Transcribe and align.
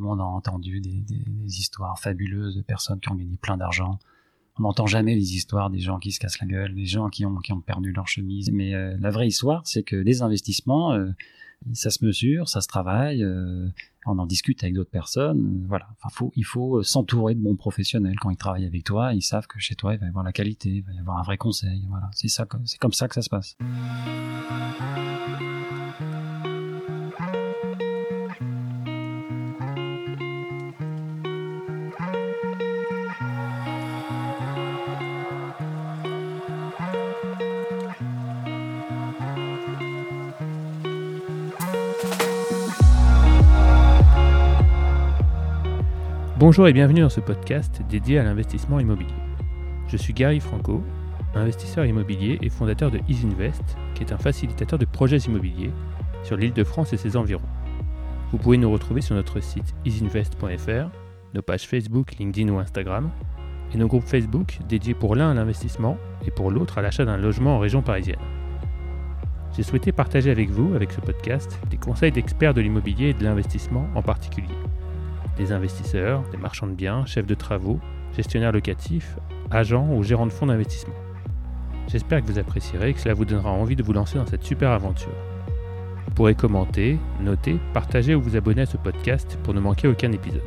le 0.00 0.06
monde 0.06 0.20
a 0.20 0.24
entendu 0.24 0.80
des, 0.80 1.04
histoires 1.46 1.98
fabuleuses 1.98 2.56
de 2.56 2.62
personnes 2.62 3.00
qui 3.00 3.10
ont 3.10 3.14
gagné 3.14 3.36
plein 3.36 3.56
d'argent. 3.56 3.98
On 4.58 4.62
n'entend 4.62 4.86
jamais 4.86 5.14
les 5.14 5.34
histoires 5.34 5.70
des 5.70 5.78
gens 5.78 5.98
qui 5.98 6.12
se 6.12 6.18
cassent 6.18 6.40
la 6.40 6.46
gueule, 6.46 6.74
des 6.74 6.86
gens 6.86 7.08
qui 7.08 7.24
ont, 7.24 7.40
perdu 7.64 7.92
leur 7.92 8.08
chemise. 8.08 8.50
Mais 8.52 8.74
euh, 8.74 8.96
la 9.00 9.10
vraie 9.10 9.28
histoire, 9.28 9.62
c'est 9.66 9.82
que 9.82 9.96
les 9.96 10.22
investissements, 10.22 10.92
euh, 10.92 11.10
ça 11.72 11.90
se 11.90 12.04
mesure, 12.04 12.48
ça 12.48 12.60
se 12.60 12.68
travaille, 12.68 13.22
euh, 13.22 13.68
on 14.06 14.18
en 14.18 14.26
discute 14.26 14.62
avec 14.62 14.74
d'autres 14.74 14.90
personnes. 14.90 15.64
voilà, 15.68 15.88
il 16.34 16.44
faut 16.44 16.82
s'entourer 16.82 17.34
de 17.34 17.40
bons 17.40 17.56
professionnels. 17.56 18.16
Quand 18.20 18.30
ils 18.30 18.36
travaillent 18.36 18.66
avec 18.66 18.84
toi, 18.84 19.14
ils 19.14 19.22
savent 19.22 19.46
que 19.46 19.58
chez 19.58 19.74
toi, 19.74 19.94
il 19.94 20.00
va 20.00 20.06
y 20.06 20.08
avoir 20.08 20.24
la 20.24 20.32
qualité, 20.32 20.70
il 20.70 20.82
va 20.82 20.92
y 20.92 20.98
avoir 20.98 21.18
un 21.18 21.22
vrai 21.22 21.36
conseil. 21.36 21.84
Voilà, 21.88 22.08
c'est 22.12 22.28
ça, 22.28 22.46
c'est 22.64 22.78
comme 22.78 22.92
ça 22.92 23.08
que 23.08 23.14
ça 23.14 23.22
se 23.22 23.30
passe. 23.30 23.56
Bonjour 46.40 46.66
et 46.66 46.72
bienvenue 46.72 47.02
dans 47.02 47.10
ce 47.10 47.20
podcast 47.20 47.82
dédié 47.90 48.18
à 48.18 48.24
l'investissement 48.24 48.80
immobilier. 48.80 49.12
Je 49.88 49.98
suis 49.98 50.14
Gary 50.14 50.40
Franco, 50.40 50.82
investisseur 51.34 51.84
immobilier 51.84 52.38
et 52.40 52.48
fondateur 52.48 52.90
de 52.90 52.98
EasyInvest, 53.10 53.76
qui 53.94 54.02
est 54.02 54.10
un 54.10 54.16
facilitateur 54.16 54.78
de 54.78 54.86
projets 54.86 55.18
immobiliers 55.18 55.70
sur 56.22 56.38
l'île 56.38 56.54
de 56.54 56.64
France 56.64 56.94
et 56.94 56.96
ses 56.96 57.18
environs. 57.18 57.44
Vous 58.32 58.38
pouvez 58.38 58.56
nous 58.56 58.70
retrouver 58.70 59.02
sur 59.02 59.14
notre 59.14 59.40
site 59.40 59.74
easyinvest.fr, 59.84 60.88
nos 61.34 61.42
pages 61.42 61.68
Facebook, 61.68 62.16
LinkedIn 62.18 62.50
ou 62.50 62.58
Instagram, 62.58 63.10
et 63.74 63.76
nos 63.76 63.86
groupes 63.86 64.06
Facebook 64.06 64.60
dédiés 64.66 64.94
pour 64.94 65.16
l'un 65.16 65.32
à 65.32 65.34
l'investissement 65.34 65.98
et 66.26 66.30
pour 66.30 66.50
l'autre 66.50 66.78
à 66.78 66.80
l'achat 66.80 67.04
d'un 67.04 67.18
logement 67.18 67.56
en 67.56 67.58
région 67.58 67.82
parisienne. 67.82 68.16
J'ai 69.54 69.62
souhaité 69.62 69.92
partager 69.92 70.30
avec 70.30 70.48
vous, 70.48 70.74
avec 70.74 70.90
ce 70.90 71.02
podcast, 71.02 71.60
des 71.68 71.76
conseils 71.76 72.12
d'experts 72.12 72.54
de 72.54 72.62
l'immobilier 72.62 73.10
et 73.10 73.14
de 73.14 73.24
l'investissement 73.24 73.86
en 73.94 74.00
particulier 74.00 74.56
des 75.36 75.52
investisseurs, 75.52 76.22
des 76.30 76.36
marchands 76.36 76.66
de 76.66 76.72
biens, 76.72 77.06
chefs 77.06 77.26
de 77.26 77.34
travaux, 77.34 77.80
gestionnaires 78.16 78.52
locatifs, 78.52 79.16
agents 79.50 79.88
ou 79.92 80.02
gérants 80.02 80.26
de 80.26 80.32
fonds 80.32 80.46
d'investissement. 80.46 80.94
J'espère 81.88 82.20
que 82.20 82.26
vous 82.26 82.38
apprécierez 82.38 82.90
et 82.90 82.94
que 82.94 83.00
cela 83.00 83.14
vous 83.14 83.24
donnera 83.24 83.50
envie 83.50 83.76
de 83.76 83.82
vous 83.82 83.92
lancer 83.92 84.18
dans 84.18 84.26
cette 84.26 84.44
super 84.44 84.70
aventure. 84.70 85.12
Vous 86.06 86.14
pourrez 86.14 86.34
commenter, 86.34 86.98
noter, 87.20 87.58
partager 87.72 88.14
ou 88.14 88.20
vous 88.20 88.36
abonner 88.36 88.62
à 88.62 88.66
ce 88.66 88.76
podcast 88.76 89.38
pour 89.42 89.54
ne 89.54 89.60
manquer 89.60 89.88
aucun 89.88 90.12
épisode. 90.12 90.42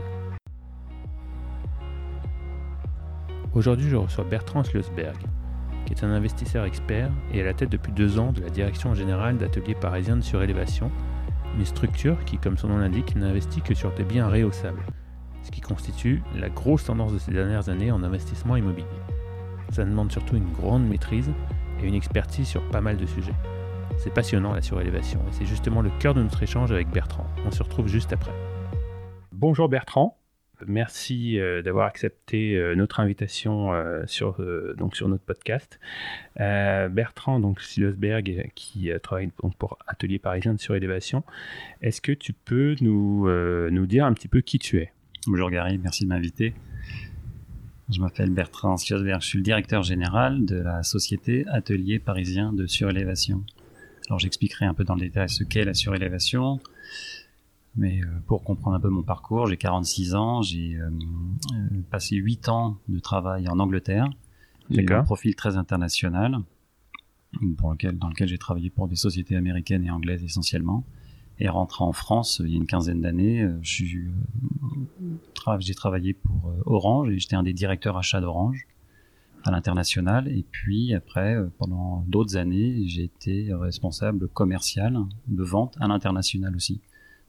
Aujourd'hui, 3.53 3.89
je 3.89 3.95
reçois 3.95 4.23
Bertrand 4.23 4.63
Slosberg, 4.63 5.17
qui 5.85 5.93
est 5.93 6.03
un 6.03 6.11
investisseur 6.11 6.65
expert 6.65 7.11
et 7.33 7.41
à 7.41 7.43
la 7.45 7.53
tête 7.53 7.69
depuis 7.69 7.91
deux 7.91 8.19
ans 8.19 8.31
de 8.31 8.41
la 8.41 8.49
direction 8.49 8.93
générale 8.93 9.37
d'ateliers 9.37 9.75
parisiens 9.75 10.17
de 10.17 10.21
surélévation 10.21 10.91
une 11.57 11.65
structure 11.65 12.23
qui, 12.25 12.37
comme 12.37 12.57
son 12.57 12.69
nom 12.69 12.77
l'indique, 12.77 13.15
n'investit 13.15 13.61
que 13.61 13.73
sur 13.73 13.93
des 13.93 14.03
biens 14.03 14.27
réhaussables, 14.27 14.81
ce 15.43 15.51
qui 15.51 15.61
constitue 15.61 16.21
la 16.35 16.49
grosse 16.49 16.85
tendance 16.85 17.13
de 17.13 17.17
ces 17.17 17.31
dernières 17.31 17.69
années 17.69 17.91
en 17.91 18.03
investissement 18.03 18.55
immobilier. 18.55 18.87
Ça 19.71 19.85
demande 19.85 20.11
surtout 20.11 20.35
une 20.35 20.51
grande 20.51 20.87
maîtrise 20.87 21.31
et 21.81 21.87
une 21.87 21.95
expertise 21.95 22.47
sur 22.47 22.67
pas 22.69 22.81
mal 22.81 22.97
de 22.97 23.05
sujets. 23.05 23.35
C'est 23.97 24.13
passionnant 24.13 24.53
la 24.53 24.61
surélévation 24.61 25.19
et 25.29 25.33
c'est 25.33 25.45
justement 25.45 25.81
le 25.81 25.91
cœur 25.99 26.13
de 26.13 26.23
notre 26.23 26.41
échange 26.41 26.71
avec 26.71 26.89
Bertrand. 26.89 27.27
On 27.45 27.51
se 27.51 27.61
retrouve 27.61 27.87
juste 27.87 28.13
après. 28.13 28.33
Bonjour 29.31 29.69
Bertrand. 29.69 30.17
Merci 30.67 31.39
euh, 31.39 31.61
d'avoir 31.61 31.87
accepté 31.87 32.55
euh, 32.55 32.75
notre 32.75 32.99
invitation 32.99 33.73
euh, 33.73 34.03
sur, 34.05 34.43
donc 34.77 34.95
sur 34.95 35.07
notre 35.07 35.23
podcast. 35.23 35.79
Bertrand 36.37 37.39
donc 37.39 37.61
Silosberg, 37.61 38.51
qui 38.55 38.89
travaille 39.01 39.29
pour 39.59 39.77
Atelier 39.87 40.19
Parisien 40.19 40.53
de 40.53 40.59
surélévation, 40.59 41.23
est-ce 41.81 42.01
que 42.01 42.11
tu 42.11 42.33
peux 42.33 42.75
nous, 42.81 43.29
nous 43.69 43.85
dire 43.85 44.05
un 44.05 44.13
petit 44.13 44.27
peu 44.27 44.41
qui 44.41 44.57
tu 44.57 44.79
es? 44.79 44.91
Bonjour 45.27 45.51
Gary, 45.51 45.77
merci 45.77 46.05
de 46.05 46.09
m'inviter. 46.09 46.55
Je 47.89 47.99
m'appelle 47.99 48.31
Bertrand 48.31 48.77
Silosberg, 48.77 49.21
je 49.21 49.27
suis 49.27 49.37
le 49.37 49.43
directeur 49.43 49.83
général 49.83 50.43
de 50.45 50.55
la 50.55 50.81
société 50.81 51.45
Atelier 51.51 51.99
Parisien 51.99 52.51
de 52.51 52.65
surélévation. 52.65 53.43
Alors 54.07 54.19
j'expliquerai 54.19 54.65
un 54.65 54.73
peu 54.73 54.83
dans 54.83 54.95
le 54.95 55.01
détail 55.01 55.29
ce 55.29 55.43
qu'est 55.43 55.65
la 55.65 55.75
surélévation, 55.75 56.59
mais 57.75 58.01
euh, 58.01 58.05
pour 58.27 58.43
comprendre 58.43 58.75
un 58.75 58.79
peu 58.79 58.89
mon 58.89 59.03
parcours, 59.03 59.47
j'ai 59.47 59.57
46 59.57 60.13
ans, 60.15 60.41
j'ai 60.41 60.75
euh, 60.75 60.89
euh, 61.53 61.81
passé 61.89 62.15
8 62.15 62.49
ans 62.49 62.77
de 62.87 62.99
travail 62.99 63.47
en 63.49 63.59
Angleterre. 63.59 64.09
J'ai 64.69 64.89
un 64.91 65.03
profil 65.03 65.35
très 65.35 65.57
international, 65.57 66.37
pour 67.57 67.71
lequel, 67.71 67.97
dans 67.97 68.09
lequel 68.09 68.27
j'ai 68.27 68.37
travaillé 68.37 68.69
pour 68.69 68.87
des 68.87 68.95
sociétés 68.95 69.35
américaines 69.35 69.83
et 69.83 69.91
anglaises 69.91 70.23
essentiellement. 70.23 70.85
Et 71.39 71.49
rentré 71.49 71.83
en 71.83 71.93
France 71.93 72.41
il 72.43 72.51
y 72.51 72.53
a 72.53 72.57
une 72.57 72.67
quinzaine 72.67 73.01
d'années, 73.01 73.45
j'ai 73.61 74.05
travaillé 75.75 76.13
pour 76.13 76.53
Orange 76.65 77.09
et 77.09 77.17
j'étais 77.19 77.35
un 77.35 77.43
des 77.43 77.53
directeurs 77.53 77.97
achats 77.97 78.21
d'Orange 78.21 78.67
à 79.43 79.51
l'international. 79.51 80.27
Et 80.29 80.45
puis 80.49 80.93
après, 80.93 81.35
pendant 81.57 82.05
d'autres 82.07 82.37
années, 82.37 82.87
j'ai 82.87 83.03
été 83.03 83.49
responsable 83.51 84.29
commercial 84.29 84.97
de 85.27 85.43
vente 85.43 85.75
à 85.81 85.87
l'international 85.87 86.55
aussi. 86.55 86.81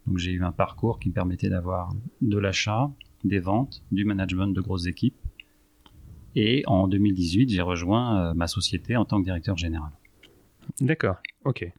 Donc 0.07 0.19
j'ai 0.19 0.33
eu 0.33 0.45
un 0.45 0.53
parcours 0.53 0.99
qui 0.99 1.09
me 1.09 1.15
permettait 1.15 1.49
d'avoir 1.49 1.93
de 2.21 2.39
l'achat, 2.39 2.91
des 3.25 3.39
ventes, 3.39 3.83
du 3.91 4.05
management 4.05 4.49
de 4.49 4.61
grosses 4.61 4.87
équipes. 4.87 5.17
Et 6.37 6.65
en 6.67 6.89
2018, 6.89 7.49
j'ai 7.49 7.63
rejoint 7.63 8.31
euh, 8.31 8.35
ma 8.35 8.47
société 8.47 8.97
en 8.97 9.05
tant 9.05 9.21
que 9.21 9.25
directeur 9.25 9.57
général. 9.57 9.91
D'accord, 10.81 11.17
ok. 11.45 11.73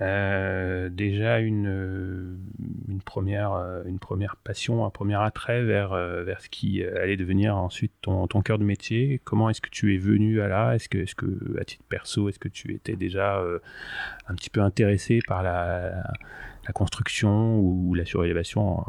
Euh, 0.00 0.88
déjà 0.90 1.40
une, 1.40 1.66
euh, 1.66 2.36
première, 3.04 3.52
une 3.86 3.98
première 3.98 4.36
passion, 4.36 4.84
un 4.84 4.90
premier 4.90 5.20
attrait 5.20 5.62
vers, 5.64 5.90
vers 5.90 6.40
ce 6.40 6.48
qui 6.48 6.84
allait 6.84 7.16
devenir 7.16 7.56
ensuite 7.56 7.92
ton, 8.02 8.26
ton 8.26 8.42
cœur 8.42 8.58
de 8.58 8.64
métier. 8.64 9.20
Comment 9.24 9.50
est-ce 9.50 9.60
que 9.60 9.70
tu 9.70 9.94
es 9.94 9.98
venu 9.98 10.40
à 10.40 10.48
là? 10.48 10.74
Est-ce 10.74 10.88
que, 10.88 10.98
est 10.98 11.14
que, 11.14 11.58
à 11.60 11.64
titre 11.64 11.84
perso, 11.88 12.28
est-ce 12.28 12.38
que 12.38 12.48
tu 12.48 12.74
étais 12.74 12.96
déjà 12.96 13.42
un 14.28 14.34
petit 14.34 14.50
peu 14.50 14.60
intéressé 14.60 15.20
par 15.26 15.42
la, 15.42 16.02
la 16.68 16.72
construction 16.72 17.58
ou 17.58 17.94
la 17.94 18.04
surélévation. 18.04 18.80
Euh. 18.80 18.82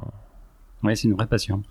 Oui, 0.84 0.96
c'est 0.96 1.08
une 1.08 1.16
vraie 1.16 1.28
passion. 1.28 1.64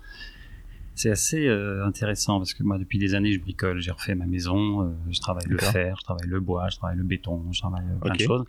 C'est 0.99 1.11
assez 1.11 1.47
euh, 1.47 1.85
intéressant 1.85 2.39
parce 2.39 2.53
que 2.53 2.61
moi, 2.61 2.77
depuis 2.77 2.99
des 2.99 3.15
années, 3.15 3.31
je 3.31 3.39
bricole, 3.39 3.79
j'ai 3.79 3.89
refait 3.89 4.15
ma 4.15 4.25
maison, 4.25 4.83
euh, 4.83 4.89
je 5.09 5.21
travaille 5.21 5.45
le 5.47 5.57
fer, 5.57 5.95
je 5.97 6.03
travaille 6.03 6.27
le 6.27 6.41
bois, 6.41 6.67
je 6.67 6.75
travaille 6.75 6.97
le 6.97 7.05
béton, 7.05 7.41
je 7.53 7.61
travaille 7.61 7.85
plein 8.01 8.15
de 8.15 8.19
choses. 8.19 8.45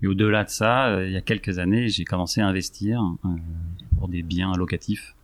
Mais 0.00 0.06
au-delà 0.06 0.44
de 0.44 0.48
ça, 0.48 1.02
il 1.04 1.10
y 1.10 1.16
a 1.16 1.20
quelques 1.22 1.58
années, 1.58 1.88
j'ai 1.88 2.04
commencé 2.04 2.40
à 2.40 2.46
investir 2.46 3.02
pour 3.96 4.06
des 4.06 4.22
biens 4.22 4.52
locatifs. 4.52 5.16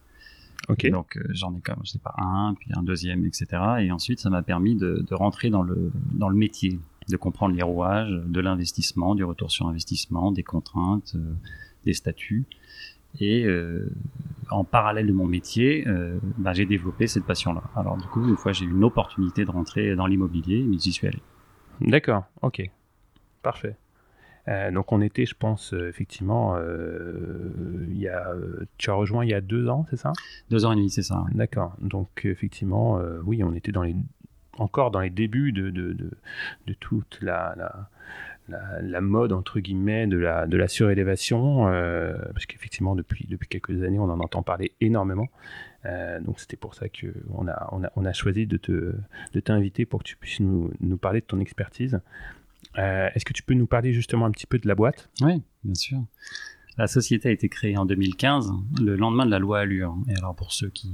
Okay. 0.68 0.90
Donc 0.90 1.16
j'en 1.28 1.54
ai 1.54 1.60
comme 1.60 1.78
je 1.84 1.92
sais 1.92 2.00
pas 2.00 2.16
un, 2.18 2.54
puis 2.54 2.72
un 2.74 2.82
deuxième, 2.82 3.24
etc. 3.24 3.46
Et 3.78 3.92
ensuite, 3.92 4.18
ça 4.18 4.28
m'a 4.28 4.42
permis 4.42 4.74
de, 4.74 5.04
de, 5.08 5.14
rentrer 5.14 5.50
dans 5.50 5.62
le 5.62 5.92
dans 6.10 6.28
le 6.28 6.36
métier, 6.36 6.80
de 7.08 7.16
comprendre 7.16 7.54
les 7.54 7.62
rouages, 7.62 8.10
de 8.10 8.40
l'investissement, 8.40 9.14
du 9.14 9.22
retour 9.22 9.52
sur 9.52 9.68
investissement, 9.68 10.32
des 10.32 10.42
contraintes 10.42 11.14
des 11.84 11.92
statuts. 11.92 12.46
Et 13.20 13.44
euh, 13.46 13.90
en 14.50 14.64
parallèle 14.64 15.06
de 15.06 15.12
mon 15.12 15.26
métier, 15.26 15.86
euh, 15.86 16.18
bah, 16.38 16.52
j'ai 16.52 16.66
développé 16.66 17.06
cette 17.06 17.24
passion-là. 17.24 17.62
Alors 17.76 17.96
du 17.96 18.06
coup, 18.08 18.26
une 18.28 18.36
fois 18.36 18.52
j'ai 18.52 18.64
eu 18.64 18.70
une 18.70 18.84
opportunité 18.84 19.44
de 19.44 19.50
rentrer 19.50 19.94
dans 19.94 20.06
l'immobilier, 20.06 20.64
mais 20.64 20.78
j'y 20.78 20.92
suis 20.92 21.06
allé. 21.06 21.22
D'accord, 21.80 22.24
ok, 22.42 22.70
parfait. 23.42 23.76
Euh, 24.48 24.70
donc 24.70 24.92
on 24.92 25.00
était, 25.00 25.26
je 25.26 25.34
pense, 25.34 25.72
effectivement, 25.72 26.56
il 27.88 27.98
y 27.98 28.08
a, 28.08 28.34
tu 28.78 28.90
as 28.90 28.94
rejoint 28.94 29.24
il 29.24 29.30
y 29.30 29.34
a 29.34 29.40
deux 29.40 29.68
ans, 29.68 29.86
c'est 29.90 29.96
ça? 29.96 30.12
Deux 30.50 30.64
ans 30.66 30.72
et 30.72 30.76
demi, 30.76 30.90
c'est 30.90 31.02
ça. 31.02 31.24
D'accord. 31.32 31.76
Donc 31.80 32.22
effectivement, 32.24 33.00
oui, 33.24 33.42
on 33.42 33.54
était 33.54 33.72
dans 33.72 33.82
les, 33.82 33.96
encore 34.58 34.90
dans 34.90 35.00
les 35.00 35.10
débuts 35.10 35.52
de, 35.52 35.70
de, 35.70 35.92
de, 35.92 36.10
de 36.66 36.74
toute 36.74 37.18
la, 37.22 37.54
la 37.56 37.88
la, 38.48 39.00
mode 39.00 39.32
entre 39.32 39.60
guillemets 39.60 40.06
de 40.06 40.16
la, 40.16 40.46
de 40.46 40.56
la 40.56 40.68
surélévation, 40.68 41.68
euh, 41.68 42.14
parce 42.32 42.46
qu'effectivement 42.46 42.94
depuis, 42.94 43.26
depuis 43.28 43.48
quelques 43.48 43.82
années 43.82 43.98
on 43.98 44.10
en 44.10 44.20
entend 44.20 44.42
parler 44.42 44.72
énormément. 44.80 45.28
Euh, 45.86 46.20
donc 46.20 46.40
c'était 46.40 46.56
pour 46.56 46.74
ça 46.74 46.86
qu'on 46.88 47.48
a, 47.48 47.68
on 47.72 47.84
a, 47.84 47.92
on 47.96 48.04
a 48.04 48.12
choisi 48.12 48.46
de, 48.46 48.56
te, 48.56 48.94
de 49.32 49.40
t'inviter 49.40 49.86
pour 49.86 50.02
que 50.02 50.08
tu 50.08 50.16
puisses 50.16 50.40
nous, 50.40 50.70
nous 50.80 50.96
parler 50.96 51.20
de 51.20 51.26
ton 51.26 51.40
expertise. 51.40 52.00
Euh, 52.78 53.08
est-ce 53.14 53.24
que 53.24 53.32
tu 53.32 53.42
peux 53.42 53.54
nous 53.54 53.66
parler 53.66 53.92
justement 53.92 54.26
un 54.26 54.30
petit 54.30 54.46
peu 54.46 54.58
de 54.58 54.66
la 54.66 54.74
boîte? 54.74 55.08
Oui, 55.20 55.42
bien 55.62 55.74
sûr. 55.74 55.98
La 56.76 56.86
société 56.86 57.28
a 57.28 57.32
été 57.32 57.48
créée 57.48 57.76
en 57.76 57.84
2015, 57.84 58.50
le 58.80 58.96
lendemain 58.96 59.26
de 59.26 59.30
la 59.30 59.38
loi 59.38 59.60
Allure. 59.60 59.96
Et 60.08 60.16
alors 60.16 60.34
pour 60.34 60.52
ceux 60.52 60.70
qui 60.70 60.92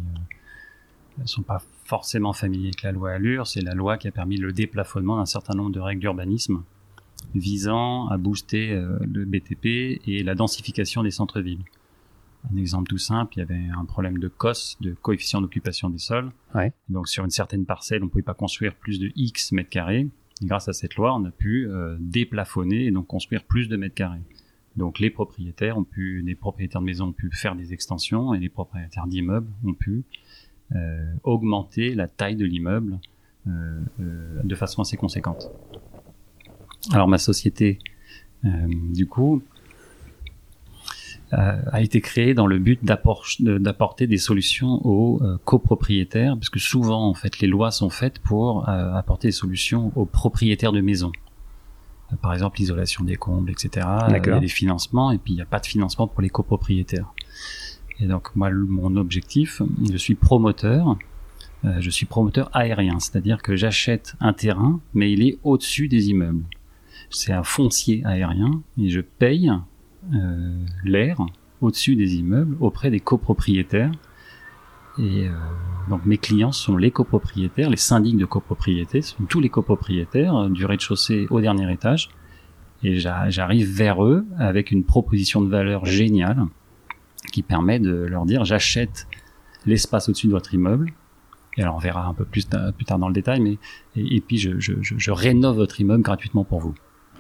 ne 1.19 1.27
sont 1.27 1.43
pas 1.43 1.63
forcément 1.85 2.33
familiers 2.33 2.69
avec 2.69 2.83
la 2.83 2.93
loi 2.93 3.13
Allure, 3.13 3.47
c'est 3.47 3.63
la 3.63 3.75
loi 3.75 3.97
qui 3.97 4.07
a 4.09 4.11
permis 4.11 4.37
le 4.37 4.53
déplafonnement 4.53 5.17
d'un 5.17 5.27
certain 5.27 5.55
nombre 5.55 5.71
de 5.71 5.81
règles 5.81 6.01
d'urbanisme 6.01 6.63
visant 7.35 8.09
à 8.09 8.17
booster 8.17 8.73
euh, 8.73 8.99
le 9.01 9.25
BTP 9.25 10.01
et 10.07 10.23
la 10.23 10.35
densification 10.35 11.03
des 11.03 11.11
centres-villes. 11.11 11.65
Un 12.53 12.57
exemple 12.57 12.89
tout 12.89 12.99
simple, 12.99 13.35
il 13.37 13.41
y 13.41 13.43
avait 13.43 13.69
un 13.77 13.85
problème 13.85 14.19
de 14.19 14.29
COS, 14.29 14.79
de 14.81 14.95
coefficient 14.95 15.43
d'occupation 15.43 15.91
des 15.91 15.99
sols. 15.99 16.31
Donc 16.89 17.09
sur 17.09 17.25
une 17.25 17.31
certaine 17.31 17.67
parcelle, 17.67 18.03
on 18.03 18.07
ne 18.07 18.11
pouvait 18.11 18.23
pas 18.23 18.35
construire 18.35 18.75
plus 18.75 18.99
de 18.99 19.13
X 19.15 19.53
mètres 19.53 19.69
carrés. 19.69 20.09
grâce 20.43 20.69
à 20.69 20.73
cette 20.73 20.97
loi, 20.97 21.15
on 21.15 21.25
a 21.27 21.31
pu 21.31 21.67
euh, 21.67 21.97
déplafonner 22.01 22.87
et 22.87 22.91
donc 22.91 23.07
construire 23.07 23.45
plus 23.45 23.69
de 23.69 23.77
mètres 23.77 23.95
carrés. 23.95 24.23
Donc 24.77 25.01
les 25.01 25.11
propriétaires 25.11 25.77
ont 25.77 25.85
pu, 25.85 26.23
les 26.23 26.35
propriétaires 26.35 26.81
de 26.81 26.87
maisons 26.87 27.09
ont 27.09 27.13
pu 27.13 27.31
faire 27.33 27.55
des 27.55 27.73
extensions 27.73 28.33
et 28.33 28.39
les 28.39 28.49
propriétaires 28.49 29.07
d'immeubles 29.07 29.51
ont 29.67 29.75
pu 29.75 30.05
euh, 30.75 31.13
augmenter 31.25 31.95
la 31.95 32.09
taille 32.09 32.37
de 32.37 32.47
l'immeuble 32.47 33.01
euh, 33.49 33.81
de 34.45 34.55
façon 34.55 34.83
assez 34.83 34.97
conséquente. 34.97 35.51
Alors 36.93 37.09
ma 37.09 37.19
société, 37.19 37.79
du 38.43 39.07
coup, 39.07 39.43
euh, 41.33 41.63
a 41.71 41.81
été 41.81 42.01
créé 42.01 42.35
dans 42.35 42.49
le 42.49 42.59
but 42.59 42.85
d'apporter 42.85 44.09
des 44.09 44.19
solutions 44.19 44.85
aux 44.85 45.23
euh, 45.23 45.39
copropriétaires, 45.45 46.35
parce 46.35 46.51
que 46.51 46.59
souvent 46.59 47.09
en 47.09 47.15
fait 47.15 47.39
les 47.39 47.47
lois 47.47 47.71
sont 47.71 47.89
faites 47.89 48.19
pour 48.19 48.69
euh, 48.69 48.95
apporter 48.95 49.29
des 49.29 49.33
solutions 49.33 49.93
aux 49.95 50.07
propriétaires 50.07 50.73
de 50.73 50.81
maisons. 50.81 51.13
par 52.21 52.33
exemple 52.33 52.59
l'isolation 52.59 53.05
des 53.05 53.15
combles, 53.15 53.49
etc. 53.53 53.87
Il 54.09 54.27
y 54.27 54.31
a 54.31 54.41
des 54.41 54.49
financements 54.49 55.13
et 55.13 55.19
puis 55.19 55.35
il 55.35 55.37
n'y 55.37 55.43
a 55.43 55.47
pas 55.47 55.61
de 55.61 55.67
financement 55.67 56.09
pour 56.09 56.21
les 56.21 56.31
copropriétaires. 56.31 57.15
Et 58.01 58.07
donc 58.07 58.35
moi 58.35 58.51
mon 58.51 58.97
objectif, 58.97 59.63
je 59.89 59.97
suis 59.97 60.17
promoteur. 60.17 60.97
je 61.63 61.91
suis 61.91 62.07
promoteur 62.07 62.51
aérien, 62.53 62.99
c'est-à-dire 62.99 63.41
que 63.41 63.55
j'achète 63.55 64.17
un 64.19 64.33
terrain, 64.33 64.81
mais 64.95 65.13
il 65.13 65.23
est 65.23 65.39
au-dessus 65.45 65.87
des 65.87 66.09
immeubles. 66.09 66.45
C'est 67.11 67.33
un 67.33 67.43
foncier 67.43 68.03
aérien 68.05 68.63
et 68.79 68.89
je 68.89 69.01
paye 69.01 69.51
euh, 70.15 70.65
l'air 70.85 71.19
au-dessus 71.61 71.97
des 71.97 72.15
immeubles 72.15 72.57
auprès 72.61 72.91
des 72.91 73.01
copropriétaires. 73.01 73.91
Et 74.97 75.27
euh, 75.29 75.33
donc 75.89 76.07
mes 76.07 76.19
clients 76.19 76.53
sont 76.53 76.77
les 76.77 76.93
copropriétaires, 76.93 77.69
les 77.69 77.77
syndics 77.77 78.17
de 78.17 78.25
copropriété, 78.25 79.03
sont 79.03 79.25
tous 79.25 79.41
les 79.41 79.49
copropriétaires 79.49 80.37
euh, 80.37 80.49
du 80.49 80.65
rez-de-chaussée 80.65 81.27
au 81.31 81.41
dernier 81.41 81.71
étage. 81.73 82.11
Et 82.83 82.99
j'arrive 82.99 83.69
vers 83.69 84.03
eux 84.05 84.25
avec 84.39 84.71
une 84.71 84.85
proposition 84.85 85.43
de 85.43 85.51
valeur 85.51 85.85
géniale 85.85 86.47
qui 87.31 87.43
permet 87.43 87.79
de 87.79 87.93
leur 87.93 88.25
dire 88.25 88.45
j'achète 88.45 89.07
l'espace 89.67 90.09
au-dessus 90.09 90.29
de 90.29 90.33
votre 90.33 90.55
immeuble. 90.55 90.93
Et 91.59 91.63
alors 91.63 91.75
on 91.75 91.79
verra 91.79 92.07
un 92.07 92.15
peu 92.15 92.25
plus, 92.25 92.49
tard 92.49 92.99
dans 92.99 93.09
le 93.09 93.13
détail, 93.13 93.41
mais 93.41 93.59
et, 93.97 94.21
puis 94.23 94.39
je 94.39 95.11
rénove 95.11 95.57
votre 95.57 95.79
immeuble 95.81 96.03
gratuitement 96.03 96.45
pour 96.45 96.61
vous. 96.61 96.75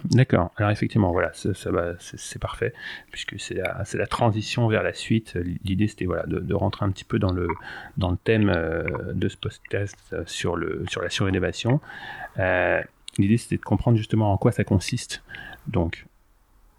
D'accord. 0.04 0.50
Alors 0.56 0.70
effectivement, 0.70 1.12
voilà, 1.12 1.32
ça, 1.34 1.50
c'est 1.98 2.38
parfait, 2.38 2.72
puisque 3.10 3.38
c'est 3.38 3.54
la, 3.54 4.06
transition 4.06 4.66
vers 4.68 4.82
la 4.82 4.94
suite. 4.94 5.38
L'idée, 5.64 5.88
c'était 5.88 6.06
voilà, 6.06 6.24
de, 6.26 6.54
rentrer 6.54 6.86
un 6.86 6.90
petit 6.90 7.04
peu 7.04 7.18
dans 7.18 7.32
le, 7.32 7.48
dans 7.96 8.10
le 8.10 8.16
thème 8.16 8.48
euh, 8.48 8.84
de 9.12 9.28
ce 9.28 9.36
podcast 9.36 9.96
euh, 10.12 10.22
sur, 10.26 10.58
sur 10.88 11.02
la 11.02 11.10
surélévation. 11.10 11.80
Euh, 12.38 12.80
l'idée, 13.18 13.36
c'était 13.36 13.56
de 13.56 13.62
comprendre 13.62 13.96
justement 13.96 14.32
en 14.32 14.38
quoi 14.38 14.52
ça 14.52 14.64
consiste. 14.64 15.22
Donc, 15.66 16.06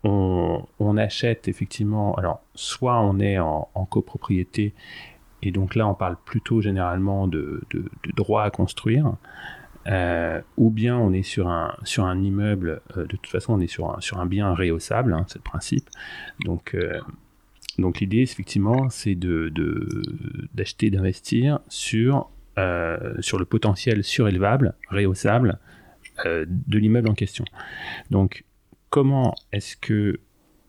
on, 0.04 0.66
on, 0.80 0.98
achète 0.98 1.48
effectivement, 1.48 2.16
alors, 2.16 2.42
soit 2.56 3.00
on 3.00 3.20
est 3.20 3.38
en, 3.38 3.68
copropriété, 3.90 4.74
et 5.44 5.52
donc 5.52 5.76
là, 5.76 5.88
on 5.88 5.94
parle 5.94 6.18
plutôt 6.26 6.62
généralement 6.62 7.28
de, 7.28 7.62
de, 7.70 7.80
de 7.82 8.12
droit 8.16 8.44
à 8.44 8.50
construire. 8.50 9.14
Euh, 9.88 10.42
ou 10.58 10.70
bien 10.70 10.98
on 10.98 11.12
est 11.12 11.24
sur 11.24 11.48
un, 11.48 11.76
sur 11.84 12.06
un 12.06 12.22
immeuble, 12.22 12.82
euh, 12.98 13.02
de 13.02 13.18
toute 13.18 13.28
façon 13.28 13.54
on 13.54 13.60
est 13.60 13.68
sur 13.68 13.90
un, 13.90 14.00
sur 14.00 14.20
un 14.20 14.28
bien 14.28 14.54
réhaussable, 14.54 15.14
hein, 15.14 15.26
c'est 15.28 15.40
le 15.40 15.44
principe. 15.44 15.90
Donc, 16.46 16.76
euh, 16.76 17.00
donc 17.80 18.00
l'idée 18.00 18.22
effectivement 18.22 18.90
c'est 18.90 19.16
de, 19.16 19.52
d'acheter, 20.54 20.92
d'investir 20.92 21.60
sur, 21.68 22.30
sur 23.20 23.40
le 23.40 23.46
potentiel 23.46 24.04
surélevable, 24.04 24.76
réhaussable 24.90 25.58
de 26.26 26.78
l'immeuble 26.78 27.10
en 27.10 27.16
question. 27.16 27.46
Donc 28.12 28.44
comment 28.90 29.34
est-ce 29.52 29.78
que 29.78 30.20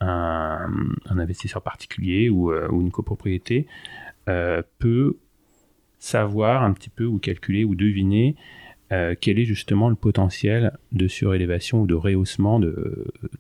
un, 0.00 0.70
un, 1.06 1.18
investisseur 1.18 1.60
particulier 1.60 2.30
ou, 2.30 2.52
ou 2.52 2.80
une 2.80 2.90
copropriété 2.90 3.66
peut 4.24 5.18
savoir 5.98 6.62
un 6.62 6.72
petit 6.72 6.88
peu 6.88 7.04
ou 7.04 7.18
calculer 7.18 7.64
ou 7.64 7.74
deviner 7.74 8.36
euh, 8.92 9.14
quel 9.18 9.38
est 9.38 9.44
justement 9.44 9.88
le 9.88 9.94
potentiel 9.94 10.76
de 10.92 11.08
surélévation 11.08 11.82
ou 11.82 11.86
de 11.86 11.94
rehaussement 11.94 12.60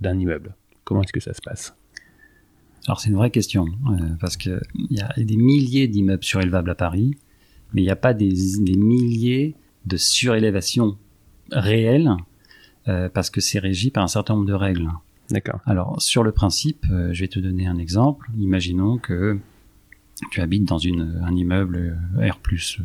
d'un 0.00 0.18
immeuble? 0.18 0.54
Comment 0.84 1.02
est-ce 1.02 1.12
que 1.12 1.20
ça 1.20 1.34
se 1.34 1.42
passe? 1.42 1.76
Alors 2.86 3.00
c'est 3.00 3.10
une 3.10 3.16
vraie 3.16 3.30
question, 3.30 3.66
euh, 3.66 4.14
parce 4.18 4.36
qu'il 4.36 4.60
y 4.90 5.00
a 5.00 5.12
des 5.16 5.36
milliers 5.36 5.88
d'immeubles 5.88 6.24
surélevables 6.24 6.70
à 6.70 6.74
Paris, 6.74 7.16
mais 7.72 7.82
il 7.82 7.84
n'y 7.84 7.90
a 7.90 7.96
pas 7.96 8.14
des, 8.14 8.32
milliers 8.76 9.54
de 9.86 9.96
surélévations 9.96 10.96
réelles, 11.52 12.10
euh, 12.88 13.08
parce 13.08 13.30
que 13.30 13.40
c'est 13.40 13.58
régi 13.58 13.90
par 13.90 14.02
un 14.02 14.08
certain 14.08 14.34
nombre 14.34 14.48
de 14.48 14.54
règles. 14.54 14.88
D'accord. 15.30 15.60
Alors 15.66 16.00
sur 16.00 16.24
le 16.24 16.32
principe, 16.32 16.86
je 16.88 17.20
vais 17.20 17.28
te 17.28 17.38
donner 17.38 17.66
un 17.66 17.78
exemple. 17.78 18.28
Imaginons 18.38 18.98
que 18.98 19.38
tu 20.30 20.40
habites 20.40 20.64
dans 20.64 20.80
un 20.84 21.34
immeuble 21.36 21.96
R 22.16 22.40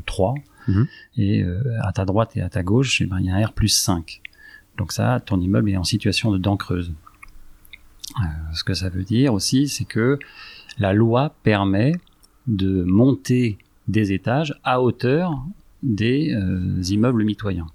3 0.06 0.36
Mhm. 0.68 0.88
Et 1.18 1.44
euh, 1.44 1.62
à 1.82 1.92
ta 1.92 2.06
droite 2.06 2.36
et 2.36 2.42
à 2.42 2.50
ta 2.50 2.64
gauche, 2.64 3.02
eh 3.02 3.06
ben, 3.06 3.20
il 3.20 3.26
y 3.26 3.30
a 3.30 3.36
un 3.36 3.46
R 3.46 3.54
plus 3.54 3.70
5. 3.70 4.22
Donc 4.78 4.92
ça, 4.92 5.20
ton 5.20 5.40
immeuble 5.40 5.70
est 5.70 5.78
en 5.78 5.84
situation 5.84 6.32
de 6.32 6.38
dent 6.38 6.58
creuse. 6.58 6.94
Euh, 8.20 8.24
ce 8.54 8.64
que 8.64 8.74
ça 8.74 8.90
veut 8.90 9.04
dire 9.04 9.34
aussi, 9.34 9.68
c'est 9.68 9.86
que 9.86 10.20
la 10.78 10.94
loi 10.94 11.36
permet 11.44 11.94
de 12.48 12.84
monter 12.84 13.58
des 13.88 14.12
étages 14.12 14.54
à 14.64 14.82
hauteur 14.82 15.44
des 15.84 16.34
euh, 16.34 16.82
immeubles 16.90 17.24
mitoyens. 17.24 17.68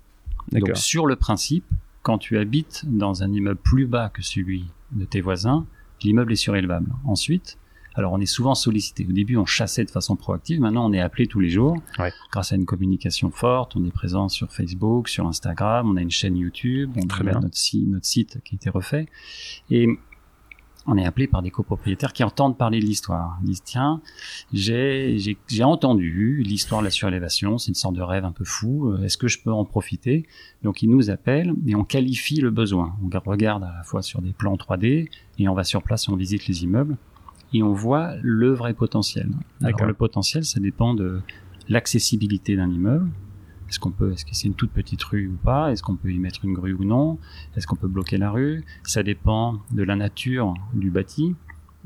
Donc 0.53 0.73
sur 0.75 1.07
le 1.07 1.17
principe, 1.17 1.65
quand 2.03 2.19
tu 2.19 2.39
habites 2.39 2.85
dans 2.87 3.23
un 3.23 3.33
immeuble 3.33 3.61
plus 3.63 3.87
bas 3.87 4.11
que 4.13 4.23
celui 4.23 4.67
de 4.93 5.05
tes 5.05 5.21
voisins, 5.21 5.67
l'immeuble 6.03 6.33
est 6.33 6.37
surélevable. 6.37 6.93
Ensuite, 7.05 7.59
alors 7.95 8.13
on 8.13 8.21
est 8.21 8.27
souvent 8.27 8.55
sollicité. 8.55 9.07
Au 9.09 9.13
début, 9.13 9.37
on 9.37 9.47
chassait 9.47 9.85
de 9.85 9.91
façon 9.91 10.17
proactive. 10.17 10.61
Maintenant, 10.61 10.89
on 10.89 10.93
est 10.93 11.01
appelé 11.01 11.27
tous 11.27 11.41
les 11.41 11.51
jours. 11.51 11.77
Grâce 12.31 12.53
à 12.53 12.57
une 12.57 12.67
communication 12.67 13.31
forte, 13.31 13.77
on 13.77 13.85
est 13.85 13.91
présent 13.91 14.29
sur 14.29 14.53
Facebook, 14.53 15.09
sur 15.09 15.27
Instagram, 15.27 15.91
on 15.91 15.97
a 15.97 16.03
une 16.03 16.11
chaîne 16.11 16.37
YouTube, 16.37 16.93
on 16.97 17.01
a 17.01 17.33
Notre, 17.41 17.77
notre 17.87 18.07
site 18.07 18.41
qui 18.45 18.55
a 18.55 18.57
été 18.57 18.71
refait. 18.71 19.07
Et 19.71 19.89
on 20.87 20.97
est 20.99 21.05
appelé 21.05 21.27
par 21.29 21.43
des 21.43 21.51
copropriétaires 21.51 22.13
qui 22.13 22.25
entendent 22.25 22.59
parler 22.59 22.81
de 22.81 22.85
l'histoire. 22.85 23.39
Ils 23.43 23.47
disent 23.47 23.63
tiens, 23.63 24.01
j'ai 24.53 25.17
j'ai 25.47 25.65
entendu 25.65 26.43
l'histoire 26.43 26.81
de 26.81 26.87
la 26.87 26.91
surélévation, 26.91 27.59
c'est 27.59 27.69
une 27.69 27.75
sorte 27.75 27.95
de 27.95 28.03
rêve 28.03 28.25
un 28.25 28.33
peu 28.33 28.45
fou. 28.45 28.91
Euh, 28.91 29.03
est-ce 29.03 29.17
que 29.17 29.29
je 29.29 29.39
peux 29.41 29.53
en 29.53 29.65
profiter? 29.65 30.27
Donc 30.63 30.83
ils 30.83 30.91
nous 30.91 31.11
appellent 31.11 31.55
et 31.67 31.75
on 31.75 31.85
qualifie 31.85 32.41
le 32.41 32.51
besoin. 32.51 32.97
On 33.03 33.31
regarde 33.31 33.63
à 33.63 33.73
la 33.77 33.83
fois 33.85 34.03
sur 34.03 34.21
des 34.23 34.33
plans 34.33 34.57
3D 34.57 35.09
et 35.39 35.49
on 35.49 35.55
va 35.55 35.65
sur 35.65 35.83
place 35.83 36.09
et 36.09 36.11
on 36.11 36.17
visite 36.17 36.47
les 36.47 36.65
immeubles 36.65 36.97
et 37.53 37.63
on 37.63 37.73
voit 37.73 38.15
le 38.23 38.53
vrai 38.53 38.75
potentiel. 38.75 39.31
Alors 39.63 39.85
le 39.85 39.95
potentiel, 39.95 40.45
ça 40.45 40.61
dépend 40.61 40.95
de 40.95 41.21
l'accessibilité 41.69 42.57
d'un 42.57 42.71
immeuble. 42.71 43.11
Est-ce 43.69 43.81
qu'on 43.81 43.91
peut, 43.91 44.13
est-ce 44.13 44.25
que 44.25 44.35
c'est 44.35 44.49
une 44.49 44.55
toute 44.55 44.71
petite 44.71 45.03
rue 45.03 45.29
ou 45.29 45.37
pas? 45.43 45.73
Est-ce 45.73 45.83
qu'on 45.83 45.97
peut 45.97 46.13
y 46.13 46.19
mettre 46.19 46.45
une 46.45 46.53
grue 46.53 46.75
ou 46.75 46.85
non? 46.85 47.19
Est-ce 47.57 47.67
qu'on 47.67 47.77
peut 47.77 47.89
bloquer 47.89 48.19
la 48.19 48.31
rue? 48.31 48.65
Ça 48.83 49.03
dépend 49.03 49.61
de 49.71 49.83
la 49.83 49.97
nature 49.97 50.55
du 50.75 50.91
bâti. 50.91 51.35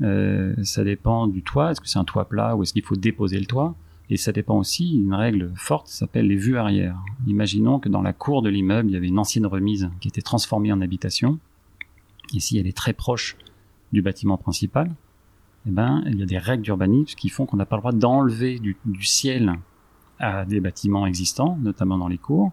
Euh, 0.01 0.53
ça 0.63 0.83
dépend 0.83 1.27
du 1.27 1.43
toit. 1.43 1.71
Est-ce 1.71 1.79
que 1.79 1.87
c'est 1.87 1.99
un 1.99 2.03
toit 2.03 2.27
plat 2.27 2.55
ou 2.55 2.63
est-ce 2.63 2.73
qu'il 2.73 2.83
faut 2.83 2.97
déposer 2.97 3.39
le 3.39 3.45
toit? 3.45 3.75
Et 4.09 4.17
ça 4.17 4.31
dépend 4.31 4.57
aussi 4.57 4.97
d'une 4.97 5.13
règle 5.13 5.51
forte, 5.55 5.87
ça 5.87 5.99
s'appelle 5.99 6.27
les 6.27 6.37
vues 6.37 6.57
arrière. 6.57 6.97
Imaginons 7.25 7.79
que 7.79 7.89
dans 7.89 8.01
la 8.01 8.13
cour 8.13 8.41
de 8.41 8.49
l'immeuble, 8.49 8.89
il 8.89 8.93
y 8.93 8.95
avait 8.95 9.07
une 9.07 9.19
ancienne 9.19 9.45
remise 9.45 9.89
qui 9.99 10.07
était 10.07 10.21
transformée 10.21 10.71
en 10.71 10.79
habitation. 10.79 11.39
Ici, 12.31 12.57
elle 12.57 12.67
est 12.67 12.75
très 12.75 12.93
proche 12.93 13.35
du 13.91 14.01
bâtiment 14.01 14.37
principal 14.37 14.91
eh 15.67 15.71
ben, 15.71 16.03
il 16.07 16.19
y 16.19 16.23
a 16.23 16.25
des 16.25 16.37
règles 16.37 16.63
d'urbanisme 16.63 17.15
qui 17.17 17.29
font 17.29 17.45
qu'on 17.45 17.57
n'a 17.57 17.65
pas 17.65 17.75
le 17.75 17.81
droit 17.81 17.91
d'enlever 17.91 18.59
du, 18.59 18.77
ciel 19.01 19.53
à 20.19 20.45
des 20.45 20.59
bâtiments 20.59 21.05
existants, 21.05 21.57
notamment 21.61 21.97
dans 21.97 22.07
les 22.07 22.17
cours. 22.17 22.51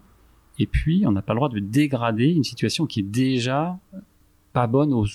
Et 0.58 0.66
puis, 0.66 1.04
on 1.06 1.12
n'a 1.12 1.22
pas 1.22 1.32
le 1.32 1.38
droit 1.38 1.48
de 1.48 1.58
dégrader 1.58 2.30
une 2.30 2.44
situation 2.44 2.86
qui 2.86 3.00
est 3.00 3.04
déjà 3.04 3.78
pas 4.52 4.66
bonne 4.66 4.92
au, 4.92 5.06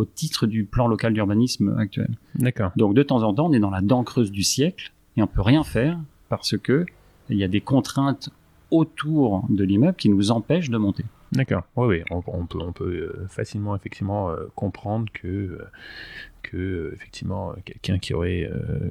au 0.00 0.04
titre 0.04 0.46
du 0.46 0.64
plan 0.64 0.88
local 0.88 1.12
d'urbanisme 1.12 1.76
actuel. 1.78 2.16
D'accord. 2.36 2.72
Donc, 2.76 2.94
de 2.94 3.02
temps 3.02 3.22
en 3.22 3.34
temps, 3.34 3.46
on 3.46 3.52
est 3.52 3.60
dans 3.60 3.70
la 3.70 3.82
dent 3.82 4.02
creuse 4.02 4.32
du 4.32 4.42
siècle 4.42 4.92
et 5.16 5.22
on 5.22 5.26
peut 5.26 5.42
rien 5.42 5.62
faire 5.62 5.98
parce 6.28 6.56
que 6.56 6.86
il 7.28 7.36
y 7.36 7.44
a 7.44 7.48
des 7.48 7.60
contraintes 7.60 8.30
autour 8.70 9.44
de 9.48 9.64
l'immeuble 9.64 9.96
qui 9.96 10.08
nous 10.08 10.30
empêchent 10.30 10.70
de 10.70 10.78
monter. 10.78 11.04
D'accord. 11.32 11.62
Oui, 11.76 11.86
oui. 11.86 12.02
On, 12.10 12.46
peut, 12.46 12.58
on 12.60 12.72
peut 12.72 12.84
euh, 12.84 13.26
facilement 13.28 13.76
effectivement 13.76 14.30
euh, 14.30 14.46
comprendre 14.56 15.06
que 15.12 15.28
euh, 15.28 15.64
que 16.42 16.92
effectivement 16.94 17.54
quelqu'un 17.64 17.98
qui 17.98 18.14
aurait 18.14 18.50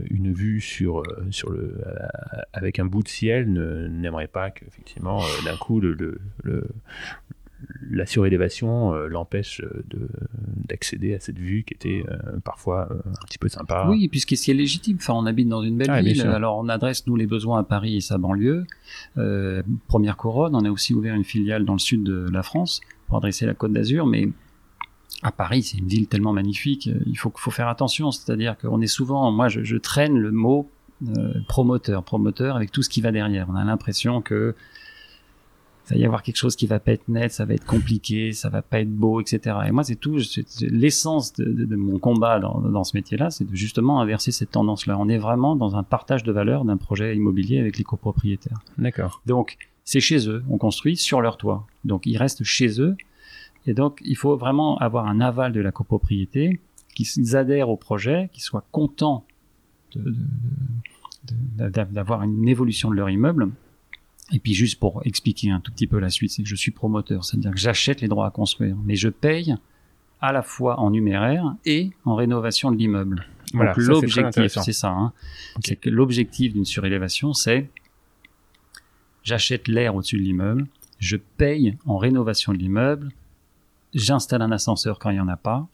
une 0.09 0.33
vue 0.33 0.61
sur 0.61 1.03
sur 1.31 1.49
le 1.49 1.75
avec 2.53 2.79
un 2.79 2.85
bout 2.85 3.03
de 3.03 3.07
ciel 3.07 3.51
n'aimerait 3.51 4.27
pas 4.27 4.51
que 4.51 4.65
effectivement 4.65 5.21
d'un 5.45 5.57
coup 5.57 5.79
le, 5.79 5.93
le, 6.43 6.67
la 7.89 8.05
surélévation 8.05 8.93
l'empêche 8.93 9.61
d'accéder 10.67 11.13
à 11.13 11.19
cette 11.19 11.37
vue 11.37 11.63
qui 11.63 11.73
était 11.73 12.05
parfois 12.43 12.89
un 12.91 13.25
petit 13.25 13.37
peu 13.37 13.49
sympa. 13.49 13.87
Oui, 13.89 14.07
puisque 14.07 14.37
c'est 14.37 14.53
légitime. 14.53 14.97
Enfin, 14.99 15.13
on 15.13 15.25
habite 15.25 15.49
dans 15.49 15.63
une 15.63 15.77
belle 15.77 15.89
ah, 15.89 16.01
ville. 16.01 16.21
Alors, 16.21 16.57
on 16.57 16.69
adresse 16.69 17.05
nous 17.07 17.15
les 17.15 17.27
besoins 17.27 17.59
à 17.59 17.63
Paris 17.63 17.97
et 17.97 18.01
sa 18.01 18.17
banlieue. 18.17 18.65
première 19.87 20.17
couronne. 20.17 20.55
On 20.55 20.63
a 20.63 20.71
aussi 20.71 20.93
ouvert 20.93 21.15
une 21.15 21.25
filiale 21.25 21.65
dans 21.65 21.73
le 21.73 21.79
sud 21.79 22.03
de 22.03 22.27
la 22.31 22.43
France 22.43 22.81
pour 23.07 23.17
adresser 23.17 23.45
la 23.45 23.53
Côte 23.53 23.73
d'Azur, 23.73 24.05
mais 24.05 24.29
à 25.21 25.31
Paris, 25.31 25.63
c'est 25.63 25.77
une 25.77 25.87
ville 25.87 26.07
tellement 26.07 26.33
magnifique, 26.33 26.89
il 27.05 27.17
faut, 27.17 27.31
faut 27.35 27.51
faire 27.51 27.67
attention. 27.67 28.11
C'est-à-dire 28.11 28.57
qu'on 28.57 28.81
est 28.81 28.87
souvent, 28.87 29.31
moi, 29.31 29.49
je, 29.49 29.77
traîne 29.77 30.17
le 30.17 30.31
mot 30.31 30.69
euh, 31.07 31.33
promoteur, 31.47 32.03
promoteur 32.03 32.55
avec 32.55 32.71
tout 32.71 32.81
ce 32.81 32.89
qui 32.89 33.01
va 33.01 33.11
derrière. 33.11 33.47
On 33.49 33.55
a 33.55 33.63
l'impression 33.63 34.21
que 34.21 34.55
ça 35.83 35.95
va 35.95 36.01
y 36.01 36.05
avoir 36.05 36.21
quelque 36.21 36.35
chose 36.35 36.55
qui 36.55 36.67
va 36.67 36.79
pas 36.79 36.91
être 36.91 37.07
net, 37.07 37.31
ça 37.31 37.45
va 37.45 37.55
être 37.55 37.65
compliqué, 37.65 38.31
ça 38.31 38.49
va 38.49 38.61
pas 38.61 38.79
être 38.79 38.93
beau, 38.93 39.21
etc. 39.21 39.57
Et 39.67 39.71
moi, 39.71 39.83
c'est 39.83 39.95
tout, 39.95 40.19
l'essence 40.61 41.33
de, 41.33 41.75
mon 41.75 41.97
combat 41.97 42.39
dans, 42.39 42.61
dans 42.61 42.83
ce 42.83 42.95
métier-là, 42.95 43.31
c'est 43.31 43.49
de 43.49 43.55
justement 43.55 43.99
inverser 43.99 44.31
cette 44.31 44.51
tendance-là. 44.51 44.97
On 44.99 45.09
est 45.09 45.17
vraiment 45.17 45.55
dans 45.55 45.75
un 45.75 45.83
partage 45.83 46.23
de 46.23 46.31
valeur 46.31 46.63
d'un 46.63 46.77
projet 46.77 47.15
immobilier 47.15 47.59
avec 47.59 47.77
les 47.77 47.83
copropriétaires. 47.83 48.59
D'accord. 48.77 49.21
Donc, 49.25 49.57
c'est 49.83 49.99
chez 49.99 50.29
eux, 50.29 50.43
on 50.47 50.59
construit 50.59 50.95
sur 50.95 51.21
leur 51.21 51.37
toit. 51.37 51.65
Donc, 51.83 52.05
ils 52.05 52.17
restent 52.17 52.43
chez 52.43 52.79
eux 52.79 52.95
et 53.65 53.73
donc, 53.73 53.99
il 54.03 54.15
faut 54.15 54.37
vraiment 54.37 54.77
avoir 54.77 55.07
un 55.07 55.19
aval 55.19 55.51
de 55.51 55.61
la 55.61 55.71
copropriété, 55.71 56.59
qu'ils 56.95 57.35
adhèrent 57.35 57.69
au 57.69 57.77
projet, 57.77 58.29
qu'ils 58.33 58.43
soient 58.43 58.65
contents 58.71 59.25
d'avoir 61.57 62.23
une 62.23 62.47
évolution 62.47 62.89
de 62.89 62.95
leur 62.95 63.09
immeuble. 63.09 63.49
Et 64.31 64.39
puis 64.39 64.53
juste 64.53 64.79
pour 64.79 65.01
expliquer 65.05 65.51
un 65.51 65.59
tout 65.59 65.71
petit 65.71 65.87
peu 65.87 65.99
la 65.99 66.09
suite, 66.09 66.31
c'est 66.31 66.43
que 66.43 66.49
je 66.49 66.55
suis 66.55 66.71
promoteur, 66.71 67.25
c'est-à-dire 67.25 67.51
que 67.51 67.57
j'achète 67.57 68.01
les 68.01 68.07
droits 68.07 68.27
à 68.27 68.31
construire, 68.31 68.75
mais 68.85 68.95
je 68.95 69.09
paye 69.09 69.55
à 70.21 70.31
la 70.31 70.43
fois 70.43 70.79
en 70.79 70.91
numéraire 70.91 71.55
et 71.65 71.91
en 72.05 72.15
rénovation 72.15 72.71
de 72.71 72.77
l'immeuble. 72.77 73.25
Voilà, 73.53 73.73
Donc 73.73 73.83
l'objectif, 73.83 74.57
c'est 74.61 74.73
ça. 74.73 74.89
Hein. 74.89 75.13
C'est 75.63 75.75
que 75.75 75.89
l'objectif 75.89 76.53
d'une 76.53 76.65
surélévation, 76.65 77.33
c'est 77.33 77.69
j'achète 79.23 79.67
l'air 79.67 79.95
au-dessus 79.95 80.17
de 80.17 80.23
l'immeuble, 80.23 80.67
je 80.99 81.17
paye 81.17 81.77
en 81.85 81.97
rénovation 81.97 82.53
de 82.53 82.57
l'immeuble, 82.57 83.09
j'installe 83.93 84.41
un 84.41 84.51
ascenseur 84.51 84.99
quand 84.99 85.09
il 85.09 85.15
n'y 85.15 85.19
en 85.19 85.27
a 85.27 85.37
pas, 85.37 85.67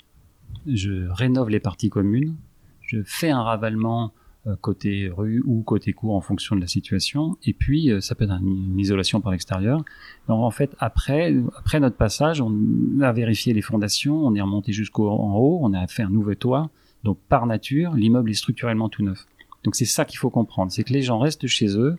je 0.67 1.07
rénove 1.09 1.49
les 1.49 1.59
parties 1.59 1.89
communes, 1.89 2.35
je 2.81 3.01
fais 3.05 3.29
un 3.29 3.43
ravalement 3.43 4.13
euh, 4.47 4.55
côté 4.61 5.09
rue 5.09 5.41
ou 5.45 5.63
côté 5.63 5.91
cour 5.93 6.13
en 6.13 6.21
fonction 6.21 6.55
de 6.55 6.61
la 6.61 6.67
situation, 6.67 7.35
et 7.43 7.53
puis 7.53 7.89
euh, 7.89 7.99
ça 7.99 8.13
peut 8.13 8.25
être 8.25 8.39
une 8.39 8.79
isolation 8.79 9.19
par 9.19 9.31
l'extérieur. 9.31 9.83
Donc 10.27 10.43
en 10.43 10.51
fait, 10.51 10.75
après, 10.77 11.35
après 11.57 11.79
notre 11.79 11.95
passage, 11.95 12.41
on 12.41 12.53
a 13.01 13.11
vérifié 13.11 13.53
les 13.53 13.63
fondations, 13.63 14.23
on 14.23 14.35
est 14.35 14.41
remonté 14.41 14.71
jusqu'en 14.71 15.35
haut, 15.35 15.59
on 15.61 15.73
a 15.73 15.87
fait 15.87 16.03
un 16.03 16.09
nouveau 16.09 16.35
toit, 16.35 16.69
donc 17.03 17.17
par 17.27 17.47
nature, 17.47 17.93
l'immeuble 17.93 18.29
est 18.29 18.35
structurellement 18.35 18.87
tout 18.87 19.03
neuf. 19.03 19.25
Donc 19.63 19.75
c'est 19.75 19.85
ça 19.85 20.05
qu'il 20.05 20.19
faut 20.19 20.29
comprendre, 20.29 20.71
c'est 20.71 20.83
que 20.83 20.93
les 20.93 21.01
gens 21.01 21.17
restent 21.17 21.47
chez 21.47 21.75
eux, 21.75 21.97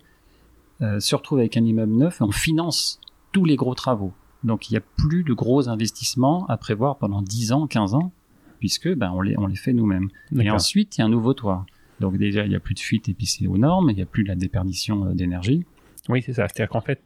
euh, 0.83 1.01
se 1.01 1.17
retrouvent 1.17 1.41
avec 1.41 1.57
un 1.57 1.65
immeuble 1.65 1.95
neuf, 1.95 2.21
et 2.21 2.25
on 2.25 2.31
finance 2.31 3.01
tous 3.33 3.45
les 3.45 3.57
gros 3.57 3.75
travaux. 3.75 4.13
Donc 4.45 4.71
il 4.71 4.75
n'y 4.75 4.79
a 4.79 4.83
plus 4.97 5.25
de 5.25 5.33
gros 5.33 5.69
investissements 5.69 6.47
à 6.47 6.57
prévoir 6.57 6.99
pendant 6.99 7.23
10 7.23 7.53
ans, 7.53 7.67
15 7.67 7.95
ans, 7.95 8.13
puisque 8.59 8.93
ben, 8.95 9.11
on, 9.13 9.21
les, 9.21 9.37
on 9.39 9.47
les 9.47 9.57
fait 9.57 9.73
nous-mêmes. 9.73 10.09
Et 10.39 10.51
ensuite, 10.51 10.97
il 10.97 11.01
y 11.01 11.03
a 11.03 11.07
un 11.07 11.11
nouveau 11.11 11.35
toit. 11.35 11.67
Donc 12.01 12.19
déjà, 12.19 12.45
il 12.45 12.51
n'y 12.51 12.57
a 12.57 12.61
plus 12.61 12.75
de 12.75 12.81
fuite 12.81 13.09
épicée 13.09 13.47
aux 13.47 13.59
normes, 13.59 13.91
il 13.91 13.97
n'y 13.97 14.03
a 14.03 14.07
plus 14.07 14.23
de 14.23 14.29
la 14.29 14.35
déperdition 14.35 15.07
euh, 15.07 15.15
d'énergie. 15.15 15.65
Oui, 16.09 16.23
c'est 16.23 16.35
ça. 16.35 16.47
C'est-à-dire 16.47 16.71
qu'en 16.71 16.81
fait, 16.81 17.03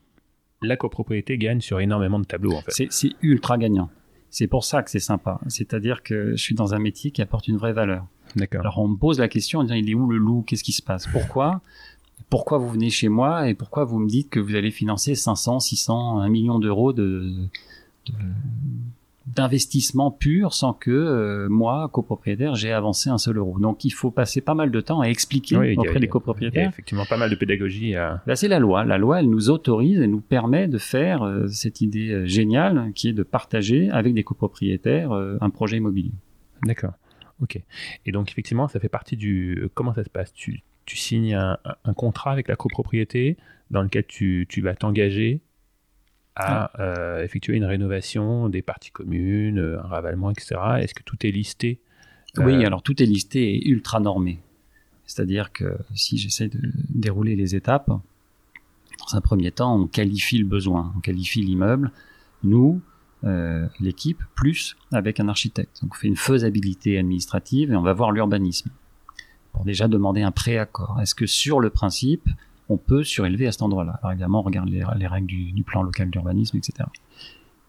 la 0.63 0.77
copropriété 0.77 1.39
gagne 1.39 1.61
sur 1.61 1.81
énormément 1.81 2.19
de 2.19 2.25
tableaux. 2.25 2.55
En 2.55 2.61
fait. 2.61 2.89
C'est 2.91 3.11
ultra 3.23 3.57
gagnant. 3.57 3.89
C'est 4.31 4.47
pour 4.47 4.65
ça 4.65 4.83
que 4.83 4.91
c'est 4.91 5.01
sympa. 5.01 5.41
C'est-à-dire 5.49 6.03
que 6.03 6.33
je 6.33 6.43
suis 6.43 6.55
dans 6.55 6.75
un 6.75 6.79
métier 6.79 7.11
qui 7.11 7.23
apporte 7.23 7.49
une 7.49 7.57
vraie 7.57 7.73
valeur. 7.73 8.07
D'accord. 8.37 8.61
Alors 8.61 8.79
on 8.79 8.89
me 8.89 8.97
pose 8.97 9.19
la 9.19 9.29
question 9.29 9.59
en 9.59 9.65
disant 9.65 9.75
il 9.75 9.91
est 9.91 9.95
où 9.95 10.09
le 10.09 10.19
loup? 10.19 10.43
Qu'est-ce 10.47 10.63
qui 10.63 10.73
se 10.73 10.83
passe? 10.83 11.07
Pourquoi? 11.09 11.63
Pourquoi 12.29 12.59
vous 12.59 12.69
venez 12.69 12.91
chez 12.91 13.09
moi 13.09 13.49
et 13.49 13.55
pourquoi 13.55 13.85
vous 13.85 13.99
me 13.99 14.09
dites 14.09 14.31
que 14.31 14.41
vous 14.41 14.55
allez 14.55 14.71
financer 14.71 15.15
500, 15.15 15.61
600, 15.61 16.21
1 16.21 16.29
million 16.29 16.59
d'euros 16.59 16.93
de, 16.93 17.33
d'investissement 19.27 20.11
pur 20.11 20.55
sans 20.55 20.73
que 20.73 20.91
euh, 20.91 21.49
moi, 21.49 21.89
copropriétaire, 21.93 22.55
j'ai 22.55 22.73
avancé 22.73 23.11
un 23.11 23.19
seul 23.19 23.37
euro. 23.37 23.59
Donc 23.59 23.85
il 23.85 23.91
faut 23.91 24.11
passer 24.11 24.41
pas 24.41 24.55
mal 24.55 24.71
de 24.71 24.81
temps 24.81 25.01
à 25.01 25.07
expliquer 25.07 25.57
auprès 25.77 26.01
des 26.01 26.09
copropriétaires. 26.09 26.63
Il 26.63 26.65
y 26.65 26.67
a 26.67 26.71
effectivement 26.71 27.07
pas 27.07 27.17
mal 27.17 27.31
de 27.31 27.35
pédagogie. 27.35 27.95
À... 27.95 28.23
Là, 28.27 28.37
c'est 28.37 28.49
la 28.49 28.59
loi. 28.59 28.85
La 28.85 28.99
loi, 28.99 29.21
elle 29.21 29.31
nous 29.31 29.51
autorise 29.51 30.01
et 30.01 30.07
nous 30.07 30.21
permet 30.21 30.69
de 30.69 30.79
faire 30.79 31.23
euh, 31.23 31.47
cette 31.49 31.81
idée 31.81 32.11
euh, 32.11 32.27
géniale 32.27 32.93
qui 32.95 33.09
est 33.09 33.13
de 33.13 33.23
partager 33.23 33.91
avec 33.91 34.15
des 34.15 34.25
copropriétaires 34.25 35.13
un 35.13 35.51
projet 35.51 35.77
immobilier. 35.77 36.13
D'accord. 36.63 36.93
Ok. 37.43 37.61
Et 38.07 38.13
donc 38.13 38.31
effectivement, 38.31 38.69
ça 38.69 38.81
fait 38.81 38.89
partie 38.89 39.17
du. 39.17 39.69
Comment 39.75 39.95
ça 39.95 40.05
se 40.05 40.11
passe? 40.11 40.33
Tu, 40.33 40.63
tu 40.87 40.97
signes 40.97 41.35
un, 41.35 41.95
contrat 41.95 42.33
avec 42.33 42.49
la 42.49 42.57
copropriété 42.57 43.37
dans 43.71 43.83
lequel 43.83 44.05
tu, 44.07 44.47
vas 44.63 44.75
t'engager 44.75 45.41
à 46.37 46.65
ah. 46.65 46.83
euh, 46.83 47.25
effectuer 47.25 47.57
une 47.57 47.65
rénovation 47.65 48.49
des 48.49 48.63
parties 48.63 48.91
communes, 48.91 49.59
un 49.59 49.87
ravalement, 49.87 50.31
etc. 50.31 50.61
Est-ce 50.81 50.95
que 50.95 51.03
tout 51.03 51.27
est 51.27 51.31
listé 51.31 51.81
Oui, 52.39 52.55
euh, 52.55 52.67
alors 52.67 52.83
tout 52.83 53.03
est 53.03 53.07
listé 53.07 53.55
et 53.55 53.69
ultra 53.69 54.01
normé. 54.01 54.41
C'est-à-dire 55.07 55.53
que 55.53 55.77
si 55.95 56.19
j'essaie 56.19 56.49
de 56.49 56.61
dérouler 56.89 57.37
les 57.37 57.57
étapes, 57.57 57.89
dans 57.89 59.17
un 59.17 59.21
premier 59.21 59.51
temps, 59.51 59.77
on 59.77 59.87
qualifie 59.87 60.39
le 60.39 60.47
besoin, 60.47 60.93
on 60.97 61.01
qualifie 61.01 61.43
l'immeuble. 61.43 61.91
Nous, 62.43 62.81
euh, 63.25 63.67
l'équipe, 63.81 64.23
plus 64.35 64.77
avec 64.93 65.21
un 65.21 65.29
architecte. 65.29 65.83
Donc 65.83 65.95
on 65.95 65.97
fait 65.97 66.09
une 66.09 66.17
faisabilité 66.17 66.99
administrative 66.99 67.73
et 67.73 67.77
on 67.77 67.83
va 67.83 67.93
voir 67.93 68.13
l'urbanisme 68.13 68.71
pour 69.53 69.65
déjà 69.65 69.89
demander 69.89 70.23
un 70.23 70.31
préaccord. 70.31 71.01
Est-ce 71.01 71.15
que 71.15 71.27
sur 71.27 71.61
le 71.61 71.71
principe, 71.71 72.29
on 72.69 72.77
peut 72.77 73.05
surélever 73.05 73.47
à 73.47 73.53
cet 73.53 73.63
endroit-là? 73.63 73.99
Alors 74.03 74.13
évidemment, 74.13 74.41
on 74.41 74.43
regarde 74.43 74.69
les, 74.69 75.07
règles 75.07 75.27
du, 75.27 75.65
plan 75.65 75.83
local 75.83 76.11
d'urbanisme, 76.11 76.57
etc. 76.57 76.89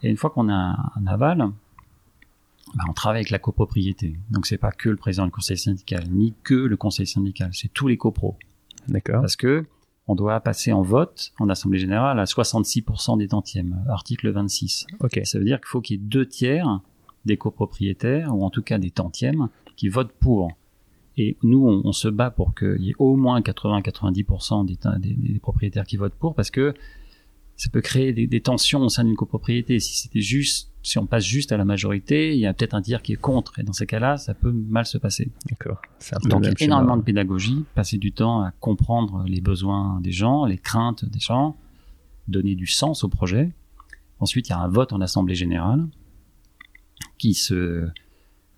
Et 0.04 0.10
une 0.10 0.18
fois 0.18 0.30
qu'on 0.30 0.50
a 0.50 0.92
un, 0.96 1.08
aval, 1.08 1.50
bah, 2.76 2.84
on 2.90 2.94
travaille 2.94 3.20
avec 3.20 3.30
la 3.30 3.40
copropriété. 3.40 4.18
Donc 4.30 4.46
c'est 4.46 4.58
pas 4.58 4.72
que 4.72 4.90
le 4.90 4.96
président 4.96 5.26
du 5.26 5.32
conseil 5.32 5.58
syndical, 5.58 6.06
ni 6.10 6.34
que 6.44 6.56
le 6.56 6.78
conseil 6.78 7.08
syndical, 7.08 7.50
c'est 7.54 7.74
tous 7.74 7.88
les 7.88 7.98
copros. 7.98 8.38
D'accord. 8.88 9.22
Parce 9.22 9.36
que 9.36 9.66
on 10.08 10.16
doit 10.16 10.40
passer 10.42 10.74
en 10.74 10.82
vote 10.82 11.32
en 11.40 11.48
assemblée 11.50 11.80
générale 11.80 12.20
à 12.20 12.26
66% 12.26 13.18
des 13.18 13.30
tantièmes, 13.30 13.84
article 13.88 14.30
26. 14.32 14.88
Ok. 15.00 15.22
Ça 15.24 15.40
veut 15.40 15.46
dire 15.46 15.60
qu'il 15.60 15.68
faut 15.68 15.82
qu'il 15.82 15.98
y 15.98 16.04
ait 16.04 16.06
deux 16.06 16.26
tiers 16.26 16.82
des 17.26 17.38
copropriétaires, 17.38 18.36
ou 18.36 18.44
en 18.44 18.50
tout 18.50 18.64
cas 18.64 18.78
des 18.78 18.92
tantièmes, 18.92 19.48
qui 19.76 19.90
votent 19.90 20.14
pour. 20.20 20.52
Et 21.18 21.38
nous, 21.44 21.68
on, 21.68 21.92
se 21.92 22.08
bat 22.08 22.32
pour 22.32 22.56
qu'il 22.56 22.82
y 22.82 22.92
ait 22.92 22.96
au 22.98 23.16
moins 23.16 23.42
80-90% 23.42 24.66
des, 24.66 25.14
des, 25.14 25.40
propriétaires 25.40 25.86
qui 25.86 25.98
votent 25.98 26.16
pour, 26.16 26.36
parce 26.36 26.52
que 26.52 26.74
ça 27.58 27.70
peut 27.70 27.82
créer 27.82 28.14
des, 28.14 28.42
tensions 28.42 28.82
au 28.82 28.90
sein 28.90 29.04
d'une 29.04 29.16
copropriété. 29.16 29.80
Si 29.80 29.98
c'était 29.98 30.22
juste, 30.22 30.72
si 30.82 30.98
on 30.98 31.06
passe 31.06 31.26
juste 31.26 31.52
à 31.52 31.58
la 31.58 31.66
majorité, 31.66 32.34
il 32.34 32.40
y 32.40 32.46
a 32.46 32.54
peut-être 32.54 32.74
un 32.74 32.82
tiers 32.82 33.02
qui 33.02 33.14
est 33.14 33.18
contre, 33.18 33.60
et 33.60 33.64
dans 33.64 33.74
ces 33.74 33.86
cas-là, 33.86 34.18
ça 34.18 34.34
peut 34.34 34.52
mal 34.52 34.86
se 34.86 34.98
passer. 34.98 35.30
D'accord. 35.50 35.82
Donc, 36.24 36.44
il 36.44 36.48
y 36.48 36.64
a 36.64 36.66
énormément 36.66 36.98
de 36.98 37.04
pédagogie, 37.04 37.66
passer 37.76 37.98
du 37.98 38.14
temps 38.14 38.42
à 38.42 38.52
comprendre 38.60 39.26
les 39.28 39.42
besoins 39.42 40.00
des 40.02 40.12
gens, 40.12 40.46
les 40.46 40.58
craintes 40.58 41.06
des 41.06 41.20
gens, 41.20 41.58
donner 42.28 42.56
du 42.56 42.68
sens 42.68 43.04
au 43.04 43.10
projet. 43.10 43.52
Ensuite, 44.20 44.48
il 44.48 44.52
y 44.52 44.54
a 44.54 44.60
un 44.60 44.70
vote 44.70 44.94
en 44.94 45.02
assemblée 45.02 45.36
générale 45.36 45.88
qui 47.18 47.34
se, 47.34 47.54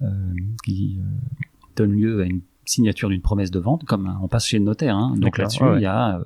euh, 0.01 0.33
qui 0.63 0.99
euh, 0.99 1.37
donne 1.75 1.91
lieu 1.91 2.21
à 2.21 2.25
une 2.25 2.41
signature 2.65 3.09
d'une 3.09 3.21
promesse 3.21 3.51
de 3.51 3.59
vente, 3.59 3.83
comme 3.85 4.17
on 4.21 4.27
passe 4.27 4.47
chez 4.47 4.57
le 4.57 4.65
notaire. 4.65 4.95
Hein. 4.95 5.15
Donc 5.17 5.37
là-dessus, 5.37 5.63
il 5.75 5.81
y 5.81 5.85
a 5.85 6.17
euh, 6.17 6.23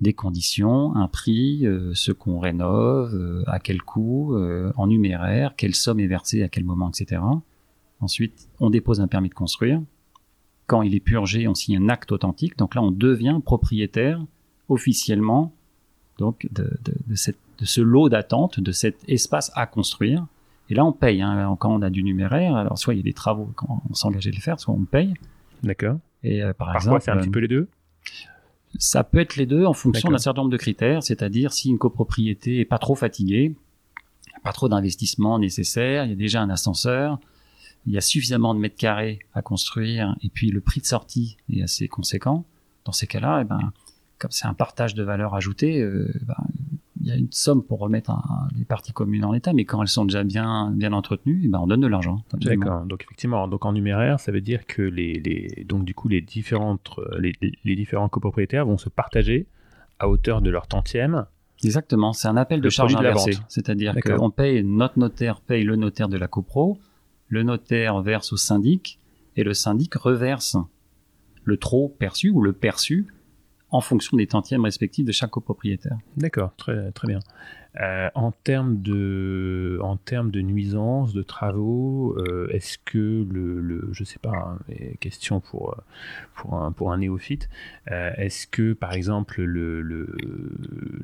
des 0.00 0.12
conditions, 0.12 0.94
un 0.96 1.08
prix, 1.08 1.66
euh, 1.66 1.92
ce 1.94 2.12
qu'on 2.12 2.38
rénove, 2.38 3.14
euh, 3.14 3.42
à 3.46 3.58
quel 3.58 3.82
coût, 3.82 4.36
en 4.76 4.86
numéraire, 4.86 5.54
quelle 5.56 5.74
somme 5.74 6.00
est 6.00 6.06
versée 6.06 6.42
à 6.42 6.48
quel 6.48 6.64
moment, 6.64 6.90
etc. 6.90 7.22
Ensuite, 8.00 8.48
on 8.60 8.70
dépose 8.70 9.00
un 9.00 9.08
permis 9.08 9.28
de 9.28 9.34
construire. 9.34 9.80
Quand 10.66 10.82
il 10.82 10.94
est 10.94 11.00
purgé, 11.00 11.48
on 11.48 11.54
signe 11.54 11.76
un 11.76 11.88
acte 11.88 12.12
authentique. 12.12 12.56
Donc 12.56 12.74
là, 12.74 12.82
on 12.82 12.92
devient 12.92 13.40
propriétaire 13.44 14.24
officiellement 14.68 15.52
donc 16.18 16.46
de, 16.52 16.70
de, 16.84 17.14
cette, 17.14 17.38
de 17.58 17.64
ce 17.64 17.80
lot 17.80 18.08
d'attente, 18.08 18.60
de 18.60 18.72
cet 18.72 18.96
espace 19.08 19.50
à 19.54 19.66
construire. 19.66 20.26
Et 20.70 20.74
là, 20.74 20.84
on 20.84 20.92
paye. 20.92 21.20
Hein. 21.20 21.56
Quand 21.58 21.74
on 21.74 21.82
a 21.82 21.90
du 21.90 22.02
numéraire, 22.02 22.54
alors 22.54 22.78
soit 22.78 22.94
il 22.94 22.98
y 22.98 23.00
a 23.00 23.02
des 23.02 23.12
travaux 23.12 23.52
quand 23.56 23.82
on 23.90 23.94
s'engageait 23.94 24.30
à 24.30 24.32
les 24.32 24.40
faire, 24.40 24.58
soit 24.58 24.72
on 24.72 24.84
paye. 24.84 25.14
D'accord. 25.62 25.98
Et 26.22 26.42
euh, 26.42 26.52
par 26.52 26.72
Parfois, 26.72 27.00
c'est 27.00 27.10
un 27.10 27.16
petit 27.18 27.28
euh, 27.28 27.32
peu 27.32 27.40
les 27.40 27.48
deux? 27.48 27.68
Ça 28.78 29.02
peut 29.02 29.18
être 29.18 29.36
les 29.36 29.46
deux 29.46 29.66
en 29.66 29.72
fonction 29.72 30.10
d'un 30.10 30.18
certain 30.18 30.42
nombre 30.42 30.52
de 30.52 30.56
critères, 30.56 31.02
c'est-à-dire 31.02 31.52
si 31.52 31.70
une 31.70 31.78
copropriété 31.78 32.60
est 32.60 32.64
pas 32.64 32.78
trop 32.78 32.94
fatiguée, 32.94 33.56
pas 34.44 34.52
trop 34.52 34.68
d'investissement 34.68 35.40
nécessaire, 35.40 36.04
il 36.04 36.10
y 36.10 36.12
a 36.12 36.16
déjà 36.16 36.40
un 36.40 36.50
ascenseur, 36.50 37.18
il 37.86 37.92
y 37.92 37.98
a 37.98 38.00
suffisamment 38.00 38.54
de 38.54 38.60
mètres 38.60 38.76
carrés 38.76 39.18
à 39.34 39.42
construire, 39.42 40.14
et 40.22 40.28
puis 40.28 40.50
le 40.50 40.60
prix 40.60 40.80
de 40.80 40.86
sortie 40.86 41.36
est 41.52 41.62
assez 41.62 41.88
conséquent. 41.88 42.44
Dans 42.84 42.92
ces 42.92 43.08
cas-là, 43.08 43.40
eh 43.42 43.44
ben, 43.44 43.72
comme 44.18 44.30
c'est 44.30 44.46
un 44.46 44.54
partage 44.54 44.94
de 44.94 45.02
valeur 45.02 45.34
ajoutée, 45.34 45.80
euh, 45.80 46.12
ben, 46.22 46.36
il 47.00 47.06
y 47.06 47.10
a 47.10 47.16
une 47.16 47.30
somme 47.30 47.62
pour 47.62 47.78
remettre 47.78 48.12
les 48.56 48.64
parties 48.64 48.92
communes 48.92 49.24
en 49.24 49.32
état, 49.32 49.52
mais 49.52 49.64
quand 49.64 49.80
elles 49.80 49.88
sont 49.88 50.04
déjà 50.04 50.22
bien, 50.22 50.70
bien 50.70 50.92
entretenues, 50.92 51.42
eh 51.44 51.48
ben 51.48 51.58
on 51.60 51.66
donne 51.66 51.80
de 51.80 51.86
l'argent. 51.86 52.22
D'accord. 52.34 52.84
Donc 52.84 53.02
effectivement, 53.04 53.48
donc 53.48 53.64
en 53.64 53.72
numéraire, 53.72 54.20
ça 54.20 54.32
veut 54.32 54.40
dire 54.40 54.66
que 54.66 54.82
les, 54.82 55.14
les 55.14 55.64
donc 55.64 55.84
du 55.84 55.94
coup 55.94 56.08
les 56.08 56.20
différentes 56.20 56.90
les, 57.18 57.32
les, 57.40 57.76
différents 57.76 58.08
copropriétaires 58.08 58.66
vont 58.66 58.78
se 58.78 58.88
partager 58.88 59.46
à 59.98 60.08
hauteur 60.08 60.42
de 60.42 60.50
leur 60.50 60.66
tantième. 60.66 61.26
Exactement. 61.64 62.12
C'est 62.12 62.28
un 62.28 62.36
appel 62.36 62.60
de 62.60 62.68
charge 62.70 62.94
inversée. 62.94 63.36
C'est-à-dire 63.48 63.94
qu'on 64.02 64.30
paye 64.30 64.62
notre 64.62 64.98
notaire 64.98 65.40
paye 65.40 65.64
le 65.64 65.76
notaire 65.76 66.08
de 66.08 66.18
la 66.18 66.28
copro, 66.28 66.78
le 67.28 67.42
notaire 67.42 68.02
verse 68.02 68.32
au 68.32 68.36
syndic 68.36 68.98
et 69.36 69.44
le 69.44 69.54
syndic 69.54 69.94
reverse 69.94 70.56
le 71.44 71.56
trop 71.56 71.88
perçu 71.88 72.30
ou 72.30 72.42
le 72.42 72.52
perçu 72.52 73.06
en 73.70 73.80
fonction 73.80 74.16
des 74.16 74.26
tantièmes 74.26 74.64
respectifs 74.64 75.04
de 75.04 75.12
chaque 75.12 75.30
copropriétaire. 75.30 75.96
D'accord, 76.16 76.54
très, 76.56 76.90
très 76.92 77.08
bien. 77.08 77.20
Euh, 77.80 78.10
en 78.16 78.32
termes 78.32 78.82
de, 78.82 79.78
en 79.80 79.96
de 79.96 80.40
nuisances, 80.40 81.12
de 81.12 81.22
travaux, 81.22 82.16
euh, 82.18 82.48
est-ce 82.50 82.78
que 82.84 83.24
le, 83.30 83.60
le, 83.60 83.88
je 83.92 84.02
sais 84.02 84.18
pas, 84.18 84.32
hein, 84.34 84.58
question 84.98 85.38
pour 85.38 85.76
pour 86.34 86.54
un, 86.54 86.72
pour 86.72 86.90
un 86.92 86.98
néophyte, 86.98 87.48
euh, 87.92 88.10
est-ce 88.16 88.48
que 88.48 88.72
par 88.72 88.92
exemple 88.92 89.42
le, 89.42 89.82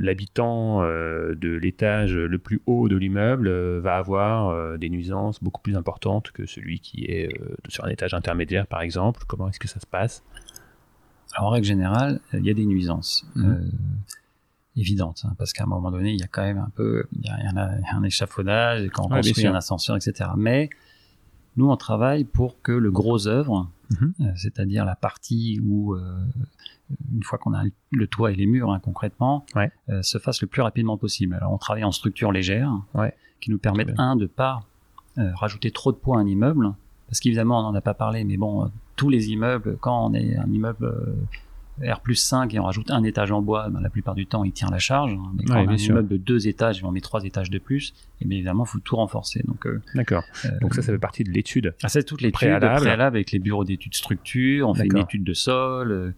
l'habitant 0.00 0.82
de 0.82 1.56
l'étage 1.56 2.16
le 2.16 2.38
plus 2.38 2.60
haut 2.66 2.88
de 2.88 2.96
l'immeuble 2.96 3.48
va 3.78 3.96
avoir 3.96 4.76
des 4.76 4.88
nuisances 4.88 5.40
beaucoup 5.40 5.62
plus 5.62 5.76
importantes 5.76 6.32
que 6.32 6.46
celui 6.46 6.80
qui 6.80 7.04
est 7.04 7.28
sur 7.68 7.84
un 7.84 7.88
étage 7.88 8.12
intermédiaire 8.12 8.66
par 8.66 8.80
exemple? 8.80 9.22
Comment 9.28 9.48
est-ce 9.48 9.60
que 9.60 9.68
ça 9.68 9.78
se 9.78 9.86
passe? 9.86 10.24
En 11.38 11.50
règle 11.50 11.66
générale, 11.66 12.20
il 12.32 12.44
y 12.44 12.50
a 12.50 12.54
des 12.54 12.66
nuisances 12.66 13.26
mhm. 13.34 13.44
euh, 13.44 13.70
évidentes, 14.76 15.24
hein, 15.26 15.34
parce 15.38 15.52
qu'à 15.52 15.64
un 15.64 15.66
moment 15.66 15.90
donné, 15.90 16.12
il 16.12 16.20
y 16.20 16.22
a 16.22 16.28
quand 16.28 16.42
même 16.42 16.58
un 16.58 16.70
peu, 16.74 17.04
il 17.12 17.24
y 17.24 17.28
a, 17.28 17.94
un 17.94 18.02
échafaudage, 18.02 18.82
et 18.82 18.88
quand 18.88 19.06
on 19.06 19.08
construit 19.08 19.46
un 19.46 19.54
ascenseur, 19.54 19.96
etc. 19.96 20.30
Mais 20.36 20.70
nous, 21.56 21.70
on 21.70 21.76
travaille 21.76 22.24
pour 22.24 22.60
que 22.62 22.72
le 22.72 22.90
gros 22.90 23.26
œuvre, 23.26 23.68
mhm. 23.90 24.14
euh, 24.20 24.24
c'est-à-dire 24.36 24.84
la 24.84 24.96
partie 24.96 25.60
où, 25.62 25.94
euh, 25.94 26.24
une 27.12 27.22
fois 27.22 27.38
qu'on 27.38 27.54
a 27.54 27.64
le 27.90 28.06
toit 28.06 28.30
et 28.30 28.36
les 28.36 28.46
murs, 28.46 28.70
hein, 28.70 28.80
concrètement, 28.80 29.44
se 30.02 30.18
fasse 30.18 30.40
le 30.40 30.46
plus 30.46 30.62
rapidement 30.62 30.96
possible. 30.96 31.34
Alors, 31.34 31.52
on 31.52 31.58
travaille 31.58 31.84
en 31.84 31.92
structure 31.92 32.30
légère, 32.30 32.70
qui 33.40 33.50
nous 33.50 33.58
permettent, 33.58 33.98
un, 33.98 34.14
de 34.14 34.26
pas 34.26 34.62
rajouter 35.16 35.72
trop 35.72 35.90
de 35.90 35.96
poids 35.96 36.18
à 36.18 36.20
un 36.20 36.26
immeuble, 36.26 36.74
parce 37.08 37.20
qu'évidemment, 37.20 37.60
on 37.60 37.62
n'en 37.62 37.74
a 37.74 37.80
pas 37.80 37.94
parlé, 37.94 38.24
mais 38.24 38.36
bon, 38.36 38.70
tous 38.96 39.08
les 39.08 39.30
immeubles, 39.30 39.76
quand 39.80 40.06
on 40.06 40.14
est 40.14 40.36
un 40.36 40.50
immeuble 40.50 40.86
euh, 40.86 41.92
R 41.92 42.00
plus 42.00 42.14
5 42.14 42.52
et 42.54 42.58
on 42.58 42.64
rajoute 42.64 42.90
un 42.90 43.04
étage 43.04 43.30
en 43.30 43.42
bois, 43.42 43.68
ben, 43.68 43.80
la 43.80 43.90
plupart 43.90 44.14
du 44.14 44.26
temps, 44.26 44.44
il 44.44 44.52
tient 44.52 44.70
la 44.70 44.78
charge. 44.78 45.16
Mais 45.36 45.44
quand 45.44 45.54
on 45.54 45.68
a 45.68 45.72
un 45.72 45.76
immeuble 45.76 46.08
de 46.08 46.16
deux 46.16 46.48
étages 46.48 46.80
et 46.80 46.84
on 46.84 46.90
met 46.90 47.00
trois 47.00 47.22
étages 47.24 47.50
de 47.50 47.58
plus, 47.58 47.94
et 48.20 48.24
bien 48.24 48.36
évidemment, 48.38 48.64
il 48.64 48.68
faut 48.68 48.78
tout 48.78 48.96
renforcer. 48.96 49.42
Donc, 49.46 49.66
euh, 49.66 49.80
D'accord. 49.94 50.24
Euh, 50.44 50.48
donc 50.60 50.74
ça, 50.74 50.82
ça 50.82 50.92
fait 50.92 50.98
partie 50.98 51.22
de 51.22 51.30
l'étude. 51.30 51.74
Ah, 51.82 51.88
c'est 51.88 52.02
toute 52.02 52.22
l'étude 52.22 52.34
préalable. 52.34 52.80
préalable 52.80 53.16
avec 53.16 53.30
les 53.30 53.38
bureaux 53.38 53.64
d'études 53.64 53.94
structure. 53.94 54.68
On 54.68 54.74
fait 54.74 54.86
une 54.86 54.98
étude 54.98 55.22
de 55.22 55.34
sol. 55.34 56.14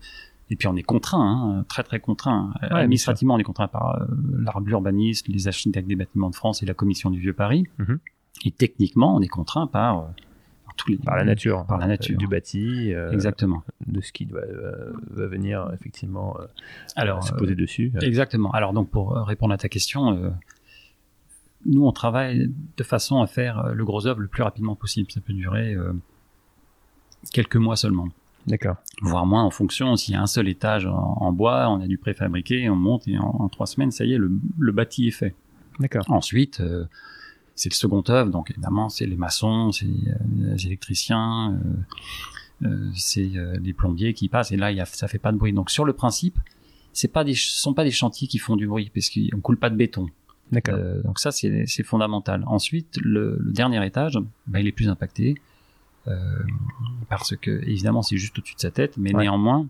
et 0.51 0.57
puis 0.57 0.69
on 0.69 0.77
est 0.77 0.83
contraint, 0.83 1.59
hein, 1.59 1.65
très 1.69 1.83
très 1.83 2.01
contraint. 2.01 2.55
Administrativement, 2.63 3.35
on 3.35 3.39
est 3.39 3.45
contraint 3.45 3.69
par 3.69 4.07
l'arbre 4.39 4.67
l'urbaniste, 4.67 5.29
les 5.29 5.49
architectes 5.49 5.89
des 5.89 5.97
bâtiments 5.97 6.31
de 6.31 6.37
France 6.37 6.63
et 6.63 6.67
la 6.67 6.75
commission 6.75 7.11
du 7.11 7.19
Vieux 7.19 7.35
Paris. 7.35 7.67
Mhm. 7.79 7.99
Et 8.45 8.53
techniquement, 8.53 9.17
on 9.17 9.21
est 9.21 9.29
contraint 9.29 9.67
par 9.67 10.11
par 11.05 11.17
la 11.17 11.25
nature, 11.25 11.65
par 11.67 11.79
la 11.79 11.87
nature 11.87 12.17
du 12.17 12.27
bâti, 12.27 12.93
euh, 12.93 13.11
exactement, 13.11 13.63
de 13.87 14.01
ce 14.01 14.13
qui 14.13 14.27
doit, 14.27 14.41
euh, 14.41 14.93
va 15.11 15.27
venir 15.27 15.71
effectivement 15.73 16.37
euh, 16.41 16.47
Alors, 16.97 17.23
se 17.25 17.35
poser 17.35 17.55
dessus. 17.55 17.93
Exactement. 18.01 18.51
Alors 18.53 18.73
donc 18.73 18.91
pour 18.91 19.13
répondre 19.15 19.53
à 19.55 19.59
ta 19.59 19.69
question, 19.69 20.33
nous 21.67 21.85
on 21.85 21.93
travaille 21.93 22.51
de 22.77 22.83
façon 22.83 23.21
à 23.21 23.27
faire 23.27 23.73
le 23.75 23.85
gros 23.85 24.07
œuvre 24.07 24.21
le 24.21 24.29
plus 24.29 24.43
rapidement 24.43 24.77
possible. 24.77 25.11
Ça 25.11 25.21
peut 25.21 25.33
durer 25.33 25.77
quelques 27.33 27.57
mois 27.57 27.77
seulement. 27.77 28.09
D'accord. 28.47 28.77
Voire 29.03 29.27
moins 29.27 29.43
en 29.43 29.51
fonction, 29.51 29.97
s'il 29.97 30.15
y 30.15 30.17
a 30.17 30.23
un 30.23 30.27
seul 30.27 30.49
étage 30.49 30.87
en, 30.87 31.33
bois, 31.33 31.69
on 31.69 31.81
a 31.83 31.87
du 31.87 31.99
préfabriqué, 31.99 32.71
on 32.71 32.77
monte 32.77 33.07
et 33.07 33.19
en, 33.19 33.49
trois 33.49 33.67
semaines, 33.67 33.91
ça 33.91 34.05
y 34.05 34.15
est, 34.15 34.19
le, 34.19 34.31
le 34.59 34.73
bâti 34.73 35.09
est 35.09 35.13
fait. 35.13 35.35
D'accord. 35.81 36.05
Ensuite, 36.09 36.63
c'est 37.59 37.71
le 37.71 37.75
second 37.75 38.05
œuvre, 38.09 38.31
donc 38.31 38.51
évidemment 38.51 38.89
c'est 38.89 39.07
les 39.07 39.17
maçons, 39.17 39.73
c'est 39.73 39.87
euh, 39.87 40.15
les 40.55 40.67
électriciens, 40.67 41.59
euh, 42.63 42.67
euh, 42.69 42.91
c'est 42.95 43.31
les 43.61 43.73
plombiers 43.73 44.15
qui 44.15 44.29
passent 44.29 44.53
et 44.53 44.57
là 44.57 44.71
y 44.73 44.81
a, 44.81 44.87
ça 44.87 45.09
fait 45.09 45.19
pas 45.19 45.33
de 45.33 45.37
bruit. 45.37 45.53
Donc 45.53 45.71
sur 45.71 45.85
le 45.85 45.93
principe, 45.93 46.39
c'est 46.93 47.09
pas 47.09 47.25
des 47.25 47.35
sont 47.35 47.75
pas 47.75 47.85
des 47.85 47.91
chantiers 47.91 48.29
qui 48.29 48.39
font 48.39 48.57
du 48.57 48.67
bruit 48.67 48.91
parce 48.95 49.11
qu'on 49.11 49.41
coule 49.41 49.59
pas 49.59 49.71
de 49.71 49.77
béton. 49.77 50.09
D'accord. 50.51 50.79
donc 51.05 51.19
ça 51.19 51.31
c'est 51.31 51.83
fondamental. 51.83 52.43
Ensuite 52.47 52.99
le, 53.03 53.39
dernier 53.53 53.85
étage, 53.85 54.19
ben, 54.47 54.61
il 54.61 54.67
est 54.67 54.73
plus 54.73 54.89
impacté 54.89 55.35
parce 57.11 57.37
que 57.37 57.51
évidemment 57.69 58.01
c'est 58.01 58.17
juste 58.17 58.39
au-dessus 58.39 58.55
de 58.55 58.61
sa 58.61 58.71
tête, 58.71 58.97
mais 58.97 59.13
néanmoins 59.13 59.67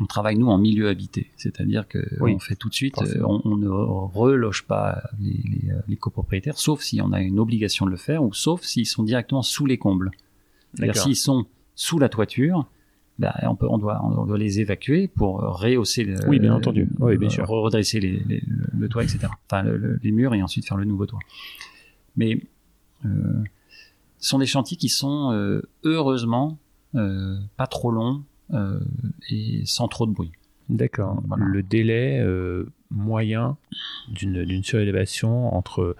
on 0.00 0.06
travaille 0.06 0.36
nous 0.36 0.48
en 0.48 0.58
milieu 0.58 0.88
habité, 0.88 1.30
c'est-à-dire 1.36 1.86
que 1.86 1.98
on 2.20 2.38
fait 2.38 2.56
tout 2.56 2.68
de 2.68 2.74
suite, 2.74 3.00
euh, 3.00 3.22
on, 3.24 3.56
ne 3.56 3.68
reloge 3.68 4.64
pas 4.64 5.02
les, 5.20 5.70
euh, 5.70 5.80
les, 5.86 5.96
copropriétaires, 5.96 6.58
sauf 6.58 6.80
si 6.80 7.00
on 7.00 7.12
a 7.12 7.20
une 7.20 7.38
obligation 7.38 7.86
de 7.86 7.90
le 7.90 7.96
faire, 7.96 8.24
ou 8.24 8.32
sauf 8.32 8.62
s'ils 8.62 8.86
sont 8.86 9.04
directement 9.04 9.42
sous 9.42 9.66
les 9.66 9.78
combles. 9.78 10.10
C'est-à-dire 10.74 10.96
s'ils 10.96 11.16
sont 11.16 11.46
sous 11.76 12.00
la 12.00 12.08
toiture, 12.08 12.66
ben, 13.20 13.32
on, 13.42 13.54
peut, 13.54 13.68
on, 13.70 13.78
doit, 13.78 14.04
on 14.04 14.26
doit 14.26 14.38
les 14.38 14.58
évacuer 14.58 15.06
pour 15.06 15.38
rehausser, 15.40 16.02
le, 16.02 16.16
oui, 16.26 16.40
bien 16.40 16.52
entendu, 16.52 16.88
oui, 16.98 17.16
bien 17.16 17.28
sûr, 17.28 17.46
redresser 17.46 18.00
les, 18.00 18.42
le 18.76 18.88
toit, 18.88 19.04
etc. 19.04 19.28
Enfin, 19.48 19.62
les 20.02 20.10
murs 20.10 20.34
et 20.34 20.42
ensuite 20.42 20.66
faire 20.66 20.76
le 20.76 20.84
nouveau 20.84 21.06
toit. 21.06 21.20
Mais 22.16 22.40
euh, 23.04 23.44
ce 24.18 24.28
sont 24.28 24.38
des 24.38 24.46
chantiers 24.46 24.76
qui 24.76 24.88
sont 24.88 25.32
euh, 25.32 25.62
heureusement 25.84 26.58
euh, 26.94 27.38
pas 27.56 27.66
trop 27.66 27.90
longs 27.90 28.22
et 28.52 29.62
sans 29.64 29.88
trop 29.88 30.06
de 30.06 30.12
bruit. 30.12 30.32
D'accord. 30.68 31.22
Le 31.36 31.62
délai 31.62 32.20
euh, 32.20 32.72
moyen 32.90 33.56
d'une 34.08 34.64
surélévation 34.64 35.54
entre, 35.54 35.96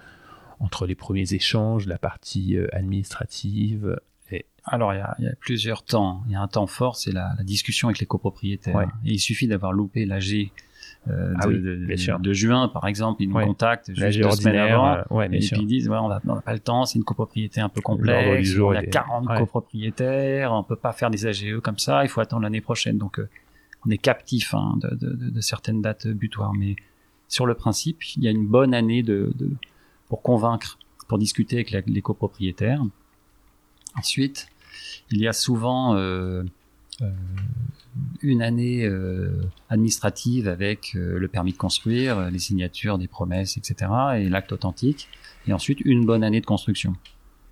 entre 0.59 0.87
les 0.87 0.95
premiers 0.95 1.33
échanges, 1.33 1.85
la 1.87 1.97
partie 1.97 2.57
euh, 2.57 2.67
administrative 2.71 3.99
et... 4.31 4.45
Alors, 4.63 4.93
il 4.93 4.97
y, 5.19 5.27
a, 5.27 5.35
plusieurs 5.39 5.83
temps. 5.83 6.23
Il 6.25 6.31
y 6.31 6.35
a 6.35 6.41
un 6.41 6.47
temps 6.47 6.65
fort, 6.65 6.95
c'est 6.95 7.11
la, 7.11 7.35
discussion 7.43 7.89
avec 7.89 7.99
les 7.99 8.07
copropriétaires. 8.07 8.89
il 9.03 9.19
suffit 9.19 9.47
d'avoir 9.47 9.71
loupé 9.71 10.05
l'AG 10.05 10.51
euh, 11.07 11.33
ah 11.39 11.47
de, 11.47 12.33
juin, 12.33 12.67
par 12.67 12.87
exemple, 12.87 13.21
ils 13.21 13.29
nous 13.29 13.39
contactent 13.39 13.93
juste 13.93 14.19
deux 14.19 14.31
semaines 14.31 14.55
avant, 14.55 15.03
euh, 15.11 15.21
et 15.23 15.39
puis 15.39 15.51
ils 15.59 15.67
disent 15.67 15.87
ouais, 15.87 15.97
on 15.97 16.09
n'a 16.09 16.19
pas 16.19 16.53
le 16.53 16.59
temps, 16.59 16.85
c'est 16.85 16.97
une 16.97 17.03
copropriété 17.03 17.61
un 17.61 17.69
peu 17.69 17.81
complexe, 17.81 18.49
il 18.49 18.57
y 18.57 18.77
a 18.77 18.83
40 18.83 19.27
copropriétaires, 19.37 20.51
on 20.51 20.63
peut 20.63 20.75
pas 20.75 20.93
faire 20.93 21.11
des 21.11 21.27
AGE 21.27 21.59
comme 21.61 21.77
ça, 21.77 22.03
il 22.03 22.09
faut 22.09 22.21
attendre 22.21 22.41
l'année 22.43 22.61
prochaine. 22.61 22.97
Donc 22.97 23.19
euh, 23.19 23.29
on 23.85 23.91
est 23.91 23.99
captif 23.99 24.55
hein, 24.55 24.77
de, 24.81 24.95
de, 24.95 25.41
certaines 25.41 25.81
dates 25.81 26.07
butoirs, 26.07 26.53
mais 26.53 26.75
sur 27.27 27.45
le 27.45 27.53
principe, 27.53 28.03
il 28.17 28.23
y 28.23 28.27
a 28.27 28.31
une 28.31 28.47
bonne 28.47 28.73
année 28.73 29.03
de, 29.03 29.31
pour 30.07 30.23
convaincre, 30.23 30.79
pour 31.07 31.19
discuter 31.19 31.57
avec 31.57 31.87
les 31.87 32.01
copropriétaires. 32.01 32.81
Ensuite, 33.95 34.47
il 35.11 35.21
y 35.21 35.27
a 35.27 35.33
souvent 35.33 35.95
euh, 35.95 36.43
une 38.21 38.41
année 38.41 38.85
euh, 38.85 39.41
administrative 39.69 40.47
avec 40.47 40.95
euh, 40.95 41.17
le 41.17 41.27
permis 41.27 41.53
de 41.53 41.57
construire, 41.57 42.29
les 42.29 42.39
signatures 42.39 42.97
des 42.97 43.07
promesses, 43.07 43.57
etc. 43.57 43.91
et 44.17 44.29
l'acte 44.29 44.51
authentique, 44.51 45.09
et 45.47 45.53
ensuite 45.53 45.79
une 45.81 46.05
bonne 46.05 46.23
année 46.23 46.41
de 46.41 46.45
construction. 46.45 46.95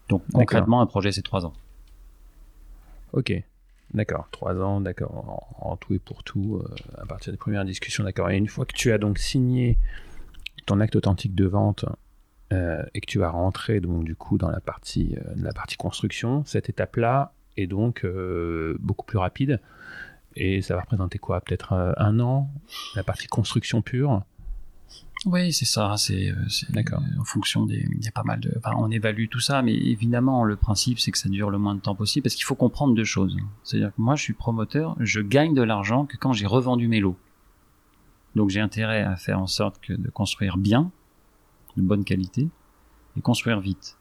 Donc 0.10 0.24
concrètement, 0.34 0.82
un 0.82 0.86
projet 0.86 1.12
c'est 1.12 1.22
trois 1.22 1.46
ans. 1.46 1.54
Ok, 3.14 3.34
d'accord, 3.94 4.28
trois 4.32 4.56
ans, 4.56 4.82
d'accord, 4.82 5.46
en, 5.60 5.78
tout 5.78 5.94
et 5.94 6.00
pour 6.00 6.24
tout, 6.24 6.62
à 6.98 7.06
partir 7.06 7.32
des 7.32 7.38
premières 7.38 7.64
discussions, 7.64 8.04
d'accord. 8.04 8.30
Et 8.32 8.38
une 8.38 8.48
fois 8.48 8.66
que 8.66 8.74
tu 8.74 8.92
as 8.92 8.98
donc 8.98 9.20
signé 9.20 9.78
ton 10.66 10.80
acte 10.80 10.96
authentique 10.96 11.36
de 11.36 11.46
vente 11.46 11.86
et 12.52 13.02
que 13.02 13.06
tu 13.08 13.18
vas 13.18 13.30
rentrer 13.30 13.80
donc 13.80 14.04
du 14.04 14.16
coup 14.16 14.38
dans 14.38 14.50
la 14.50 14.60
partie, 14.60 15.16
la 15.36 15.54
partie 15.54 15.78
construction, 15.78 16.44
cette 16.46 16.70
étape-là, 16.70 17.34
et 17.58 17.68
donc 17.68 18.04
euh, 18.04 18.78
beaucoup 18.80 19.06
plus 19.06 19.18
rapide. 19.18 19.60
Et 20.36 20.62
ça 20.62 20.76
va 20.76 20.82
représenter 20.82 21.20
quoi? 21.20 21.42
Peut-être 21.42 21.74
euh, 21.74 21.94
un 21.98 22.20
an, 22.20 22.50
la 22.96 23.04
partie 23.04 23.28
construction 23.28 23.82
pure? 23.82 24.24
Oui, 25.26 25.54
c'est 25.54 25.66
ça. 25.66 25.96
C'est 25.98 26.32
euh, 26.32 26.36
d'accord. 26.70 27.02
En 27.20 27.24
fonction 27.24 27.66
des, 27.66 27.88
il 27.92 28.04
y 28.04 28.08
a 28.08 28.12
pas 28.12 28.24
mal 28.24 28.40
de. 28.40 28.52
Enfin, 28.58 28.76
on 28.78 28.90
évalue 28.92 29.28
tout 29.30 29.40
ça, 29.40 29.62
mais 29.62 29.74
évidemment, 29.74 30.44
le 30.44 30.56
principe, 30.56 31.00
c'est 31.00 31.12
que 31.12 31.18
ça 31.18 31.30
dure 31.30 31.50
le 31.50 31.58
moins 31.58 31.76
de 31.76 31.80
temps 31.80 31.96
possible, 31.96 32.24
parce 32.24 32.36
qu'il 32.36 32.46
faut 32.46 32.56
comprendre 32.56 32.94
deux 32.94 33.04
choses. 33.04 33.38
C'est-à-dire 33.64 33.90
que 33.96 34.02
moi, 34.02 34.16
je 34.16 34.24
suis 34.24 34.34
promoteur, 34.34 34.96
je 35.00 35.22
gagne 35.22 35.54
de 35.54 35.62
l'argent 35.62 36.06
que 36.06 36.18
quand 36.18 36.34
j'ai 36.34 36.48
revendu 36.48 36.88
mes 36.88 37.00
lots. 37.00 37.18
Donc, 38.36 38.50
j'ai 38.50 38.60
intérêt 38.60 39.04
à 39.04 39.16
faire 39.16 39.40
en 39.40 39.48
sorte 39.48 39.80
que 39.80 39.94
de 39.94 40.10
construire 40.10 40.58
bien, 40.58 40.92
de 41.78 41.84
bonne 41.84 42.04
qualité, 42.04 42.50
et 43.16 43.22
construire 43.22 43.60
vite. 43.60 43.98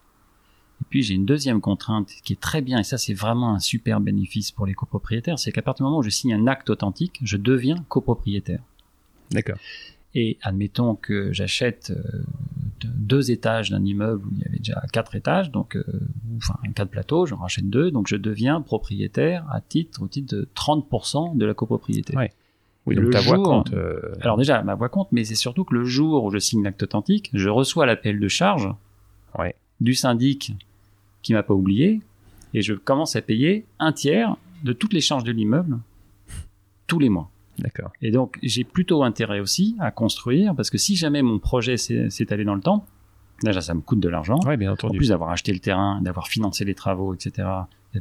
Et 0.83 0.85
puis 0.91 1.03
j'ai 1.03 1.15
une 1.15 1.25
deuxième 1.25 1.61
contrainte 1.61 2.11
qui 2.25 2.33
est 2.33 2.41
très 2.41 2.61
bien, 2.61 2.81
et 2.81 2.85
ça 2.85 2.99
c'est 2.99 3.15
vraiment 3.15 3.55
un 3.55 3.61
super 3.61 4.01
bénéfice 4.01 4.51
pour 4.51 4.67
les 4.67 4.75
copropriétaires, 4.75 5.39
c'est 5.39 5.53
qu'à 5.53 5.63
partir 5.63 5.85
du 5.85 5.89
moment 5.89 5.99
où 5.99 6.03
je 6.03 6.11
signe 6.11 6.35
un 6.35 6.47
acte 6.47 6.69
authentique, 6.71 7.21
je 7.23 7.37
deviens 7.37 7.85
copropriétaire. 7.89 8.61
D'accord. 9.31 9.57
Et 10.15 10.37
admettons 10.43 10.95
que 10.95 11.33
j'achète 11.33 11.91
euh, 11.91 12.23
deux 12.85 13.31
étages 13.31 13.71
d'un 13.71 13.83
immeuble 13.85 14.27
où 14.27 14.31
il 14.35 14.43
y 14.43 14.45
avait 14.45 14.59
déjà 14.59 14.83
quatre 14.93 15.15
étages, 15.15 15.51
donc 15.51 15.77
euh, 15.77 15.85
enfin 16.37 16.59
quatre 16.75 16.91
plateaux, 16.91 17.25
j'en 17.25 17.37
rachète 17.37 17.71
deux, 17.71 17.91
donc 17.91 18.09
je 18.09 18.17
deviens 18.17 18.61
propriétaire 18.61 19.47
à 19.51 19.61
titre 19.61 20.03
au 20.03 20.09
titre 20.09 20.37
de 20.37 20.49
30% 20.55 21.37
de 21.37 21.47
la 21.47 21.55
copropriété. 21.55 22.15
Ouais. 22.17 22.33
Oui, 22.87 22.97
donc 22.97 23.11
ta 23.11 23.21
voix 23.21 23.41
compte. 23.41 23.73
Euh, 23.73 24.13
Alors 24.21 24.37
déjà, 24.37 24.63
ma 24.63 24.75
voix 24.75 24.89
compte, 24.89 25.09
mais 25.13 25.25
c'est 25.25 25.37
surtout 25.37 25.65
que 25.65 25.75
le 25.75 25.85
jour 25.85 26.25
où 26.25 26.31
je 26.31 26.39
signe 26.39 26.65
l'acte 26.65 26.83
authentique, 26.83 27.31
je 27.33 27.49
reçois 27.49 27.87
l'appel 27.87 28.19
de 28.19 28.29
charge 28.29 28.69
ouais. 29.39 29.55
du 29.81 29.95
syndic 29.95 30.53
qui 31.23 31.33
m'a 31.33 31.43
pas 31.43 31.55
oublié, 31.55 32.01
et 32.55 32.63
je 32.63 32.75
commence 32.75 33.17
à 33.17 33.23
payer 33.23 33.67
un 33.79 33.93
tiers 33.93 34.37
de 34.65 34.73
toutes 34.73 34.93
les 34.93 35.01
charges 35.01 35.25
de 35.25 35.33
l'immeuble 35.33 35.79
tous 36.87 36.99
les 36.99 37.09
mois. 37.09 37.31
D'accord. 37.59 37.93
Et 38.03 38.11
donc, 38.11 38.39
j'ai 38.43 38.65
plutôt 38.65 39.03
intérêt 39.03 39.41
aussi 39.41 39.77
à 39.79 39.91
construire, 39.91 40.55
parce 40.55 40.71
que 40.71 40.79
si 40.79 40.97
jamais 40.97 41.23
mon 41.23 41.39
projet 41.39 41.77
s'est 41.77 42.33
allé 42.33 42.45
dans 42.45 42.55
le 42.55 42.61
temps, 42.61 42.87
déjà, 43.43 43.61
ça 43.61 43.75
me 43.75 43.81
coûte 43.81 44.01
de 44.01 44.09
l'argent. 44.09 44.39
Ouais, 44.47 44.57
bien 44.57 44.73
entendu. 44.73 44.97
En 44.97 44.99
plus 44.99 45.09
d'avoir 45.09 45.31
acheté 45.31 45.53
le 45.53 45.59
terrain, 45.59 46.01
d'avoir 46.03 46.29
financé 46.29 46.65
les 46.65 46.75
travaux, 46.75 47.15
etc., 47.15 47.49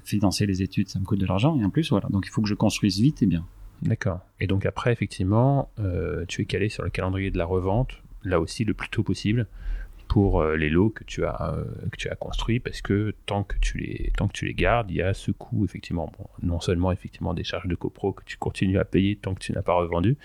financer 0.04 0.46
les 0.46 0.62
études, 0.62 0.90
ça 0.90 1.00
me 1.00 1.06
coûte 1.06 1.20
de 1.20 1.26
l'argent. 1.26 1.58
Et 1.60 1.66
en 1.66 1.70
plus, 1.70 1.90
voilà. 1.90 2.08
Donc, 2.10 2.26
il 2.26 2.30
faut 2.30 2.42
que 2.42 2.48
je 2.48 2.56
construise 2.56 3.00
vite 3.00 3.22
et 3.24 3.26
bien. 3.26 3.46
D'accord. 3.82 4.20
Et 4.40 4.48
donc 4.48 4.66
après, 4.66 4.92
effectivement, 4.92 5.70
euh, 5.80 6.26
tu 6.28 6.42
es 6.42 6.46
calé 6.46 6.70
sur 6.70 6.84
le 6.84 6.90
calendrier 6.90 7.32
de 7.32 7.38
la 7.38 7.46
revente, 7.46 8.02
là 8.24 8.40
aussi 8.40 8.64
le 8.64 8.74
plus 8.74 8.90
tôt 8.90 9.04
possible, 9.04 9.48
pour 10.12 10.42
euh, 10.42 10.58
les 10.58 10.70
lots 10.70 10.90
que 10.90 11.06
tu 11.06 11.24
as 11.24 11.54
euh, 11.56 11.64
que 11.90 11.96
tu 11.96 12.10
as 12.10 12.16
construits 12.16 12.60
parce 12.60 12.82
que 12.82 13.16
tant 13.28 13.44
que 13.44 13.56
tu 13.62 13.78
les 13.78 14.12
tant 14.18 14.28
que 14.28 14.34
tu 14.34 14.46
les 14.46 14.54
gardes 14.54 14.92
il 14.92 14.98
y 14.98 15.02
a 15.02 15.14
ce 15.14 15.32
coût 15.32 15.64
effectivement. 15.64 16.12
Bon, 16.20 16.26
non 16.44 16.60
seulement 16.60 16.92
effectivement 16.92 17.34
des 17.34 17.46
charges 17.46 17.70
de 17.70 17.76
copro 17.76 18.12
que 18.12 18.24
tu 18.26 18.36
continues 18.36 18.78
à 18.78 18.84
payer 18.84 19.16
tant 19.16 19.34
que 19.34 19.40
tu 19.40 19.54
n'as 19.54 19.62
pas 19.62 19.74
revendu 19.74 20.18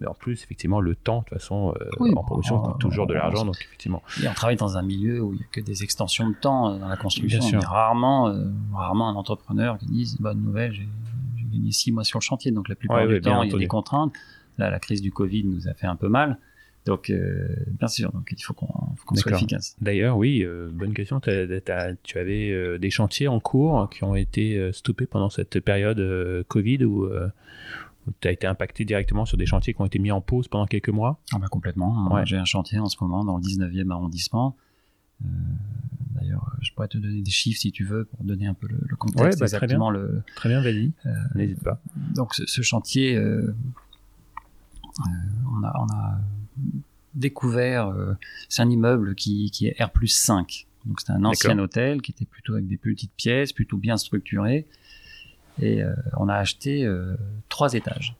mais 0.00 0.06
en 0.06 0.14
plus 0.14 0.42
effectivement 0.42 0.80
le 0.80 0.94
temps 0.94 1.18
de 1.18 1.24
toute 1.24 1.38
façon 1.38 1.74
euh, 1.78 2.14
en 2.14 2.24
promotion 2.24 2.60
coûte 2.60 2.80
toujours 2.80 3.06
de 3.06 3.12
l'argent 3.12 3.44
donc 3.44 3.58
effectivement. 3.60 4.02
Et 4.22 4.26
on 4.26 4.32
travaille 4.32 4.56
dans 4.56 4.78
un 4.78 4.82
milieu 4.82 5.20
où 5.20 5.34
il 5.34 5.36
n'y 5.36 5.44
a 5.44 5.48
que 5.52 5.60
des 5.60 5.82
extensions 5.82 6.30
de 6.30 6.34
temps 6.34 6.74
dans 6.78 6.88
la 6.88 6.96
construction. 6.96 7.40
Bien 7.40 7.60
sûr. 7.60 7.62
rarement 7.62 8.34
rarement 8.72 9.10
un 9.10 9.16
entrepreneur 9.16 9.76
qui 9.76 9.84
dise 9.84 10.16
bonne 10.18 10.40
nouvelle 10.40 10.72
j'ai 10.72 10.88
gagné 11.52 11.72
six 11.72 11.92
mois 11.92 12.04
sur 12.04 12.20
le 12.20 12.24
chantier 12.24 12.52
donc 12.52 12.70
la 12.70 12.74
plupart 12.74 13.06
du 13.06 13.20
temps 13.20 13.42
il 13.42 13.52
y 13.52 13.54
a 13.54 13.58
des 13.58 13.66
contraintes. 13.66 14.14
Là 14.56 14.70
la 14.70 14.78
crise 14.78 15.02
du 15.02 15.12
Covid 15.12 15.44
nous 15.44 15.68
a 15.68 15.74
fait 15.74 15.86
un 15.86 15.96
peu 15.96 16.08
mal 16.08 16.38
donc, 16.86 17.10
euh, 17.10 17.48
bien 17.80 17.88
sûr, 17.88 18.12
donc 18.12 18.28
il 18.30 18.40
faut 18.40 18.54
qu'on 18.54 19.16
soit 19.16 19.32
efficace. 19.32 19.76
D'ailleurs, 19.80 20.16
oui, 20.16 20.44
euh, 20.44 20.70
bonne 20.72 20.94
question. 20.94 21.20
tu 21.20 21.30
avais 21.30 22.50
euh, 22.52 22.78
des 22.78 22.90
chantiers 22.90 23.26
en 23.26 23.40
cours 23.40 23.90
qui 23.90 24.04
ont 24.04 24.14
été 24.14 24.70
stoppés 24.72 25.06
pendant 25.06 25.28
cette 25.28 25.58
période 25.60 26.44
Covid 26.46 26.84
où 26.84 27.08
tu 28.20 28.28
as 28.28 28.30
été 28.30 28.46
impacté 28.46 28.84
directement 28.84 29.24
sur 29.24 29.36
des 29.36 29.46
chantiers 29.46 29.74
qui 29.74 29.82
ont 29.82 29.86
été 29.86 29.98
mis 29.98 30.12
en 30.12 30.20
pause 30.20 30.46
pendant 30.46 30.66
quelques 30.66 30.90
mois? 30.90 31.20
Ah 31.32 31.38
bah 31.38 31.48
complètement. 31.48 32.08
Ouais. 32.12 32.24
J'ai 32.24 32.36
un 32.36 32.44
chantier 32.44 32.78
en 32.78 32.86
ce 32.86 32.96
moment 33.00 33.24
dans 33.24 33.36
le 33.36 33.42
19e 33.42 33.90
arrondissement. 33.90 34.56
D'ailleurs, 36.14 36.56
je 36.60 36.72
pourrais 36.72 36.88
te 36.88 36.98
donner 36.98 37.20
des 37.20 37.30
chiffres 37.32 37.60
si 37.60 37.72
tu 37.72 37.84
veux 37.84 38.04
pour 38.04 38.22
donner 38.22 38.46
un 38.46 38.54
peu 38.54 38.68
le, 38.68 38.96
contexte. 38.96 39.40
Ouais, 39.40 39.48
bah, 39.50 39.56
très 39.58 39.66
bien. 39.66 39.90
Le, 39.90 40.22
très 40.36 40.48
bien, 40.48 40.62
vas-y. 40.62 40.92
N'hésite 41.34 41.64
pas. 41.64 41.80
Donc, 42.14 42.32
ce, 42.34 42.46
ce 42.46 42.62
chantier, 42.62 43.18
on 45.00 45.64
a, 45.64 45.72
on 45.80 45.92
a 45.92 46.20
découvert, 47.16 47.88
euh, 47.88 48.14
c'est 48.48 48.62
un 48.62 48.70
immeuble 48.70 49.14
qui, 49.14 49.50
qui 49.50 49.66
est 49.66 49.82
R 49.82 49.90
5. 50.06 50.66
Donc 50.84 51.00
c'est 51.00 51.10
un 51.10 51.24
ancien 51.24 51.58
hôtel 51.58 52.00
qui 52.00 52.12
était 52.12 52.24
plutôt 52.24 52.54
avec 52.54 52.68
des 52.68 52.76
petites 52.76 53.12
pièces, 53.12 53.52
plutôt 53.52 53.76
bien 53.76 53.96
structuré. 53.96 54.66
Et 55.60 55.82
euh, 55.82 55.94
on 56.16 56.28
a 56.28 56.34
acheté 56.34 56.84
euh, 56.84 57.16
trois 57.48 57.72
étages. 57.72 58.14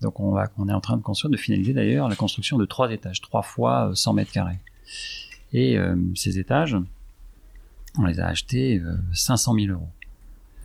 Donc 0.00 0.18
on, 0.18 0.32
va, 0.32 0.50
on 0.56 0.68
est 0.68 0.72
en 0.72 0.80
train 0.80 0.96
de 0.96 1.02
construire, 1.02 1.30
de 1.30 1.36
finaliser 1.36 1.72
d'ailleurs 1.72 2.08
la 2.08 2.16
construction 2.16 2.56
de 2.56 2.64
trois 2.64 2.90
étages, 2.90 3.20
trois 3.20 3.42
fois 3.42 3.92
100 3.94 4.14
mètres 4.14 4.32
carrés. 4.32 4.58
Et 5.52 5.78
ces 6.14 6.38
étages, 6.38 6.76
on 7.96 8.04
les 8.04 8.20
a 8.20 8.26
achetés 8.26 8.82
500 9.12 9.54
000 9.54 9.72
euros. 9.72 9.88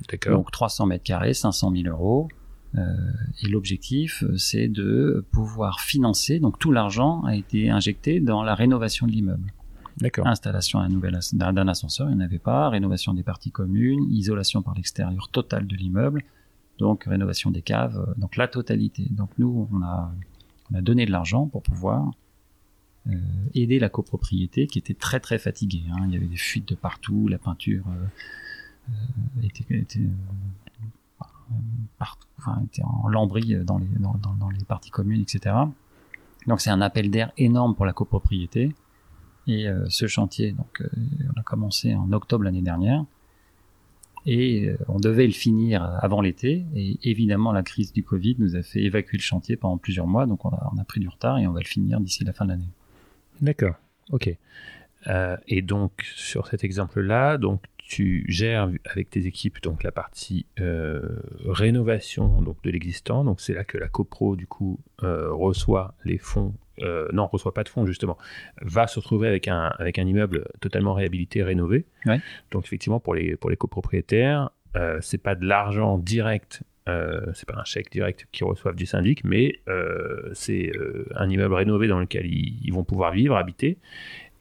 D'accord. 0.10 0.38
Donc 0.38 0.52
300 0.52 0.86
mètres 0.86 1.04
carrés, 1.04 1.34
500 1.34 1.72
000 1.72 1.88
euros. 1.88 2.28
Euh, 2.76 2.82
et 3.44 3.48
l'objectif, 3.48 4.24
euh, 4.24 4.38
c'est 4.38 4.68
de 4.68 5.26
pouvoir 5.32 5.82
financer. 5.82 6.40
Donc 6.40 6.58
tout 6.58 6.72
l'argent 6.72 7.24
a 7.24 7.36
été 7.36 7.70
injecté 7.70 8.20
dans 8.20 8.44
la 8.44 8.56
rénovation 8.56 9.06
de 9.06 9.12
l'immeuble. 9.12 9.54
D'accord. 9.98 10.26
Installation 10.28 10.80
d'un 11.34 11.68
ascenseur, 11.68 12.10
il 12.10 12.18
n'y 12.18 12.24
en 12.24 12.26
avait 12.26 12.40
pas. 12.40 12.70
Rénovation 12.70 13.14
des 13.14 13.24
parties 13.24 13.52
communes, 13.52 14.04
isolation 14.12 14.62
par 14.62 14.74
l'extérieur 14.74 15.30
totale 15.30 15.68
de 15.68 15.76
l'immeuble. 15.76 16.24
Donc 16.80 17.04
rénovation 17.04 17.52
des 17.52 17.62
caves, 17.62 17.98
euh, 17.98 18.14
donc 18.18 18.36
la 18.36 18.48
totalité. 18.48 19.06
Donc 19.12 19.30
nous, 19.38 19.68
on 19.72 19.82
a, 19.84 20.12
on 20.72 20.76
a 20.76 20.82
donné 20.82 21.06
de 21.06 21.12
l'argent 21.12 21.48
pour 21.48 21.62
pouvoir 21.62 22.12
euh, 23.08 23.12
aider 23.54 23.80
la 23.80 23.90
copropriété 23.90 24.66
qui 24.66 24.80
était 24.80 24.96
très 24.96 25.20
très 25.20 25.38
fatiguée. 25.38 25.84
Hein. 25.92 26.06
Il 26.08 26.14
y 26.14 26.18
avait 26.18 26.26
des 26.26 26.38
fuites 26.38 26.68
de 26.68 26.76
partout, 26.76 27.28
la 27.28 27.38
peinture 27.38 27.86
euh, 27.90 28.94
était, 29.44 29.66
était 29.78 30.00
partout, 31.98 32.28
était 32.66 32.84
en 32.84 33.08
lambris 33.08 33.56
dans 33.64 33.78
les, 33.78 33.88
dans, 33.98 34.50
les 34.50 34.66
parties 34.66 34.92
communes, 34.92 35.22
etc. 35.22 35.56
Donc 36.48 36.62
c'est 36.62 36.70
un 36.70 36.82
appel 36.82 37.10
d'air 37.10 37.32
énorme 37.38 37.76
pour 37.76 37.86
la 37.86 37.94
copropriété. 37.94 38.74
Et 39.48 39.68
euh, 39.68 39.86
ce 39.90 40.08
chantier, 40.08 40.52
donc, 40.54 40.82
euh, 40.82 40.88
on 41.36 41.40
a 41.40 41.44
commencé 41.44 41.94
en 41.96 42.12
octobre 42.14 42.44
l'année 42.44 42.62
dernière. 42.62 43.04
Et 44.26 44.70
euh, 44.70 44.78
on 44.88 45.00
devait 45.00 45.28
le 45.28 45.34
finir 45.34 45.84
avant 45.84 46.22
l'été. 46.22 46.66
Et 46.76 46.98
évidemment, 47.04 47.52
la 47.52 47.64
crise 47.64 47.92
du 47.92 48.04
Covid 48.04 48.38
nous 48.40 48.56
a 48.56 48.64
fait 48.64 48.82
évacuer 48.82 49.18
le 49.18 49.24
chantier 49.24 49.58
pendant 49.58 49.78
plusieurs 49.78 50.08
mois. 50.08 50.26
Donc 50.26 50.46
on 50.46 50.50
a, 50.50 50.72
on 50.74 50.80
a 50.80 50.84
pris 50.86 51.02
du 51.02 51.10
retard 51.10 51.40
et 51.40 51.48
on 51.48 51.52
va 51.52 51.60
le 51.60 51.66
finir 51.66 52.00
d'ici 52.00 52.24
la 52.24 52.34
fin 52.34 52.46
de 52.46 52.52
l'année. 52.52 52.70
D'accord. 53.42 53.76
Ok. 54.12 54.30
et 55.48 55.62
donc 55.62 56.04
sur 56.16 56.48
cet 56.48 56.64
exemple-là, 56.64 57.38
donc 57.38 57.62
tu 57.88 58.26
gères 58.28 58.70
avec 58.86 59.10
tes 59.10 59.28
équipes 59.28 59.62
donc 59.62 59.84
la 59.84 59.92
partie 59.92 60.46
euh, 60.60 61.02
rénovation 61.46 62.42
donc 62.42 62.62
de 62.64 62.72
l'existant. 62.72 63.24
Donc 63.24 63.42
c'est 63.42 63.54
là 63.54 63.64
que 63.64 63.78
la 63.78 63.88
copro 63.88 64.36
du 64.36 64.48
coup 64.48 64.80
euh, 65.04 65.32
reçoit 65.32 65.94
les 66.06 66.18
fonds. 66.18 66.54
Euh, 66.80 67.08
non, 67.14 67.28
reçoit 67.28 67.54
pas 67.54 67.64
de 67.64 67.70
fonds 67.70 67.86
justement. 67.86 68.18
Va 68.62 68.88
se 68.88 69.00
retrouver 69.00 69.28
avec 69.28 69.48
un 69.48 69.74
avec 69.78 70.00
un 70.00 70.08
immeuble 70.08 70.46
totalement 70.62 70.94
réhabilité, 70.94 71.44
rénové. 71.44 71.86
Donc 72.52 72.66
effectivement 72.66 73.00
pour 73.00 73.16
les 73.16 73.36
pour 73.36 73.50
les 73.50 73.58
copropriétaires, 73.58 74.50
c'est 75.02 75.22
pas 75.22 75.36
de 75.36 75.46
l'argent 75.46 75.98
direct. 75.98 76.64
c'est 76.88 77.48
pas 77.48 77.58
un 77.58 77.66
chèque 77.66 77.92
direct 77.92 78.28
qu'ils 78.32 78.48
reçoivent 78.48 78.76
du 78.76 78.86
syndic, 78.86 79.24
mais 79.24 79.60
c'est 80.34 80.72
un 81.16 81.30
immeuble 81.30 81.54
rénové 81.54 81.88
dans 81.88 82.00
lequel 82.00 82.26
ils, 82.26 82.72
vont 82.72 82.84
pouvoir 82.84 83.12
vivre, 83.12 83.36
habiter, 83.36 83.78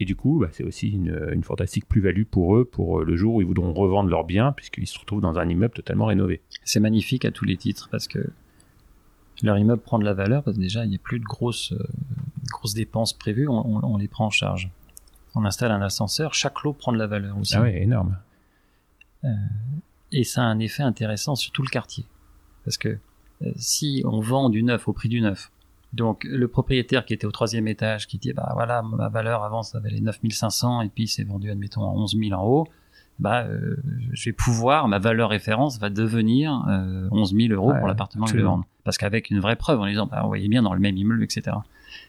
et 0.02 0.04
du 0.04 0.16
coup, 0.16 0.40
bah, 0.40 0.48
c'est 0.50 0.64
aussi 0.64 0.88
une, 0.88 1.44
fantastique 1.44 1.86
plus-value 1.86 2.24
pour 2.24 2.56
eux 2.56 2.64
pour 2.64 2.98
euh, 2.98 3.04
le 3.04 3.14
jour 3.14 3.36
où 3.36 3.40
ils 3.40 3.46
voudront 3.46 3.72
revendre 3.72 4.10
leurs 4.10 4.24
biens, 4.24 4.50
puisqu'ils 4.50 4.88
se 4.88 4.98
retrouvent 4.98 5.20
dans 5.20 5.38
un 5.38 5.48
immeuble 5.48 5.74
totalement 5.74 6.06
rénové. 6.06 6.40
C'est 6.64 6.80
magnifique 6.80 7.24
à 7.24 7.30
tous 7.30 7.44
les 7.44 7.56
titres, 7.56 7.88
parce 7.88 8.08
que 8.08 8.30
leur 9.44 9.56
immeuble 9.58 9.80
prend 9.80 10.00
de 10.00 10.04
la 10.04 10.12
valeur, 10.12 10.42
parce 10.42 10.56
que 10.56 10.60
déjà, 10.60 10.84
il 10.84 10.90
n'y 10.90 10.96
a 10.96 10.98
plus 10.98 11.20
de 11.20 11.24
grosses, 11.24 11.70
euh, 11.70 11.86
grosses 12.50 12.74
dépenses 12.74 13.12
prévues, 13.12 13.46
on, 13.48 13.96
les 13.96 14.08
prend 14.08 14.26
en 14.26 14.30
charge. 14.30 14.70
On 15.36 15.44
installe 15.44 15.70
un 15.70 15.82
ascenseur, 15.82 16.34
chaque 16.34 16.64
lot 16.64 16.72
prend 16.72 16.92
de 16.92 16.98
la 16.98 17.06
valeur 17.06 17.38
aussi. 17.38 17.54
Ah 17.54 17.62
oui, 17.62 17.70
énorme. 17.70 18.18
Euh, 19.22 19.28
et 20.10 20.24
ça 20.24 20.42
a 20.42 20.46
un 20.46 20.58
effet 20.58 20.82
intéressant 20.82 21.36
sur 21.36 21.52
tout 21.52 21.62
le 21.62 21.68
quartier. 21.68 22.04
Parce 22.64 22.76
que 22.76 22.98
si 23.54 24.02
on 24.04 24.18
vend 24.18 24.50
du 24.50 24.64
neuf 24.64 24.88
au 24.88 24.92
prix 24.92 25.08
du 25.08 25.20
neuf, 25.20 25.52
donc 25.92 26.24
le 26.24 26.48
propriétaire 26.48 27.04
qui 27.04 27.12
était 27.12 27.26
au 27.26 27.30
troisième 27.30 27.68
étage, 27.68 28.06
qui 28.06 28.18
dit 28.18 28.32
bah 28.32 28.50
voilà 28.54 28.82
ma 28.82 29.08
valeur 29.08 29.44
avant 29.44 29.62
ça 29.62 29.78
valait 29.78 30.00
9500 30.00 30.82
et 30.82 30.88
puis 30.88 31.06
c'est 31.06 31.24
vendu 31.24 31.50
admettons 31.50 31.82
à 31.82 31.88
11 31.92 32.16
000 32.18 32.32
en 32.32 32.44
haut, 32.44 32.68
bah 33.18 33.42
euh, 33.42 33.76
je 34.12 34.30
vais 34.30 34.32
pouvoir 34.32 34.88
ma 34.88 34.98
valeur 34.98 35.28
référence 35.28 35.78
va 35.78 35.90
devenir 35.90 36.64
euh, 36.68 37.08
11 37.10 37.34
000 37.34 37.52
euros 37.52 37.74
pour 37.78 37.86
l'appartement 37.86 38.26
que 38.26 38.38
je 38.38 38.44
vendre. 38.44 38.64
Parce 38.84 38.96
qu'avec 38.96 39.30
une 39.30 39.38
vraie 39.38 39.56
preuve 39.56 39.80
en 39.80 39.86
disant 39.86 40.06
bah 40.06 40.20
vous 40.22 40.28
voyez 40.28 40.48
bien 40.48 40.62
dans 40.62 40.72
le 40.72 40.80
même 40.80 40.96
immeuble 40.96 41.22
etc. 41.22 41.56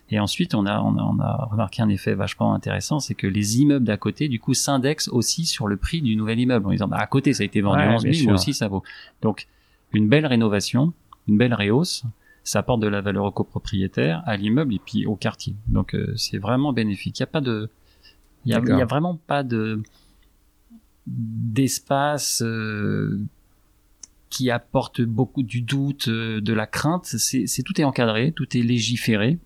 Et 0.10 0.18
ensuite 0.18 0.56
on 0.56 0.66
a 0.66 0.80
on 0.80 0.98
a, 0.98 1.02
on 1.02 1.20
a 1.20 1.48
remarqué 1.52 1.82
un 1.82 1.90
effet 1.90 2.14
vachement 2.14 2.54
intéressant, 2.54 3.02
c'est 3.02 3.16
que 3.16 3.28
les 3.28 3.60
immeubles 3.60 3.86
d'à 3.86 3.98
côté 3.98 4.30
du 4.30 4.40
coup 4.40 4.54
s'indexent 4.54 5.10
aussi 5.10 5.46
sur 5.46 5.68
le 5.68 5.76
prix 5.76 6.02
du 6.02 6.16
nouvel 6.16 6.40
immeuble 6.40 6.68
en 6.68 6.72
disant 6.72 6.88
bah 6.88 7.00
à 7.00 7.08
côté 7.08 7.34
ça 7.34 7.44
a 7.44 7.46
été 7.46 7.60
vendu 7.60 7.84
11 7.84 8.02
000 8.02 8.14
mais 8.28 8.32
aussi 8.32 8.54
ça 8.54 8.70
vaut. 8.70 8.84
Donc 9.22 9.48
une 9.92 10.08
belle 10.08 10.26
rénovation, 10.26 10.94
une 11.28 11.38
belle 11.38 11.54
réhausse 11.54 12.06
ça 12.44 12.60
apporte 12.60 12.82
de 12.82 12.88
la 12.88 13.02
valeur 13.02 13.26
au 13.26 13.32
copropriétaire, 13.32 14.22
à 14.26 14.36
l'immeuble 14.36 14.74
et 14.76 14.80
puis 14.80 15.06
au 15.06 15.16
quartier. 15.16 15.56
Donc 15.68 15.96
euh, 15.96 16.14
c'est 16.18 16.38
vraiment 16.38 16.74
bénéfique. 16.74 17.20
Il 17.20 17.22
n'y 17.22 17.26
a 17.26 17.28
pas 17.28 17.42
de, 17.42 17.70
il 18.46 18.52
y 18.52 18.56
a, 18.56 18.60
y 18.60 18.82
a, 18.82 18.86
vraiment 18.86 19.16
pas 19.16 19.44
de 19.44 19.82
d'espace 21.08 22.42
euh, 22.42 23.20
qui 24.30 24.50
apporte 24.52 25.02
beaucoup 25.02 25.44
du 25.44 25.62
doute, 25.62 26.08
euh, 26.08 26.42
de 26.42 26.54
la 26.54 26.68
crainte. 26.68 27.06
C'est 27.06 27.64
tout 27.64 27.80
est 27.80 27.84
encadré, 27.84 28.32
tout 28.32 28.58
est 28.58 28.62
légiféré. 28.62 29.40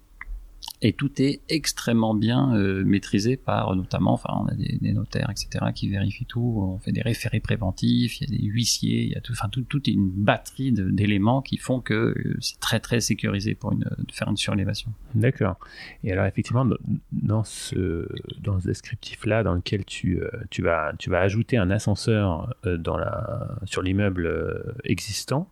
Et 0.81 0.93
tout 0.93 1.21
est 1.21 1.41
extrêmement 1.49 2.13
bien 2.13 2.55
euh, 2.55 2.83
maîtrisé 2.85 3.35
par 3.35 3.75
notamment, 3.75 4.13
enfin, 4.13 4.29
on 4.41 4.45
a 4.45 4.53
des, 4.53 4.93
notaires, 4.93 5.31
etc., 5.31 5.65
qui 5.73 5.89
vérifient 5.89 6.25
tout. 6.25 6.59
On 6.61 6.77
fait 6.77 6.91
des 6.91 7.01
référés 7.01 7.39
préventifs, 7.39 8.21
il 8.21 8.29
y 8.29 8.33
a 8.33 8.37
des 8.37 8.43
huissiers, 8.43 9.03
il 9.03 9.09
y 9.09 9.15
a 9.15 9.21
tout, 9.21 9.33
enfin, 9.33 9.49
tout, 9.49 9.63
tout 9.63 9.89
est 9.89 9.93
une 9.93 10.09
batterie 10.09 10.71
d'éléments 10.71 11.41
qui 11.41 11.57
font 11.57 11.81
que 11.81 11.93
euh, 11.93 12.37
c'est 12.41 12.59
très 12.59 12.79
très 12.79 12.99
sécurisé 12.99 13.55
pour 13.55 13.71
une, 13.71 13.79
de 13.97 14.11
faire 14.11 14.29
une 14.29 14.37
surélévation. 14.37 14.91
D'accord. 15.15 15.57
Et 16.03 16.11
alors 16.11 16.25
effectivement, 16.25 16.67
dans 17.11 17.43
ce 17.43 18.07
dans 18.39 18.59
ce 18.59 18.67
descriptif-là, 18.67 19.43
dans 19.43 19.55
lequel 19.55 19.83
tu 19.83 20.21
euh, 20.21 20.29
tu 20.51 20.61
vas 20.61 20.93
tu 20.99 21.09
vas 21.09 21.21
ajouter 21.21 21.57
un 21.57 21.71
ascenseur 21.71 22.53
dans 22.63 22.97
la 22.97 23.57
sur 23.65 23.81
l'immeuble 23.81 24.75
existant. 24.83 25.49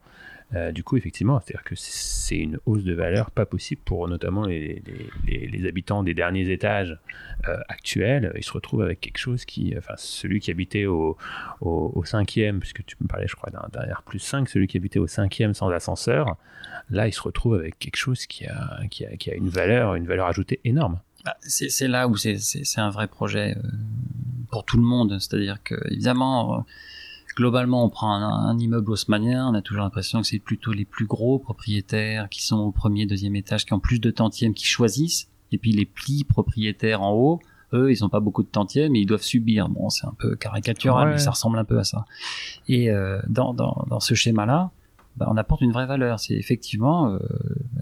Euh, 0.54 0.72
du 0.72 0.84
coup, 0.84 0.96
effectivement, 0.96 1.40
c'est-à-dire 1.40 1.64
que 1.64 1.76
c'est 1.76 2.38
une 2.38 2.60
hausse 2.66 2.84
de 2.84 2.94
valeur 2.94 3.32
pas 3.32 3.46
possible 3.46 3.82
pour 3.84 4.08
notamment 4.08 4.46
les, 4.46 4.82
habitants 5.68 6.04
des 6.04 6.14
derniers 6.14 6.52
étages 6.52 6.98
euh, 7.48 7.58
actuels. 7.68 8.32
Ils 8.36 8.44
se 8.44 8.52
retrouvent 8.52 8.84
avec 8.84 9.00
quelque 9.00 9.18
chose 9.18 9.46
qui, 9.46 9.74
enfin, 9.78 9.96
celui 9.98 10.40
qui 10.40 10.52
habitait 10.52 10.86
au, 10.86 11.18
cinquième, 12.06 12.60
puisque 12.60 12.86
tu 12.86 12.96
me 13.02 13.08
parlais, 13.08 13.28
je 13.28 13.36
crois, 13.36 13.50
d'un 13.50 13.68
derrière 13.74 14.04
plus 14.04 14.20
5, 14.20 14.48
celui 14.48 14.68
qui 14.68 14.78
habitait 14.78 15.00
au 15.00 15.08
cinquième 15.08 15.54
sans 15.54 15.70
ascenseur, 15.72 16.38
là, 16.92 17.08
il 17.08 17.14
se 17.14 17.22
retrouve 17.22 17.56
avec 17.56 17.80
quelque 17.80 17.98
chose 17.98 18.28
qui 18.28 18.46
a, 18.46 18.82
qui 18.90 19.06
a, 19.06 19.34
une 19.34 19.50
valeur, 19.50 19.96
une 19.96 20.06
valeur 20.06 20.28
ajoutée 20.28 20.60
énorme. 20.64 21.00
Bah, 21.26 21.36
c'est 21.42 21.88
là 21.88 22.08
où 22.08 22.16
c'est 22.16 22.38
un 22.78 22.92
vrai 22.92 23.08
projet 23.08 23.58
euh, 23.58 23.68
pour 24.52 24.64
tout 24.64 24.78
le 24.78 24.84
monde. 24.84 25.18
C'est-à-dire 25.20 25.64
que, 25.64 25.76
évidemment, 25.92 26.64
globalement, 27.36 27.84
on 27.84 27.90
prend 27.90 28.14
un, 28.14 28.58
immeuble 28.58 28.92
haussmanien, 28.92 29.48
on 29.50 29.54
a 29.54 29.62
toujours 29.62 29.84
l'impression 29.84 30.22
que 30.22 30.28
c'est 30.28 30.40
plutôt 30.40 30.72
les 30.72 30.86
plus 30.86 31.06
gros 31.06 31.40
propriétaires 31.40 32.30
qui 32.30 32.44
sont 32.44 32.58
au 32.58 32.72
premier, 32.72 33.06
deuxième 33.06 33.36
étage, 33.36 33.66
qui 33.66 33.74
ont 33.74 33.80
plus 33.80 34.00
de 34.00 34.12
tantièmes, 34.12 34.54
qui 34.54 34.66
choisissent. 34.66 35.30
Et 35.52 35.58
puis 35.58 35.72
les 35.72 35.86
plis 35.86 36.24
propriétaires 36.24 37.02
en 37.02 37.14
haut, 37.14 37.40
eux, 37.74 37.92
ils 37.92 38.02
n'ont 38.02 38.10
pas 38.10 38.20
beaucoup 38.20 38.44
de 38.44 38.48
tantièmes, 38.48 38.94
mais 38.94 39.02
ils 39.02 39.06
doivent 39.06 39.22
subir. 39.22 39.70
Bon, 39.70 39.90
c'est 39.90 40.08
un 40.08 40.14
peu 40.18 40.36
caricatural, 40.36 41.10
mais 41.10 41.18
ça 41.18 41.32
ressemble 41.32 41.58
un 41.58 41.66
peu 41.66 41.78
à 41.78 41.84
ça. 41.84 42.06
Et 42.68 42.90
euh, 42.90 43.22
dans, 43.28 43.54
dans, 43.54 43.86
dans, 43.90 44.00
ce 44.00 44.14
schéma-là, 44.14 44.72
bah, 45.18 45.28
on 45.30 45.38
apporte 45.38 45.62
une 45.62 45.72
vraie 45.72 45.86
valeur. 45.86 46.20
C'est 46.20 46.36
effectivement 46.36 47.12
euh, 47.12 47.20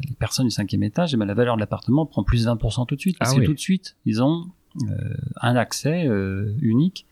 les 0.08 0.16
personnes 0.16 0.46
du 0.46 0.52
cinquième 0.52 0.84
étage, 0.84 1.14
et 1.14 1.18
ben, 1.18 1.26
la 1.26 1.34
valeur 1.34 1.56
de 1.56 1.60
l'appartement 1.60 2.06
prend 2.06 2.24
plus 2.24 2.46
de 2.46 2.50
20% 2.50 2.86
tout 2.88 2.96
de 2.96 3.00
suite. 3.00 3.18
Parce 3.20 3.34
ah 3.34 3.40
que 3.40 3.46
tout 3.46 3.54
de 3.54 3.60
suite, 3.60 3.96
ils 4.06 4.22
ont 4.22 4.46
euh, 4.90 5.16
un 5.42 5.56
accès 5.56 6.08
euh, 6.08 6.56
unique 6.62 7.06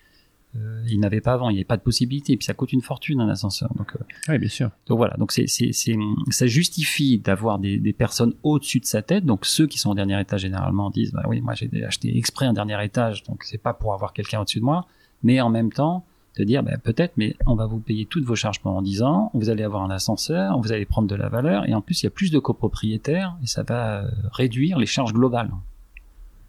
euh, 0.57 0.83
il 0.89 0.99
n'avait 0.99 1.21
pas 1.21 1.33
avant, 1.33 1.49
il 1.49 1.53
n'y 1.53 1.59
avait 1.59 1.65
pas 1.65 1.77
de 1.77 1.81
possibilité, 1.81 2.33
et 2.33 2.37
puis 2.37 2.45
ça 2.45 2.53
coûte 2.53 2.73
une 2.73 2.81
fortune 2.81 3.21
un 3.21 3.29
ascenseur. 3.29 3.73
Donc, 3.75 3.95
euh, 3.95 4.03
oui, 4.29 4.37
bien 4.37 4.49
sûr. 4.49 4.69
Donc 4.87 4.97
voilà, 4.97 5.15
donc 5.17 5.31
c'est, 5.31 5.47
c'est, 5.47 5.71
c'est, 5.71 5.95
ça 6.29 6.47
justifie 6.47 7.19
d'avoir 7.19 7.59
des, 7.59 7.77
des 7.77 7.93
personnes 7.93 8.33
au-dessus 8.43 8.79
de 8.79 8.85
sa 8.85 9.01
tête. 9.01 9.25
Donc 9.25 9.45
ceux 9.45 9.67
qui 9.67 9.77
sont 9.77 9.91
au 9.91 9.95
dernier 9.95 10.19
étage 10.19 10.41
généralement 10.41 10.89
disent, 10.89 11.11
bah 11.11 11.23
oui, 11.27 11.41
moi 11.41 11.53
j'ai 11.53 11.69
acheté 11.83 12.17
exprès 12.17 12.45
un 12.45 12.53
dernier 12.53 12.83
étage, 12.83 13.23
donc 13.23 13.43
c'est 13.43 13.57
pas 13.57 13.73
pour 13.73 13.93
avoir 13.93 14.13
quelqu'un 14.13 14.41
au-dessus 14.41 14.59
de 14.59 14.65
moi, 14.65 14.87
mais 15.23 15.39
en 15.39 15.49
même 15.49 15.71
temps 15.71 16.05
de 16.37 16.43
dire, 16.43 16.63
bah, 16.63 16.77
peut-être, 16.77 17.13
mais 17.17 17.35
on 17.45 17.55
va 17.55 17.65
vous 17.65 17.79
payer 17.79 18.05
toutes 18.05 18.23
vos 18.23 18.35
charges 18.35 18.61
pendant 18.61 18.81
10 18.81 19.03
ans, 19.03 19.31
vous 19.33 19.49
allez 19.49 19.63
avoir 19.63 19.83
un 19.83 19.89
ascenseur, 19.89 20.57
vous 20.59 20.71
allez 20.71 20.85
prendre 20.85 21.07
de 21.07 21.15
la 21.15 21.29
valeur, 21.29 21.67
et 21.67 21.73
en 21.73 21.81
plus 21.81 22.01
il 22.01 22.05
y 22.05 22.07
a 22.07 22.11
plus 22.11 22.31
de 22.31 22.39
copropriétaires, 22.39 23.35
et 23.43 23.47
ça 23.47 23.63
va 23.63 24.03
euh, 24.03 24.09
réduire 24.31 24.77
les 24.77 24.85
charges 24.85 25.13
globales. 25.13 25.51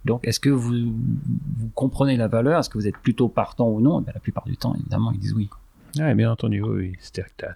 Donc, 0.05 0.27
est-ce 0.27 0.41
que 0.41 0.51
vous, 0.51 0.73
vous 0.73 1.69
comprenez 1.75 2.17
la 2.17 2.29
valeur? 2.29 2.61
Est-ce 2.61 2.71
que 2.71 2.79
vous 2.79 2.89
êtes 2.89 2.99
plutôt 2.99 3.29
partant 3.29 3.69
ou 3.69 3.81
non? 3.81 4.05
Eh 4.09 4.13
La 4.13 4.21
plupart 4.21 4.45
du 4.45 4.57
temps, 4.57 4.75
évidemment, 4.75 5.13
ils 5.13 5.19
disent 5.19 5.35
oui. 5.35 5.49
Oui, 5.99 6.15
bien 6.15 6.31
entendu, 6.31 6.63
oui. 6.63 6.95
C'est-à-dire 7.01 7.31
que 7.37 7.47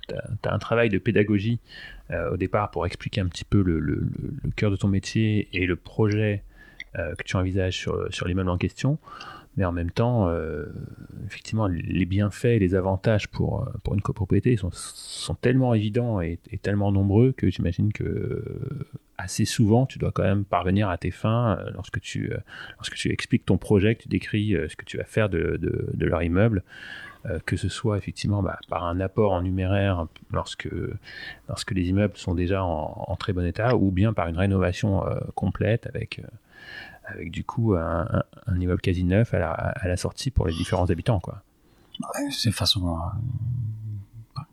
tu 0.42 0.48
as, 0.48 0.54
un 0.54 0.58
travail 0.58 0.90
de 0.90 0.98
pédagogie 0.98 1.58
euh, 2.10 2.32
au 2.32 2.36
départ 2.36 2.70
pour 2.70 2.86
expliquer 2.86 3.20
un 3.20 3.26
petit 3.26 3.44
peu 3.44 3.62
le, 3.62 4.06
cœur 4.56 4.70
de 4.70 4.76
ton 4.76 4.88
métier 4.88 5.48
et 5.52 5.66
le 5.66 5.76
projet 5.76 6.42
euh, 6.98 7.14
que 7.14 7.24
tu 7.24 7.36
envisages 7.36 7.76
sur, 7.76 8.12
sur 8.12 8.28
l'immeuble 8.28 8.50
en 8.50 8.58
question. 8.58 8.98
Mais 9.56 9.64
en 9.64 9.72
même 9.72 9.90
temps, 9.90 10.28
euh, 10.28 10.66
effectivement, 11.26 11.66
les 11.66 12.04
bienfaits 12.04 12.44
et 12.44 12.58
les 12.58 12.74
avantages 12.74 13.28
pour, 13.28 13.68
pour 13.82 13.94
une 13.94 14.02
copropriété 14.02 14.56
sont, 14.56 14.70
sont 14.72 15.34
tellement 15.34 15.74
évidents 15.74 16.20
et, 16.20 16.38
tellement 16.62 16.92
nombreux 16.92 17.32
que 17.32 17.48
j'imagine 17.50 17.92
que 17.92 18.42
assez 19.18 19.44
souvent, 19.44 19.86
tu 19.86 19.98
dois 19.98 20.12
quand 20.12 20.22
même 20.22 20.44
parvenir 20.44 20.88
à 20.88 20.98
tes 20.98 21.10
fins 21.10 21.58
euh, 21.58 21.70
lorsque 21.74 22.00
tu, 22.00 22.32
euh, 22.32 22.38
lorsque 22.78 22.94
tu 22.94 23.10
expliques 23.10 23.44
ton 23.44 23.58
projet, 23.58 23.94
que 23.94 24.02
tu 24.02 24.08
décris 24.08 24.54
euh, 24.54 24.68
ce 24.68 24.76
que 24.76 24.84
tu 24.84 24.98
vas 24.98 25.04
faire 25.04 25.28
de, 25.28 25.58
de, 25.60 26.06
leur 26.06 26.22
immeuble, 26.22 26.62
que 27.44 27.56
ce 27.56 27.68
soit 27.68 27.98
effectivement 27.98 28.40
bah, 28.40 28.60
par 28.68 28.84
un 28.84 29.00
apport 29.00 29.32
en 29.32 29.42
numéraire 29.42 30.06
lorsque, 30.32 30.68
lorsque 31.48 31.72
les 31.72 31.88
immeubles 31.88 32.16
sont 32.16 32.36
déjà 32.36 32.62
en, 32.62 33.16
très 33.16 33.32
bon 33.32 33.44
état, 33.44 33.74
ou 33.74 33.90
bien 33.90 34.12
par 34.12 34.28
une 34.28 34.38
rénovation 34.38 35.02
complète 35.34 35.88
avec, 35.88 36.20
avec 37.06 37.30
du 37.30 37.44
coup 37.44 37.74
un, 37.74 38.06
un, 38.46 38.60
immeuble 38.60 38.80
quasi 38.80 39.04
neuf 39.04 39.34
à 39.34 39.38
la, 39.38 39.50
à 39.50 39.88
la, 39.88 39.96
sortie 39.96 40.30
pour 40.30 40.46
les 40.46 40.54
différents 40.54 40.90
habitants. 40.90 41.20
Quoi. 41.20 41.42
Ouais, 42.00 42.30
c'est 42.30 42.52
façon 42.52 42.98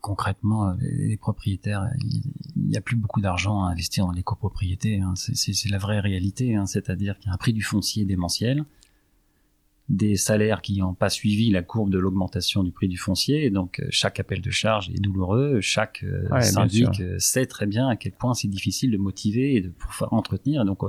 concrètement, 0.02 0.76
les, 0.82 1.18
propriétaires, 1.18 1.90
il 2.56 2.68
n'y 2.68 2.78
a 2.78 2.82
plus 2.82 2.96
beaucoup 2.96 3.22
d'argent 3.22 3.64
à 3.64 3.72
investir 3.72 4.06
dans 4.06 4.12
les 4.12 4.22
copropriétés. 4.22 5.00
Hein. 5.00 5.14
C'est 5.16 5.70
la 5.70 5.78
vraie 5.78 6.00
réalité, 6.00 6.56
hein. 6.56 6.66
c'est-à-dire 6.66 7.18
qu'il 7.18 7.28
y 7.28 7.32
a 7.32 7.34
un 7.34 7.38
prix 7.38 7.54
du 7.54 7.64
foncier 7.64 8.06
démentiel, 8.06 8.66
des 9.90 10.16
salaires 10.16 10.62
qui 10.62 10.80
n'ont 10.80 10.94
pas 10.94 11.10
suivi 11.10 11.52
la 11.52 11.62
courbe 11.62 11.90
de 11.90 11.98
l'augmentation 11.98 12.64
du 12.64 12.72
prix 12.72 12.88
du 12.88 12.98
foncier, 12.98 13.46
et 13.46 13.50
donc 13.50 13.80
euh, 13.80 13.88
chaque 13.90 14.20
appel 14.20 14.42
de 14.42 14.50
charge 14.50 14.90
est 14.90 15.00
douloureux, 15.00 15.60
chaque 15.62 16.04
euh, 16.04 16.42
syndic 16.42 17.00
euh, 17.00 17.16
sait 17.20 17.46
très 17.46 17.66
bien 17.66 17.88
à 17.88 17.96
quel 17.96 18.14
point 18.14 18.34
c'est 18.34 18.48
difficile 18.48 18.92
de 18.92 18.98
motiver 18.98 19.56
et 19.56 19.62
de 19.62 19.70
pouvoir 19.70 20.14
entretenir. 20.14 20.66
donc 20.66 20.82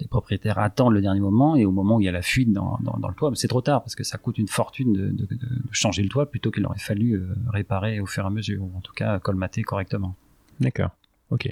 les 0.00 0.08
propriétaires 0.08 0.58
attendent 0.58 0.94
le 0.94 1.00
dernier 1.00 1.20
moment 1.20 1.56
et 1.56 1.64
au 1.64 1.70
moment 1.70 1.96
où 1.96 2.00
il 2.00 2.04
y 2.04 2.08
a 2.08 2.12
la 2.12 2.22
fuite 2.22 2.52
dans, 2.52 2.78
le 2.82 3.14
toit, 3.14 3.30
c'est 3.34 3.48
trop 3.48 3.60
tard 3.60 3.82
parce 3.82 3.94
que 3.94 4.04
ça 4.04 4.18
coûte 4.18 4.38
une 4.38 4.48
fortune 4.48 4.92
de, 4.92 5.28
changer 5.72 6.02
le 6.02 6.08
toit 6.08 6.30
plutôt 6.30 6.50
qu'il 6.50 6.64
aurait 6.66 6.78
fallu 6.78 7.14
euh, 7.14 7.34
réparer 7.48 8.00
au 8.00 8.06
fur 8.06 8.24
et 8.24 8.26
à 8.26 8.30
mesure, 8.30 8.62
ou 8.62 8.72
en 8.76 8.80
tout 8.80 8.92
cas 8.92 9.18
colmater 9.18 9.62
correctement. 9.62 10.14
D'accord, 10.60 10.90
ok. 11.30 11.48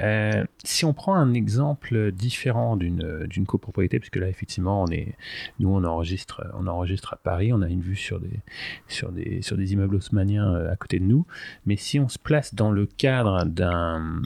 Euh, 0.00 0.44
si 0.64 0.84
on 0.84 0.92
prend 0.92 1.14
un 1.14 1.34
exemple 1.34 2.10
différent 2.10 2.76
d'une 2.76 3.26
d'une 3.28 3.46
copropriété, 3.46 4.00
puisque 4.00 4.16
là 4.16 4.28
effectivement 4.28 4.86
nous 5.60 5.68
on 5.68 5.84
enregistre 5.84 6.42
à 7.12 7.16
Paris, 7.16 7.52
on 7.52 7.62
a 7.62 7.68
une 7.68 7.80
vue 7.80 7.94
sur 7.94 8.18
des 8.18 8.40
sur 8.88 9.12
des 9.12 9.72
immeubles 9.72 9.94
haussmanniens 9.94 10.52
euh, 10.52 10.72
à 10.72 10.76
côté 10.76 10.98
de 10.98 11.04
nous, 11.04 11.26
mais 11.64 11.76
si 11.76 12.00
on 12.00 12.08
se 12.08 12.18
place 12.18 12.54
dans 12.54 12.72
le 12.72 12.86
cadre 12.86 13.44
d'un 13.44 14.20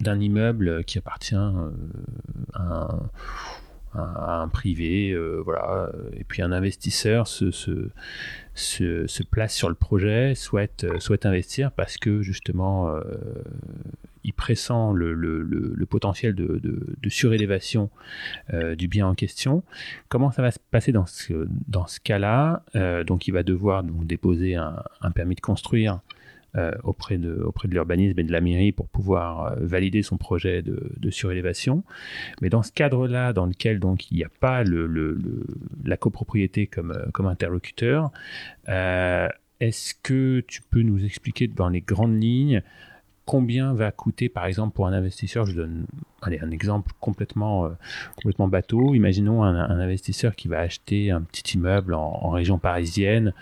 d'un 0.00 0.20
immeuble 0.20 0.84
qui 0.84 0.98
appartient 0.98 1.34
euh, 1.34 1.70
à 3.94 4.42
un, 4.42 4.48
privé, 4.48 5.10
euh, 5.10 5.40
voilà, 5.42 5.90
et 6.12 6.22
puis 6.22 6.42
un 6.42 6.52
investisseur 6.52 7.26
se, 7.26 7.50
se, 7.50 7.90
se, 8.54 9.22
place 9.22 9.54
sur 9.54 9.68
le 9.68 9.74
projet, 9.74 10.34
souhaite, 10.34 10.84
euh, 10.84 11.00
souhaite 11.00 11.26
investir 11.26 11.72
parce 11.72 11.96
que 11.96 12.20
justement 12.22 12.94
il 14.24 14.34
pressent 14.34 14.92
le, 14.92 15.14
le, 15.14 15.42
le, 15.42 15.86
potentiel 15.86 16.34
de, 16.34 16.60
de, 16.62 17.08
surélévation 17.08 17.90
du 18.76 18.88
bien 18.88 19.06
en 19.06 19.14
question. 19.14 19.64
Comment 20.10 20.30
ça 20.30 20.42
va 20.42 20.50
se 20.50 20.58
passer 20.70 20.92
dans 20.92 21.06
ce, 21.06 21.48
dans 21.66 21.86
ce 21.86 21.98
cas-là? 21.98 22.62
Donc 23.06 23.26
il 23.26 23.32
va 23.32 23.42
devoir 23.42 23.82
déposer 23.82 24.54
un 24.54 25.10
permis 25.14 25.34
de 25.34 25.40
construire 25.40 26.00
euh, 26.56 26.72
auprès 26.82 27.18
de, 27.18 27.42
auprès 27.42 27.68
de 27.68 27.74
l'urbanisme 27.74 28.18
et 28.18 28.24
de 28.24 28.32
la 28.32 28.40
mairie 28.40 28.72
pour 28.72 28.88
pouvoir 28.88 29.52
euh, 29.52 29.56
valider 29.60 30.02
son 30.02 30.16
projet 30.16 30.62
de, 30.62 31.10
surélévation. 31.10 31.84
Mais 32.40 32.48
dans 32.48 32.62
ce 32.62 32.72
cadre-là, 32.72 33.34
dans 33.34 33.44
lequel 33.44 33.78
donc 33.78 34.10
il 34.10 34.16
n'y 34.16 34.24
a 34.24 34.30
pas 34.40 34.64
le, 34.64 35.20
la 35.84 35.96
copropriété 35.98 36.66
comme, 36.66 36.92
euh, 36.92 37.10
comme 37.12 37.26
interlocuteur, 37.26 38.10
est-ce 38.66 39.94
que 40.02 40.40
tu 40.46 40.62
peux 40.62 40.82
nous 40.82 41.04
expliquer 41.04 41.48
dans 41.48 41.68
les 41.68 41.82
grandes 41.82 42.22
lignes 42.22 42.62
combien 43.28 43.74
va 43.74 43.92
coûter, 43.92 44.30
par 44.30 44.46
exemple, 44.46 44.74
pour 44.74 44.86
un 44.86 44.92
investisseur, 44.94 45.44
je 45.44 45.54
donne 45.54 45.84
allez, 46.22 46.40
un 46.40 46.50
exemple 46.50 46.92
complètement, 46.98 47.66
euh, 47.66 47.68
complètement 48.16 48.48
bateau. 48.48 48.94
Imaginons 48.94 49.42
un, 49.44 49.78
investisseur 49.78 50.34
qui 50.34 50.48
va 50.48 50.60
acheter 50.60 51.10
un 51.10 51.20
petit 51.20 51.58
immeuble 51.58 51.92
en, 51.92 52.30
région 52.30 52.58
parisienne. 52.58 53.34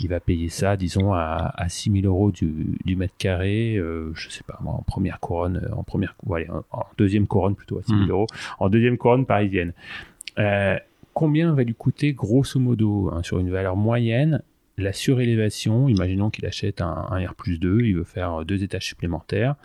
Il 0.00 0.08
va 0.08 0.18
payer 0.18 0.48
ça, 0.48 0.76
disons, 0.76 1.12
à, 1.12 1.52
à 1.56 1.68
6 1.68 2.00
000 2.00 2.06
euros 2.06 2.32
du, 2.32 2.76
du 2.84 2.96
mètre 2.96 3.14
carré, 3.16 3.76
euh, 3.76 4.10
je 4.14 4.28
sais 4.28 4.42
pas 4.42 4.58
moi, 4.60 4.74
en 4.74 4.82
première 4.82 5.20
couronne, 5.20 5.68
en, 5.72 5.84
première, 5.84 6.16
allez, 6.34 6.48
en, 6.50 6.84
deuxième 6.98 7.28
couronne 7.28 7.54
plutôt, 7.54 7.78
à 7.78 7.82
6 7.84 7.92
000 7.92 8.00
mmh. 8.00 8.10
euros, 8.10 8.26
en 8.58 8.68
deuxième 8.68 8.98
couronne 8.98 9.24
parisienne. 9.24 9.72
Euh, 10.40 10.76
combien 11.14 11.52
va 11.52 11.62
lui 11.62 11.76
coûter, 11.76 12.12
grosso 12.12 12.58
modo, 12.58 13.12
hein, 13.14 13.22
sur 13.22 13.38
une 13.38 13.50
valeur 13.50 13.76
moyenne, 13.76 14.42
la 14.78 14.92
surélévation, 14.92 15.88
imaginons 15.88 16.30
qu'il 16.30 16.46
achète 16.46 16.80
un, 16.80 17.26
R 17.26 17.34
plus 17.34 17.58
2, 17.58 17.80
il 17.82 17.96
veut 17.96 18.04
faire 18.04 18.44
deux 18.44 18.62
étages 18.62 18.86
supplémentaires. 18.86 19.56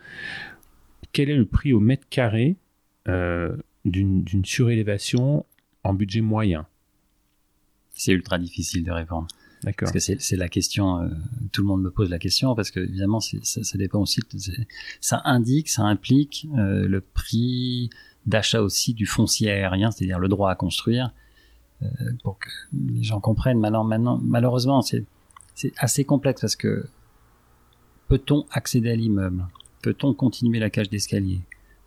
Quel 1.12 1.30
est 1.30 1.36
le 1.36 1.46
prix 1.46 1.74
au 1.74 1.80
mètre 1.80 2.08
carré 2.10 2.58
euh, 3.08 3.56
d'une 3.86 4.46
surélévation 4.46 5.46
en 5.84 5.94
budget 5.94 6.22
moyen? 6.22 6.66
C'est 7.92 8.12
ultra 8.12 8.40
difficile 8.40 8.84
de 8.84 8.92
répondre. 8.92 9.28
D'accord. 9.64 9.90
Parce 9.92 10.06
que 10.06 10.16
c'est 10.20 10.36
la 10.36 10.50
question, 10.50 11.02
euh, 11.02 11.10
tout 11.54 11.62
le 11.62 11.68
monde 11.68 11.82
me 11.82 11.92
pose 11.92 12.10
la 12.10 12.20
question, 12.20 12.54
parce 12.54 12.70
que 12.70 12.82
évidemment, 12.82 13.22
ça, 13.22 13.38
ça, 13.44 13.78
dépend 13.78 14.02
aussi, 14.02 14.20
ça 15.00 15.22
indique, 15.24 15.70
ça 15.70 15.84
implique 15.84 16.48
euh, 16.58 16.88
le 16.88 17.00
prix 17.00 17.90
d'achat 18.26 18.62
aussi 18.62 18.94
du 18.94 19.06
foncier 19.06 19.52
aérien, 19.52 19.92
c'est-à-dire 19.92 20.20
le 20.20 20.28
droit 20.28 20.52
à 20.52 20.56
construire, 20.56 21.14
pour 22.24 22.40
que 22.40 22.50
les 22.74 23.04
gens 23.04 23.20
comprennent. 23.20 23.60
Malheureusement, 23.60 24.82
c'est 24.82 25.06
assez 25.78 26.04
complexe 26.04 26.42
parce 26.42 26.56
que 26.56 26.88
peut-on 28.08 28.46
accéder 28.52 28.92
à 28.92 28.96
l'immeuble? 28.96 29.46
Peut-on 29.82 30.14
continuer 30.14 30.60
la 30.60 30.70
cage 30.70 30.90
d'escalier? 30.90 31.42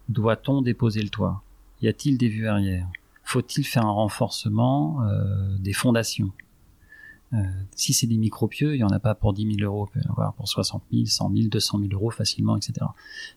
Doit-on 0.08 0.62
déposer 0.62 1.02
le 1.02 1.08
toit? 1.08 1.42
Y 1.82 1.88
a-t-il 1.88 2.18
des 2.18 2.28
vues 2.28 2.46
arrière? 2.46 2.86
Faut-il 3.24 3.64
faire 3.64 3.84
un 3.84 3.90
renforcement 3.90 5.02
euh, 5.02 5.56
des 5.58 5.72
fondations? 5.72 6.30
Euh, 7.32 7.38
si 7.74 7.92
c'est 7.92 8.06
des 8.06 8.16
micropieux, 8.16 8.74
il 8.74 8.78
n'y 8.78 8.84
en 8.84 8.90
a 8.90 9.00
pas 9.00 9.14
pour 9.14 9.32
10 9.32 9.56
000 9.56 9.66
euros, 9.66 9.88
pour 10.36 10.48
60 10.48 10.82
000, 10.92 11.06
100 11.06 11.32
000, 11.34 11.48
200 11.48 11.78
000 11.80 11.92
euros 11.92 12.10
facilement, 12.10 12.56
etc. 12.56 12.86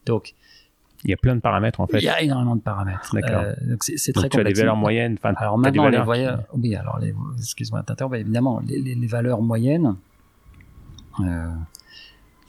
Donc, 0.05 0.35
il 1.03 1.11
y 1.11 1.13
a 1.13 1.17
plein 1.17 1.35
de 1.35 1.41
paramètres 1.41 1.79
en 1.79 1.87
fait. 1.87 1.99
Il 1.99 2.03
y 2.03 2.09
a 2.09 2.21
énormément 2.21 2.55
de 2.55 2.61
paramètres. 2.61 3.13
D'accord. 3.13 3.41
Euh, 3.41 3.53
donc 3.61 3.83
c'est 3.83 4.13
très 4.13 4.29
tu 4.29 4.39
as 4.39 4.43
des 4.43 4.53
valeurs 4.53 4.75
moyennes. 4.75 5.15
Enfin, 5.17 5.33
alors 5.37 5.57
maintenant 5.57 5.87
les 5.87 5.97
valeurs. 5.97 6.43
Oui, 6.53 6.75
alors 6.75 6.99
les, 6.99 7.13
excuse-moi 7.37 7.83
bah, 7.87 8.17
évidemment 8.17 8.61
les, 8.65 8.79
les, 8.79 8.95
les, 8.95 9.07
valeurs 9.07 9.41
moyennes. 9.41 9.95
Euh, 11.21 11.49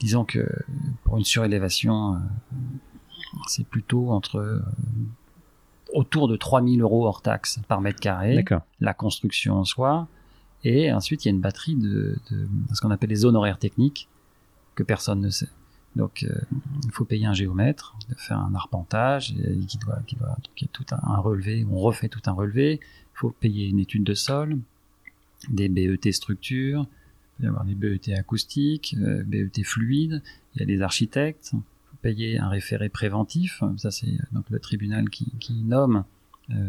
disons 0.01 0.25
que 0.25 0.47
pour 1.05 1.17
une 1.17 1.25
surélévation, 1.25 2.15
euh, 2.15 2.19
c'est 3.47 3.67
plutôt 3.67 4.11
entre 4.11 4.39
euh, 4.39 4.61
autour 5.93 6.27
de 6.27 6.37
3000 6.37 6.81
euros 6.83 7.07
hors 7.07 7.23
taxe 7.23 7.61
par 7.69 7.81
mètre 7.81 8.01
carré. 8.01 8.35
D'accord. 8.35 8.63
La 8.81 8.95
construction 8.95 9.55
en 9.55 9.65
soi. 9.65 10.09
Et 10.65 10.93
ensuite, 10.93 11.25
il 11.25 11.29
y 11.29 11.31
a 11.31 11.35
une 11.35 11.41
batterie 11.41 11.77
de, 11.77 12.19
de 12.31 12.49
ce 12.75 12.81
qu'on 12.81 12.91
appelle 12.91 13.09
les 13.09 13.17
zones 13.17 13.37
horaires 13.37 13.59
techniques 13.59 14.09
que 14.75 14.83
personne 14.83 15.21
ne 15.21 15.31
sait. 15.31 15.49
Donc, 15.97 16.23
euh, 16.23 16.41
il 16.85 16.91
faut 16.93 17.05
payer 17.05 17.27
un 17.27 17.33
géomètre, 17.33 17.97
de 18.09 18.15
faire 18.15 18.39
un 18.39 18.55
arpentage, 18.55 19.35
qui 19.67 19.79
doit, 19.79 19.99
qui 20.07 20.17
donc 20.17 20.37
il 20.57 20.63
y 20.63 20.65
a 20.67 20.71
tout 20.73 20.87
un, 20.91 21.17
relevé, 21.17 21.67
on 21.71 21.79
refait 21.79 22.09
tout 22.09 22.23
un 22.27 22.33
relevé. 22.33 22.81
Il 22.83 23.19
faut 23.19 23.31
payer 23.31 23.69
une 23.69 23.81
étude 23.81 24.05
de 24.05 24.15
sol, 24.15 24.59
des 25.49 25.69
BET 25.69 26.13
structures, 26.13 26.87
il 27.39 27.47
y 27.47 27.49
avoir 27.49 27.65
des 27.65 27.75
BET 27.75 28.15
acoustiques, 28.17 28.97
euh, 29.01 29.23
BET 29.25 29.65
fluides. 29.65 30.23
Il 30.55 30.61
y 30.61 30.63
a 30.63 30.67
des 30.67 30.83
architectes. 30.83 31.51
Il 31.55 31.61
faut 31.91 31.97
payer 32.03 32.39
un 32.39 32.49
référé 32.49 32.89
préventif. 32.89 33.63
Ça, 33.79 33.91
c'est 33.91 34.13
donc 34.33 34.45
le 34.51 34.59
tribunal 34.59 35.09
qui, 35.09 35.33
nomme 35.65 36.05
euh, 36.51 36.69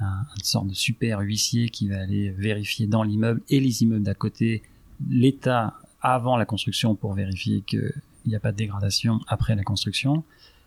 un, 0.00 0.26
une 0.54 0.68
de 0.68 0.74
super 0.74 1.20
huissier 1.20 1.68
qui 1.70 1.88
va 1.88 2.00
aller 2.00 2.30
vérifier 2.30 2.86
dans 2.86 3.04
l'immeuble 3.04 3.40
et 3.48 3.60
les 3.60 3.82
immeubles 3.82 4.04
d'à 4.04 4.14
côté 4.14 4.62
l'état 5.08 5.78
avant 6.02 6.36
la 6.36 6.44
construction 6.44 6.94
pour 6.94 7.14
vérifier 7.14 7.62
que 7.62 7.92
il 8.24 8.30
n'y 8.30 8.36
a 8.36 8.40
pas 8.40 8.52
de 8.52 8.56
dégradation 8.56 9.20
après 9.28 9.54
la 9.54 9.62
construction. 9.62 10.24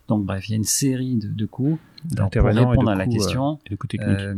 Donc 0.07 0.25
bref, 0.25 0.47
il 0.49 0.51
y 0.51 0.53
a 0.53 0.57
une 0.57 0.63
série 0.63 1.15
de, 1.15 1.27
de 1.27 1.45
coûts 1.45 1.79
pour 2.15 2.43
répondre 2.43 2.89
à 2.89 2.95
la 2.95 3.07
question. 3.07 3.59
Euh, 3.71 3.75
euh, 3.99 4.35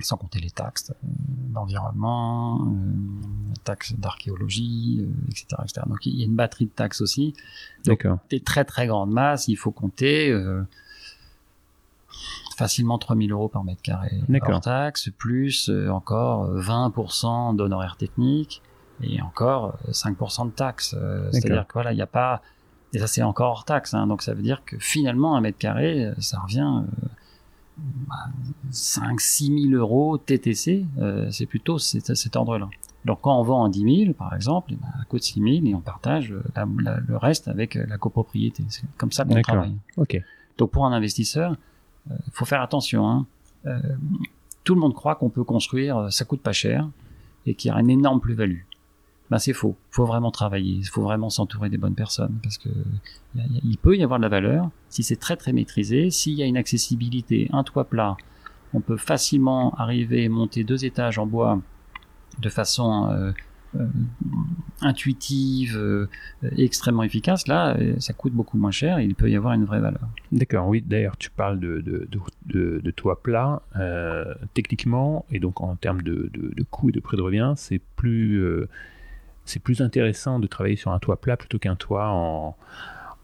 sans 0.00 0.16
compter 0.16 0.40
les 0.40 0.50
taxes 0.50 0.90
euh, 0.90 1.08
d'environnement, 1.54 2.60
euh, 2.66 3.54
taxes 3.62 3.94
d'archéologie, 3.94 5.06
etc., 5.28 5.46
etc., 5.62 5.82
Donc 5.86 6.04
il 6.06 6.16
y 6.16 6.22
a 6.22 6.24
une 6.24 6.34
batterie 6.34 6.66
de 6.66 6.72
taxes 6.72 7.00
aussi. 7.00 7.34
D'accord. 7.84 8.18
Des 8.30 8.40
très 8.40 8.64
très 8.64 8.88
grandes 8.88 9.12
masses, 9.12 9.46
il 9.46 9.56
faut 9.56 9.70
compter 9.70 10.36
facilement 12.56 12.98
3000 12.98 13.30
euros 13.30 13.48
par 13.48 13.62
mètre 13.62 13.82
carré 13.82 14.20
hors 14.42 14.60
taxes, 14.60 15.10
plus 15.16 15.70
encore 15.88 16.52
20% 16.52 17.54
d'honoraires 17.54 17.96
techniques 17.96 18.60
et 19.02 19.20
encore 19.20 19.76
5% 19.90 20.42
euh, 20.42 20.44
de 20.46 20.50
taxes. 20.50 20.94
Euh, 20.98 21.28
c'est-à-dire 21.32 21.66
que 21.66 21.72
voilà, 21.74 21.92
il 21.92 21.96
n'y 21.96 22.02
a 22.02 22.06
pas 22.06 22.42
et 22.94 22.98
ça 22.98 23.06
c'est 23.06 23.22
encore 23.22 23.50
hors 23.52 23.64
taxe, 23.64 23.94
hein, 23.94 24.06
donc 24.06 24.22
ça 24.22 24.34
veut 24.34 24.42
dire 24.42 24.62
que 24.66 24.78
finalement 24.78 25.34
un 25.36 25.40
mètre 25.40 25.58
carré, 25.58 26.04
euh, 26.04 26.14
ça 26.18 26.40
revient 26.40 26.82
euh, 27.78 27.80
5-6 28.70 29.70
000 29.70 29.80
euros 29.80 30.18
TTC, 30.18 30.84
c'est 31.30 31.46
plutôt 31.46 31.78
cet, 31.78 32.14
cet 32.14 32.36
ordre-là. 32.36 32.68
Donc 33.06 33.20
quand 33.22 33.38
on 33.38 33.42
vend 33.42 33.62
en 33.62 33.68
10 33.68 34.04
000 34.04 34.12
par 34.12 34.34
exemple, 34.34 34.74
ben, 34.74 34.88
à 35.00 35.04
coûte 35.06 35.22
6 35.22 35.40
000 35.40 35.66
et 35.66 35.74
on 35.74 35.80
partage 35.80 36.34
la, 36.54 36.66
la, 36.80 36.98
le 37.00 37.16
reste 37.16 37.48
avec 37.48 37.74
la 37.74 37.96
copropriété. 37.96 38.62
C'est 38.68 38.84
comme 38.98 39.10
ça 39.10 39.24
qu'on 39.24 39.40
travaille. 39.40 39.74
Okay. 39.96 40.22
Donc 40.58 40.70
pour 40.70 40.84
un 40.84 40.92
investisseur, 40.92 41.56
il 42.10 42.32
faut 42.32 42.44
faire 42.44 42.60
attention. 42.60 43.08
Hein. 43.08 43.26
tout 44.64 44.74
le 44.74 44.80
monde 44.80 44.94
croit 44.94 45.14
qu'on 45.14 45.30
peut 45.30 45.44
construire, 45.44 46.12
ça 46.12 46.26
coûte 46.26 46.42
pas 46.42 46.52
cher 46.52 46.86
et 47.46 47.54
qu'il 47.54 47.70
y 47.70 47.74
a 47.74 47.80
une 47.80 47.90
énorme 47.90 48.20
plus-value 48.20 48.60
ben 49.32 49.38
c'est 49.38 49.54
faux. 49.54 49.76
Il 49.90 49.94
faut 49.94 50.04
vraiment 50.04 50.30
travailler, 50.30 50.74
il 50.74 50.84
faut 50.84 51.00
vraiment 51.00 51.30
s'entourer 51.30 51.70
des 51.70 51.78
bonnes 51.78 51.94
personnes 51.94 52.38
parce 52.42 52.58
que 52.58 52.68
il 53.64 53.78
peut 53.78 53.96
y 53.96 54.04
avoir 54.04 54.18
de 54.18 54.24
la 54.24 54.28
valeur 54.28 54.68
si 54.90 55.02
c'est 55.02 55.16
très 55.16 55.36
très 55.36 55.54
maîtrisé, 55.54 56.10
s'il 56.10 56.34
y 56.34 56.42
a 56.42 56.46
une 56.46 56.58
accessibilité, 56.58 57.48
un 57.50 57.64
toit 57.64 57.86
plat, 57.86 58.18
on 58.74 58.80
peut 58.80 58.98
facilement 58.98 59.72
arriver 59.76 60.28
monter 60.28 60.64
deux 60.64 60.84
étages 60.84 61.18
en 61.18 61.24
bois 61.24 61.62
de 62.40 62.48
façon 62.50 63.08
euh, 63.10 63.32
euh, 63.76 63.86
intuitive, 64.82 65.78
euh, 65.78 66.08
extrêmement 66.58 67.02
efficace. 67.02 67.48
Là, 67.48 67.74
ça 68.00 68.12
coûte 68.12 68.34
beaucoup 68.34 68.58
moins 68.58 68.70
cher 68.70 68.98
et 68.98 69.04
il 69.04 69.14
peut 69.14 69.30
y 69.30 69.36
avoir 69.36 69.54
une 69.54 69.64
vraie 69.64 69.80
valeur. 69.80 70.08
D'accord, 70.30 70.68
oui. 70.68 70.84
D'ailleurs, 70.86 71.16
tu 71.16 71.30
parles 71.30 71.58
de, 71.58 71.80
de, 71.80 72.06
de, 72.44 72.80
de 72.84 72.90
toit 72.90 73.22
plat. 73.22 73.62
Techniquement, 74.52 75.24
et 75.30 75.38
donc 75.40 75.62
en 75.62 75.74
termes 75.76 76.02
de 76.02 76.30
coût 76.70 76.90
et 76.90 76.92
de 76.92 77.00
prix 77.00 77.16
de 77.16 77.22
revient, 77.22 77.54
c'est 77.56 77.80
plus 77.96 78.66
c'est 79.44 79.60
plus 79.60 79.80
intéressant 79.80 80.38
de 80.38 80.46
travailler 80.46 80.76
sur 80.76 80.92
un 80.92 80.98
toit 80.98 81.20
plat 81.20 81.36
plutôt 81.36 81.58
qu'un 81.58 81.76
toit 81.76 82.08
en, 82.08 82.56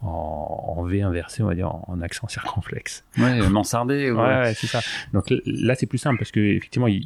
en, 0.01 0.83
V 0.83 1.01
inversé, 1.01 1.43
on 1.43 1.47
va 1.47 1.55
dire, 1.55 1.73
en, 1.73 2.01
accent 2.01 2.27
circonflexe. 2.27 3.03
Ouais, 3.17 3.47
mansardé. 3.49 4.11
Ouais, 4.19 4.21
ouais, 4.21 4.53
c'est 4.53 4.67
ça. 4.67 4.81
Donc 5.13 5.25
là, 5.45 5.75
c'est 5.75 5.85
plus 5.85 5.97
simple 5.97 6.17
parce 6.17 6.31
que 6.31 6.39
effectivement, 6.39 6.87
il, 6.87 7.05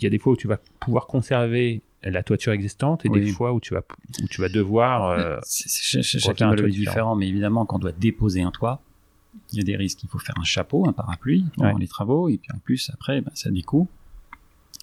y 0.00 0.06
a 0.06 0.10
des 0.10 0.18
fois 0.18 0.32
où 0.32 0.36
tu 0.36 0.48
vas 0.48 0.58
pouvoir 0.80 1.06
conserver 1.06 1.80
la 2.02 2.22
toiture 2.22 2.52
existante 2.52 3.06
et 3.06 3.08
des 3.08 3.26
fois 3.26 3.52
où 3.52 3.60
tu 3.60 3.72
vas 3.72 3.82
où 4.22 4.26
tu 4.28 4.40
vas 4.40 4.48
devoir. 4.48 5.08
Euh, 5.10 5.38
chacun 5.46 6.50
a 6.50 6.52
un 6.52 6.68
différent, 6.68 7.16
mais 7.16 7.28
évidemment, 7.28 7.64
quand 7.64 7.76
on 7.76 7.80
doit 7.80 7.92
déposer 7.92 8.42
un 8.42 8.50
toit, 8.50 8.82
il 9.52 9.58
y 9.58 9.60
a 9.60 9.64
des 9.64 9.76
risques. 9.76 10.02
Il 10.02 10.08
faut 10.08 10.18
faire 10.18 10.36
un 10.38 10.44
chapeau, 10.44 10.86
un 10.86 10.92
parapluie 10.92 11.46
pendant 11.56 11.78
les 11.78 11.88
travaux, 11.88 12.28
et 12.28 12.38
puis 12.38 12.50
en 12.54 12.58
plus 12.58 12.90
après, 12.92 13.20
ben, 13.20 13.30
ça 13.34 13.48
a 13.48 13.52
des 13.52 13.62
coûts. 13.62 13.88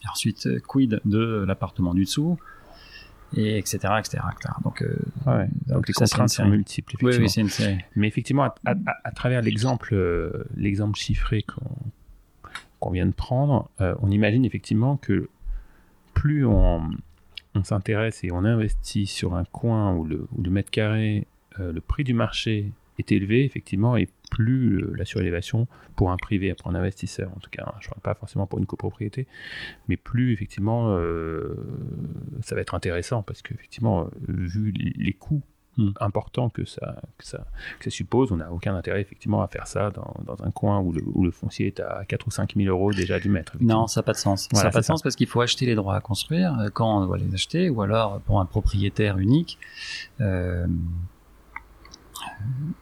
Et 0.03 0.07
ensuite, 0.09 0.47
euh, 0.47 0.59
quid 0.59 0.99
de 1.05 1.45
l'appartement 1.47 1.93
du 1.93 2.05
dessous? 2.05 2.39
Et 3.35 3.57
etc., 3.57 3.79
etc., 3.99 4.23
Donc, 4.63 4.81
euh, 4.81 4.97
ouais, 5.25 5.47
donc, 5.67 5.87
les 5.87 5.93
contraintes 5.93 6.29
sont 6.29 6.45
multiples. 6.45 6.95
Oui, 7.01 7.15
oui, 7.17 7.29
c'est 7.29 7.41
une 7.41 7.49
série. 7.49 7.77
Mais 7.95 8.07
effectivement, 8.07 8.43
à, 8.43 8.55
à, 8.65 8.75
à 9.03 9.11
travers 9.11 9.41
l'exemple, 9.41 9.93
euh, 9.93 10.43
l'exemple 10.55 10.97
chiffré 10.97 11.43
qu'on 11.43 12.91
vient 12.91 13.05
de 13.05 13.13
prendre, 13.13 13.69
euh, 13.79 13.95
on 14.01 14.09
imagine 14.11 14.45
effectivement 14.45 14.97
que 14.97 15.29
plus 16.13 16.45
on, 16.45 16.89
on 17.55 17.63
s'intéresse 17.63 18.23
et 18.23 18.31
on 18.31 18.43
investit 18.43 19.07
sur 19.07 19.35
un 19.35 19.45
coin 19.45 19.93
où 19.95 20.05
le, 20.05 20.27
où 20.35 20.41
le 20.41 20.51
mètre 20.51 20.71
carré, 20.71 21.27
le 21.57 21.79
prix 21.79 22.03
du 22.03 22.13
marché 22.13 22.71
est 22.97 23.11
élevé, 23.11 23.43
effectivement, 23.45 23.95
et 23.97 24.07
plus 24.31 24.77
euh, 24.77 24.93
la 24.97 25.05
surélévation 25.05 25.67
pour 25.95 26.09
un 26.09 26.17
privé, 26.17 26.55
pour 26.55 26.71
un 26.71 26.75
investisseur, 26.75 27.29
en 27.35 27.39
tout 27.39 27.51
cas, 27.51 27.65
hein, 27.67 27.73
je 27.81 27.89
ne 27.89 27.91
parle 27.91 28.01
pas 28.01 28.15
forcément 28.15 28.47
pour 28.47 28.57
une 28.57 28.65
copropriété, 28.65 29.27
mais 29.87 29.97
plus 29.97 30.33
effectivement 30.33 30.95
euh, 30.95 31.53
ça 32.41 32.55
va 32.55 32.61
être 32.61 32.73
intéressant 32.73 33.21
parce 33.21 33.43
qu'effectivement, 33.43 34.05
euh, 34.05 34.09
vu 34.27 34.71
les 34.71 35.13
coûts 35.13 35.43
hmm. 35.77 35.91
importants 35.99 36.49
que 36.49 36.63
ça, 36.63 37.01
que, 37.17 37.25
ça, 37.25 37.45
que 37.77 37.83
ça 37.83 37.89
suppose, 37.91 38.31
on 38.31 38.37
n'a 38.37 38.51
aucun 38.51 38.73
intérêt 38.73 39.01
effectivement 39.01 39.43
à 39.43 39.47
faire 39.49 39.67
ça 39.67 39.91
dans, 39.91 40.15
dans 40.25 40.41
un 40.43 40.51
coin 40.51 40.79
où 40.79 40.93
le, 40.93 41.03
où 41.13 41.25
le, 41.25 41.31
foncier 41.31 41.67
est 41.67 41.81
à 41.81 42.05
4 42.07 42.27
ou 42.27 42.31
5 42.31 42.55
000 42.55 42.69
euros 42.69 42.93
déjà 42.93 43.19
du 43.19 43.27
mètre. 43.27 43.57
Non, 43.59 43.87
ça 43.87 43.99
n'a 43.99 44.03
pas 44.03 44.13
de 44.13 44.17
sens. 44.17 44.47
ça 44.53 44.63
n'a 44.63 44.71
pas 44.71 44.79
de 44.79 44.85
sens 44.85 45.01
parce 45.01 45.17
qu'il 45.17 45.27
faut 45.27 45.41
acheter 45.41 45.65
les 45.65 45.75
droits 45.75 45.95
à 45.95 46.01
construire 46.01 46.55
quand 46.73 47.01
on 47.01 47.05
doit 47.05 47.17
les 47.17 47.33
acheter 47.33 47.69
ou 47.69 47.81
alors 47.81 48.21
pour 48.21 48.39
un 48.39 48.45
propriétaire 48.45 49.17
unique. 49.17 49.59
Euh, 50.21 50.67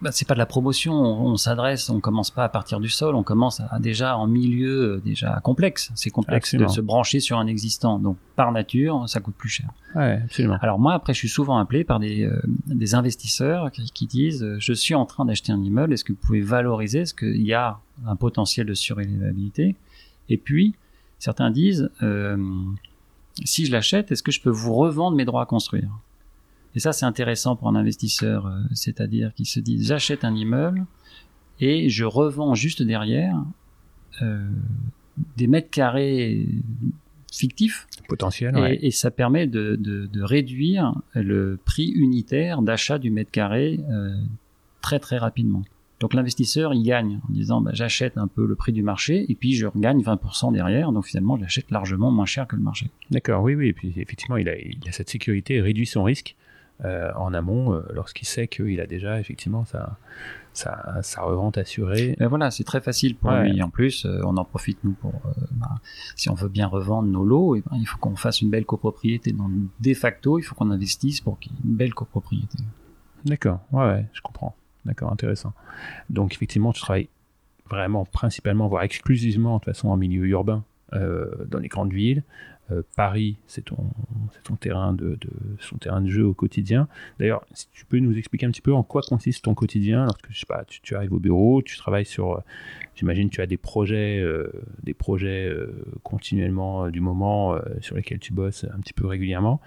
bah, 0.01 0.11
c'est 0.13 0.27
pas 0.27 0.33
de 0.33 0.39
la 0.39 0.45
promotion, 0.45 0.93
on, 0.93 1.35
s'adresse, 1.35 1.89
on 1.89 1.99
commence 1.99 2.31
pas 2.31 2.45
à 2.45 2.49
partir 2.49 2.79
du 2.79 2.87
sol, 2.87 3.15
on 3.15 3.23
commence 3.23 3.59
à, 3.59 3.79
déjà 3.79 4.15
en 4.17 4.27
milieu 4.27 4.95
euh, 4.95 5.01
déjà 5.03 5.41
complexe. 5.43 5.91
C'est 5.95 6.09
complexe 6.09 6.55
de 6.55 6.67
se 6.67 6.79
brancher 6.79 7.19
sur 7.19 7.37
un 7.37 7.47
existant, 7.47 7.99
donc 7.99 8.17
par 8.35 8.51
nature, 8.51 9.07
ça 9.07 9.19
coûte 9.19 9.35
plus 9.35 9.49
cher. 9.49 9.69
Ouais, 9.95 10.21
absolument. 10.23 10.57
Alors 10.61 10.79
moi, 10.79 10.93
après, 10.93 11.13
je 11.13 11.19
suis 11.19 11.29
souvent 11.29 11.57
appelé 11.57 11.83
par 11.83 11.99
des, 11.99 12.23
euh, 12.23 12.41
des 12.65 12.95
investisseurs 12.95 13.71
qui, 13.71 13.91
qui 13.91 14.07
disent 14.07 14.43
euh, 14.43 14.57
je 14.59 14.73
suis 14.73 14.95
en 14.95 15.05
train 15.05 15.25
d'acheter 15.25 15.51
un 15.51 15.61
immeuble, 15.61 15.93
est-ce 15.93 16.05
que 16.05 16.13
vous 16.13 16.19
pouvez 16.19 16.41
valoriser, 16.41 16.99
est-ce 16.99 17.13
qu'il 17.13 17.41
y 17.41 17.53
a 17.53 17.79
un 18.05 18.15
potentiel 18.15 18.67
de 18.67 18.73
surélévabilité 18.73 19.75
Et 20.29 20.37
puis 20.37 20.75
certains 21.17 21.51
disent 21.51 21.89
si 23.43 23.65
je 23.65 23.71
l'achète, 23.71 24.11
est-ce 24.11 24.23
que 24.23 24.31
je 24.31 24.41
peux 24.41 24.49
vous 24.49 24.73
revendre 24.73 25.15
mes 25.17 25.25
droits 25.25 25.41
à 25.41 25.45
construire? 25.45 25.89
Et 26.79 26.81
ça, 26.81 26.93
c'est 26.93 27.05
intéressant 27.05 27.57
pour 27.57 27.67
un 27.67 27.75
investisseur, 27.75 28.45
euh, 28.45 28.61
c'est-à-dire 28.73 29.33
qu'il 29.33 29.45
se 29.45 29.59
dit 29.59 29.83
j'achète 29.83 30.23
un 30.23 30.33
immeuble 30.33 30.85
et 31.59 31.89
je 31.89 32.05
revends 32.05 32.55
juste 32.55 32.81
derrière 32.81 33.35
euh, 34.21 34.47
des 35.35 35.47
mètres 35.47 35.69
carrés 35.69 36.47
fictifs. 37.33 37.85
Potentiel, 38.07 38.57
et, 38.57 38.87
et 38.87 38.91
ça 38.91 39.11
permet 39.11 39.45
de, 39.45 39.75
de, 39.75 40.05
de, 40.05 40.21
réduire 40.21 40.95
le 41.15 41.59
prix 41.65 41.89
unitaire 41.89 42.61
d'achat 42.61 42.97
du 42.97 43.11
mètre 43.11 43.29
carré 43.29 43.81
euh, 43.91 44.15
très 44.79 44.99
très 44.99 45.17
rapidement. 45.17 45.63
Donc 45.99 46.13
l'investisseur, 46.13 46.73
il 46.73 46.83
gagne 46.83 47.19
en 47.27 47.33
disant 47.33 47.59
bah, 47.59 47.71
j'achète 47.73 48.17
un 48.17 48.27
peu 48.27 48.47
le 48.47 48.55
prix 48.55 48.71
du 48.71 48.83
marché 48.83 49.29
et 49.29 49.35
puis 49.35 49.53
je 49.53 49.67
gagne 49.75 50.01
20% 50.01 50.53
derrière. 50.53 50.93
Donc 50.93 51.07
finalement, 51.07 51.37
j'achète 51.37 51.71
largement 51.71 52.09
moins 52.09 52.25
cher 52.25 52.47
que 52.47 52.55
le 52.55 52.61
marché. 52.61 52.89
D'accord, 53.11 53.43
oui, 53.43 53.55
oui. 53.55 53.67
Et 53.67 53.73
puis 53.73 53.93
effectivement, 53.97 54.37
il 54.37 54.47
a, 54.47 54.57
il 54.57 54.79
a 54.87 54.93
cette 54.93 55.09
sécurité 55.09 55.59
réduit 55.59 55.85
son 55.85 56.03
risque 56.03 56.37
euh, 56.85 57.11
en 57.15 57.33
amont 57.33 57.73
euh, 57.73 57.81
lorsqu'il 57.93 58.25
sait 58.25 58.47
qu'il 58.47 58.79
a 58.79 58.87
déjà 58.87 59.19
effectivement 59.19 59.65
sa, 59.65 59.97
sa, 60.53 61.01
sa 61.01 61.21
revente 61.21 61.57
assurée. 61.57 62.15
Voilà, 62.21 62.51
c'est 62.51 62.63
très 62.63 62.79
facile 62.79 63.17
pour 63.17 63.31
lui. 63.31 63.61
En 63.61 63.69
plus, 63.69 64.05
euh, 64.05 64.21
on 64.23 64.37
en 64.37 64.45
profite 64.45 64.81
nous 64.85 64.93
pour 64.93 65.13
bah, 65.51 65.81
si 66.15 66.29
on 66.29 66.35
veut 66.35 66.47
bien 66.47 66.67
revendre 66.67 67.09
nos 67.09 67.25
lots, 67.25 67.55
et 67.55 67.59
eh 67.59 67.69
ben, 67.69 67.77
il 67.77 67.85
faut 67.85 67.97
qu'on 67.97 68.15
fasse 68.15 68.41
une 68.41 68.49
belle 68.49 68.65
copropriété. 68.65 69.33
Donc 69.33 69.51
de 69.79 69.93
facto, 69.93 70.39
il 70.39 70.43
faut 70.43 70.55
qu'on 70.55 70.71
investisse 70.71 71.19
pour 71.19 71.37
qu'il 71.37 71.51
y 71.51 71.55
ait 71.55 71.59
une 71.65 71.75
belle 71.75 71.93
copropriété. 71.93 72.59
D'accord, 73.25 73.59
ouais, 73.73 73.85
ouais, 73.85 74.05
je 74.13 74.21
comprends. 74.21 74.55
D'accord, 74.85 75.11
intéressant. 75.11 75.53
Donc 76.09 76.33
effectivement, 76.33 76.71
tu 76.71 76.79
travailles 76.79 77.09
vraiment 77.69 78.05
principalement, 78.05 78.69
voire 78.69 78.83
exclusivement 78.83 79.55
de 79.55 79.59
toute 79.59 79.73
façon 79.73 79.89
en 79.89 79.97
milieu 79.97 80.25
urbain, 80.27 80.63
dans 80.91 81.59
les 81.59 81.67
grandes 81.67 81.93
villes. 81.93 82.23
Euh, 82.71 82.83
Paris, 82.95 83.37
c'est 83.47 83.63
ton, 83.63 83.77
terrain 84.59 84.93
de, 84.93 85.17
son 85.59 85.77
terrain 85.77 86.01
de 86.01 86.09
jeu 86.09 86.25
au 86.25 86.33
quotidien. 86.33 86.87
D'ailleurs, 87.19 87.43
si 87.53 87.67
tu 87.71 87.85
peux 87.85 87.97
nous 87.99 88.15
expliquer 88.17 88.45
un 88.45 88.51
petit 88.51 88.61
peu 88.61 88.73
en 88.73 88.83
quoi 88.83 89.01
consiste 89.01 89.45
ton 89.45 89.55
quotidien 89.55 90.05
lorsque 90.05 90.29
tu, 90.83 90.95
arrives 90.95 91.13
au 91.13 91.19
bureau, 91.19 91.61
tu 91.61 91.77
travailles 91.77 92.05
sur, 92.05 92.33
euh, 92.33 92.39
j'imagine, 92.95 93.29
tu 93.29 93.41
as 93.41 93.47
des 93.47 93.57
projets, 93.57 94.23
des 94.83 94.93
projets 94.93 95.51
continuellement 96.03 96.89
du 96.89 96.99
moment 96.99 97.57
sur 97.81 97.95
lesquels 97.95 98.19
tu 98.19 98.33
bosses 98.33 98.65
un 98.65 98.79
petit 98.79 98.93
peu 98.93 99.07
régulièrement. 99.07 99.61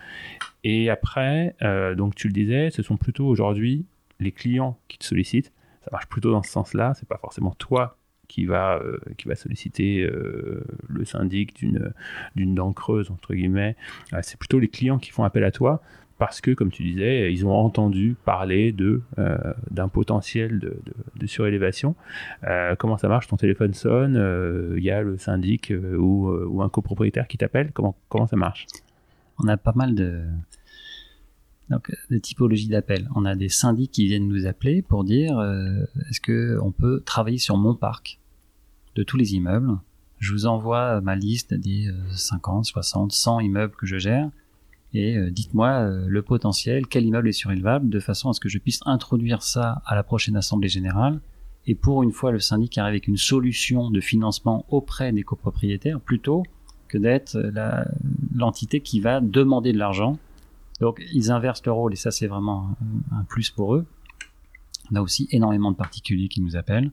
Et 0.64 0.90
après, 0.90 1.56
donc 1.96 2.14
tu 2.14 2.28
le 2.28 2.32
disais, 2.32 2.70
ce 2.70 2.82
sont 2.82 2.96
plutôt 2.96 3.26
aujourd'hui 3.26 3.86
les 4.20 4.32
clients 4.32 4.78
qui 4.88 4.98
te 4.98 5.04
sollicitent. 5.04 5.52
Ça 5.84 5.88
marche 5.90 6.06
plutôt 6.06 6.30
dans 6.30 6.42
ce 6.42 6.50
sens-là. 6.50 6.92
C'est 6.94 7.08
pas 7.08 7.18
forcément 7.18 7.52
toi 7.52 7.96
qui 8.32 8.46
va, 8.46 8.78
euh, 8.78 8.98
qui 9.18 9.28
va 9.28 9.34
solliciter 9.34 10.04
euh, 10.04 10.64
le 10.88 11.04
syndic 11.04 11.54
d'une, 11.54 11.92
d'une 12.34 12.54
dent 12.54 12.72
creuse, 12.72 13.10
entre 13.10 13.34
guillemets. 13.34 13.76
Euh, 14.14 14.20
c'est 14.22 14.38
plutôt 14.38 14.58
les 14.58 14.68
clients 14.68 14.98
qui 14.98 15.10
font 15.10 15.22
appel 15.22 15.44
à 15.44 15.50
toi 15.50 15.82
parce 16.16 16.40
que, 16.40 16.52
comme 16.52 16.70
tu 16.70 16.82
disais, 16.82 17.30
ils 17.30 17.44
ont 17.44 17.52
entendu 17.52 18.16
parler 18.24 18.70
de, 18.70 19.02
d'un 19.72 19.88
potentiel 19.88 20.60
de, 20.60 20.76
de, 21.16 21.26
surélévation. 21.26 21.96
comment 22.78 22.96
ça 22.96 23.08
marche? 23.08 23.26
Ton 23.26 23.36
téléphone 23.36 23.74
sonne, 23.74 24.74
il 24.76 24.84
y 24.84 24.90
a 24.92 25.02
le 25.02 25.18
syndic 25.18 25.72
ou, 25.98 26.30
ou, 26.30 26.62
un 26.62 26.68
copropriétaire 26.68 27.26
qui 27.26 27.38
t'appelle? 27.38 27.72
Comment, 27.72 27.96
comment 28.08 28.28
ça 28.28 28.36
marche? 28.36 28.66
On 29.42 29.48
a 29.48 29.56
pas 29.56 29.72
mal 29.74 29.96
de, 29.96 30.22
donc, 31.70 31.90
des 32.08 32.20
typologies 32.20 32.68
d'appels. 32.68 33.08
On 33.16 33.24
a 33.24 33.34
des 33.34 33.48
syndics 33.48 33.90
qui 33.90 34.06
viennent 34.06 34.28
nous 34.28 34.46
appeler 34.46 34.80
pour 34.80 35.02
dire 35.02 35.40
est-ce 36.08 36.20
que 36.20 36.56
on 36.62 36.70
peut 36.70 37.02
travailler 37.04 37.38
sur 37.38 37.56
mon 37.56 37.74
parc? 37.74 38.20
De 38.94 39.02
tous 39.02 39.16
les 39.16 39.34
immeubles. 39.34 39.78
Je 40.18 40.32
vous 40.32 40.46
envoie 40.46 41.00
ma 41.00 41.16
liste 41.16 41.54
des 41.54 41.90
50, 42.14 42.64
60, 42.64 43.12
100 43.12 43.40
immeubles 43.40 43.74
que 43.74 43.86
je 43.86 43.98
gère 43.98 44.30
et 44.94 45.16
euh, 45.16 45.30
dites-moi 45.30 45.68
euh, 45.68 46.06
le 46.06 46.22
potentiel, 46.22 46.86
quel 46.86 47.06
immeuble 47.06 47.28
est 47.28 47.32
surélevable, 47.32 47.88
de 47.88 47.98
façon 47.98 48.28
à 48.28 48.34
ce 48.34 48.40
que 48.40 48.50
je 48.50 48.58
puisse 48.58 48.80
introduire 48.84 49.42
ça 49.42 49.80
à 49.86 49.94
la 49.94 50.02
prochaine 50.02 50.36
assemblée 50.36 50.68
générale. 50.68 51.20
Et 51.66 51.74
pour 51.74 52.02
une 52.02 52.12
fois, 52.12 52.30
le 52.30 52.40
syndic 52.40 52.76
arrive 52.76 52.90
avec 52.90 53.08
une 53.08 53.16
solution 53.16 53.90
de 53.90 54.00
financement 54.00 54.66
auprès 54.68 55.12
des 55.12 55.22
copropriétaires, 55.22 55.98
plutôt 55.98 56.42
que 56.88 56.98
d'être 56.98 57.38
l'entité 58.34 58.80
qui 58.80 59.00
va 59.00 59.20
demander 59.20 59.72
de 59.72 59.78
l'argent 59.78 60.18
donc 60.82 61.00
ils 61.12 61.30
inversent 61.30 61.64
le 61.64 61.70
rôle 61.70 61.92
et 61.92 61.96
ça 61.96 62.10
c'est 62.10 62.26
vraiment 62.26 62.76
un, 63.12 63.22
plus 63.22 63.50
pour 63.50 63.76
eux. 63.76 63.86
On 64.90 64.96
a 64.96 65.00
aussi 65.00 65.28
énormément 65.30 65.70
de 65.70 65.76
particuliers 65.76 66.26
qui 66.26 66.40
nous 66.40 66.56
appellent, 66.56 66.90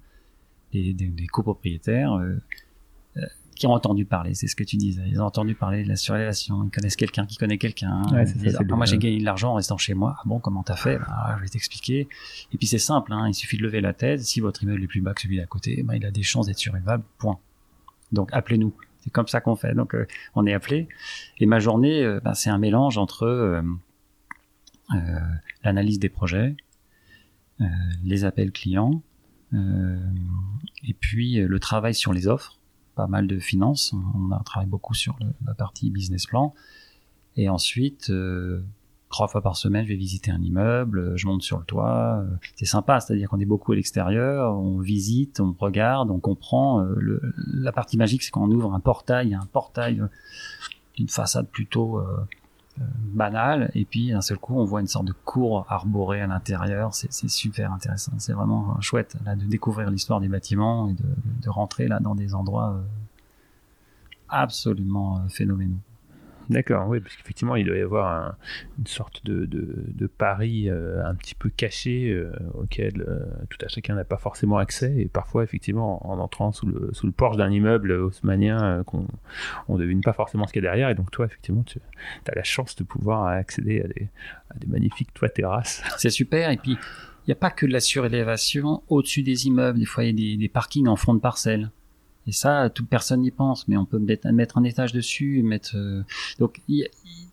des, 0.72 0.94
des, 0.94 1.28
copropriétaires 1.28 2.14
euh, 2.14 2.38
euh, 3.18 3.22
qui 3.56 3.68
ont 3.68 3.72
entendu 3.72 4.06
parler, 4.06 4.34
c'est 4.36 4.48
ce 4.48 4.56
que 4.56 4.64
tu 4.64 4.78
disais, 4.78 5.04
ils 5.08 5.22
ont 5.22 5.26
entendu 5.26 5.56
parler 5.56 5.84
de 5.84 5.90
la 5.90 5.96
surélévation, 5.96 6.64
ils 6.64 6.72
connaissent 6.72 6.96
quelqu'un 6.96 7.26
qui 7.26 7.38
connaît 7.38 7.58
quelqu'un. 7.58 8.04
Ah, 8.12 8.24
moi 8.70 8.86
j'ai 8.86 8.98
gagné 8.98 9.20
de 9.20 9.26
l'argent 9.26 9.52
en 9.52 9.56
restant 9.56 9.78
chez 9.78 9.94
moi. 9.94 10.16
Ah 10.18 10.24
bon, 10.26 10.40
comment 10.40 10.64
t'as 10.64 10.76
fait? 10.76 10.98
Bah, 11.00 11.36
Je 11.38 11.44
vais 11.44 11.50
t'expliquer. 11.50 12.08
Et 12.54 12.58
puis 12.58 12.68
c'est 12.68 12.80
simple, 12.80 13.12
hein, 13.12 13.28
il 13.28 13.34
suffit 13.34 13.58
de 13.58 13.64
lever 13.64 13.82
la 13.82 13.94
tête. 13.94 14.22
Si 14.22 14.40
votre 14.40 14.64
immeuble 14.64 14.84
est 14.84 14.88
plus 14.88 15.02
bas 15.02 15.14
que 15.14 15.22
celui 15.22 15.38
d'à 15.38 15.46
côté, 15.46 15.84
bah, 15.84 15.96
il 15.96 16.06
a 16.06 16.12
des 16.12 16.24
chances 16.24 16.48
d'être 16.48 16.60
surélevable. 16.60 17.04
Point. 17.18 17.40
Donc 18.12 18.30
appelez-nous. 18.32 18.74
C'est 19.04 19.12
comme 19.12 19.28
ça 19.28 19.42
qu'on 19.42 19.56
fait. 19.56 19.74
Donc, 19.74 19.96
euh, 19.96 20.06
on 20.36 20.46
est 20.46 20.54
appelé. 20.54 20.88
Et 21.40 21.46
ma 21.46 21.60
journée, 21.60 22.04
euh, 22.04 22.20
ben, 22.24 22.34
c'est 22.34 22.50
un 22.50 22.58
mélange 22.58 22.98
entre 22.98 23.24
euh, 23.24 23.62
l'analyse 25.64 26.00
des 26.00 26.10
projets, 26.10 26.56
les 28.04 28.24
appels 28.24 28.52
clients, 28.52 29.04
et 29.54 30.94
puis 31.00 31.36
le 31.36 31.60
travail 31.60 31.94
sur 31.94 32.14
les 32.14 32.28
offres. 32.28 32.58
Pas 32.96 33.08
mal 33.08 33.28
de 33.28 33.40
finances. 33.40 33.94
On 34.16 34.32
a 34.32 34.42
travaillé 34.44 34.70
beaucoup 34.70 34.94
sur 34.94 35.18
la 35.46 35.54
partie 35.54 35.90
business 35.90 36.26
plan. 36.26 36.54
Et 37.38 37.48
ensuite, 37.48 38.12
trois 39.10 39.28
fois 39.28 39.42
par 39.42 39.58
semaine, 39.58 39.84
je 39.84 39.90
vais 39.90 39.96
visiter 39.96 40.32
un 40.32 40.42
immeuble, 40.42 41.18
je 41.18 41.28
monte 41.28 41.42
sur 41.42 41.58
le 41.58 41.66
toit. 41.66 42.22
Euh, 42.22 42.36
c'est 42.56 42.66
sympa, 42.66 43.00
c'est-à-dire 43.00 43.28
qu'on 43.30 43.40
est 43.40 43.46
beaucoup 43.46 43.72
à 43.74 43.76
l'extérieur, 43.76 44.58
on 44.58 44.80
visite, 44.80 45.40
on 45.40 45.56
regarde, 45.58 46.12
on 46.12 46.20
comprend. 46.20 46.82
Euh, 46.84 47.20
la 47.48 47.72
partie 47.72 47.98
magique, 47.98 48.24
c'est 48.24 48.32
quand 48.32 48.44
on 48.44 48.52
ouvre 48.52 48.74
un 48.74 48.80
portail, 48.80 49.34
un 49.34 49.48
portail 49.52 50.02
d'une 50.96 51.10
façade 51.10 51.48
plutôt 51.50 52.00
euh, 52.00 52.18
banale, 53.14 53.72
et 53.74 53.86
puis 53.86 54.12
d'un 54.12 54.22
seul 54.22 54.38
coup, 54.38 54.56
on 54.56 54.66
voit 54.66 54.82
une 54.82 54.88
sorte 54.88 55.06
de 55.06 55.14
cour 55.26 55.66
arborée 55.70 56.22
à 56.22 56.28
l'intérieur. 56.28 56.94
C'est 56.94 57.30
super 57.30 57.72
intéressant. 57.74 58.14
C'est 58.18 58.34
vraiment 58.34 58.80
chouette 58.82 59.16
là, 59.26 59.36
de 59.36 59.46
découvrir 59.46 59.90
l'histoire 59.90 60.20
des 60.20 60.28
bâtiments 60.28 60.90
et 60.90 60.94
de, 60.94 61.06
de, 61.42 61.50
rentrer 61.50 61.88
là 61.88 62.00
dans 62.00 62.16
des 62.16 62.36
endroits 62.36 62.82
absolument 64.30 65.22
phénoménaux. 65.30 65.80
D'accord, 66.50 66.88
oui, 66.88 67.00
parce 67.00 67.16
qu'effectivement, 67.16 67.56
il 67.56 67.66
doit 67.66 67.78
y 67.78 67.82
avoir 67.82 68.36
une 68.80 68.88
sorte 68.88 69.24
de, 69.24 69.46
de, 69.46 70.08
pari 70.08 70.68
euh, 70.68 71.06
un 71.06 71.14
petit 71.14 71.36
peu 71.36 71.50
caché 71.50 72.10
euh, 72.10 72.32
auquel 72.56 73.06
euh, 73.08 73.20
tout 73.52 73.64
à 73.64 73.68
chacun 73.68 73.94
n'a 73.94 74.04
pas 74.04 74.18
forcément 74.18 74.58
accès. 74.58 74.92
Et 74.98 75.08
parfois, 75.08 75.44
effectivement, 75.44 76.10
en 76.10 76.18
entrant 76.18 76.52
sous 76.52 76.66
le, 76.66 76.90
sous 76.92 77.06
le 77.06 77.12
porche 77.12 77.38
d'un 77.38 77.52
immeuble 77.52 77.92
haussmanien, 77.92 78.84
qu'on, 78.86 79.06
on 79.68 79.76
ne 79.76 79.80
devine 79.80 80.02
pas 80.02 80.14
forcément 80.14 80.48
ce 80.48 80.54
qu'il 80.54 80.64
y 80.64 80.66
a 80.66 80.72
derrière. 80.72 80.90
Et 80.90 80.96
donc, 80.96 81.12
toi, 81.12 81.28
effectivement, 81.28 81.64
tu 81.64 81.80
as 82.28 82.36
la 82.36 82.44
chance 82.44 82.76
de 82.76 82.84
pouvoir 82.84 83.28
accéder 83.28 83.82
à 83.82 83.88
des, 83.88 84.10
à 84.50 84.58
des 84.58 84.68
magnifiques 84.68 85.14
toits 85.14 85.30
terrasses. 85.30 85.84
C'est 85.98 86.10
super. 86.10 86.50
Et 86.50 86.58
puis, 86.58 86.72
il 86.72 87.30
n'y 87.30 87.34
a 87.34 87.36
pas 87.36 87.52
que 87.52 87.68
de 87.68 87.72
la 87.72 87.80
surélévation 87.80 88.82
au-dessus 88.88 89.22
des 89.22 89.46
immeubles. 89.46 89.78
Des 89.78 89.86
fois, 89.86 90.04
il 90.04 90.08
y 90.08 90.10
a 90.10 90.32
des, 90.32 90.38
des 90.38 90.50
parkings 90.50 90.88
en 90.88 90.96
fond 90.96 91.14
de 91.14 91.20
parcelle. 91.20 91.70
Et 92.28 92.32
ça, 92.32 92.70
toute 92.70 92.88
personne 92.88 93.22
n'y 93.22 93.32
pense, 93.32 93.68
mais 93.68 93.78
on 93.78 93.86
peut 93.86 93.98
mettre, 93.98 94.58
un 94.58 94.64
étage 94.64 94.94
dessus, 94.94 95.42
mettre. 95.42 95.76
Euh, 95.76 96.04
donc, 96.38 96.62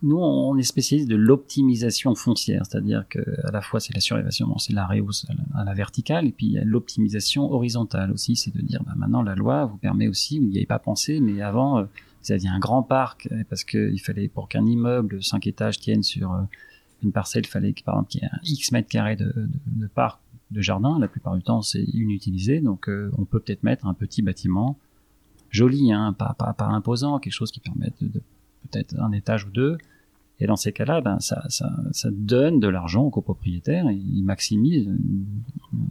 nous, 0.02 0.18
on 0.18 0.56
est 0.56 0.62
spécialiste 0.62 1.08
de 1.08 1.16
l'optimisation 1.16 2.14
foncière, 2.14 2.64
c'est-à-dire 2.64 3.04
que 3.08 3.18
à 3.46 3.50
la 3.50 3.60
fois 3.60 3.80
c'est 3.80 3.94
la 3.94 4.00
surélévation, 4.00 4.56
c'est 4.58 4.72
la 4.72 4.86
réhausse 4.86 5.26
à 5.54 5.64
la, 5.64 5.74
verticale, 5.74 6.26
et 6.26 6.32
puis 6.32 6.46
il 6.46 6.52
y 6.52 6.58
a 6.58 6.64
l'optimisation 6.64 7.52
horizontale 7.52 8.10
aussi, 8.12 8.36
c'est 8.36 8.54
de 8.54 8.62
dire, 8.62 8.82
bah, 8.84 8.92
maintenant 8.96 9.22
la 9.22 9.34
loi 9.34 9.66
vous 9.66 9.76
permet 9.76 10.08
aussi, 10.08 10.38
vous 10.38 10.46
n'y 10.46 10.56
avez 10.56 10.66
pas 10.66 10.78
pensé, 10.78 11.20
mais 11.20 11.42
avant, 11.42 11.78
euh, 11.78 11.84
vous 12.22 12.32
aviez 12.32 12.48
un 12.48 12.58
grand 12.58 12.82
parc 12.82 13.28
parce 13.50 13.64
qu'il 13.64 14.00
fallait 14.00 14.28
pour 14.28 14.48
qu'un 14.48 14.64
immeuble 14.64 15.22
5 15.22 15.46
étages 15.46 15.78
tienne 15.78 16.02
sur 16.02 16.32
euh, 16.32 16.42
une 17.02 17.12
parcelle, 17.12 17.44
il 17.44 17.48
fallait 17.48 17.74
par 17.84 17.96
exemple 17.96 18.10
qu'il 18.10 18.22
y 18.22 18.24
ait 18.24 18.30
un 18.32 18.40
X 18.44 18.72
mètres 18.72 18.88
carrés 18.88 19.16
de, 19.16 19.26
de, 19.26 19.48
de 19.66 19.86
parc 19.86 20.20
de 20.50 20.60
jardin. 20.60 20.98
La 20.98 21.08
plupart 21.08 21.34
du 21.34 21.42
temps, 21.42 21.62
c'est 21.62 21.82
inutilisé, 21.82 22.60
donc 22.60 22.88
on 22.88 23.24
peut 23.24 23.40
peut-être 23.40 23.62
mettre 23.62 23.86
un 23.86 23.94
petit 23.94 24.22
bâtiment 24.22 24.78
joli, 25.50 25.92
hein, 25.92 26.12
pas, 26.12 26.54
imposant, 26.58 27.18
quelque 27.18 27.32
chose 27.32 27.50
qui 27.50 27.60
permette 27.60 27.94
de, 28.00 28.20
peut-être 28.68 28.98
un 28.98 29.12
étage 29.12 29.46
ou 29.46 29.50
deux. 29.50 29.78
Et 30.38 30.46
dans 30.46 30.56
ces 30.56 30.72
cas-là, 30.72 31.00
ben, 31.00 31.18
ça, 31.18 31.40
donne 32.10 32.60
de 32.60 32.68
l'argent 32.68 33.04
aux 33.04 33.10
copropriétaires 33.10 33.88
et 33.88 33.94
il 33.94 34.22
maximise 34.22 34.90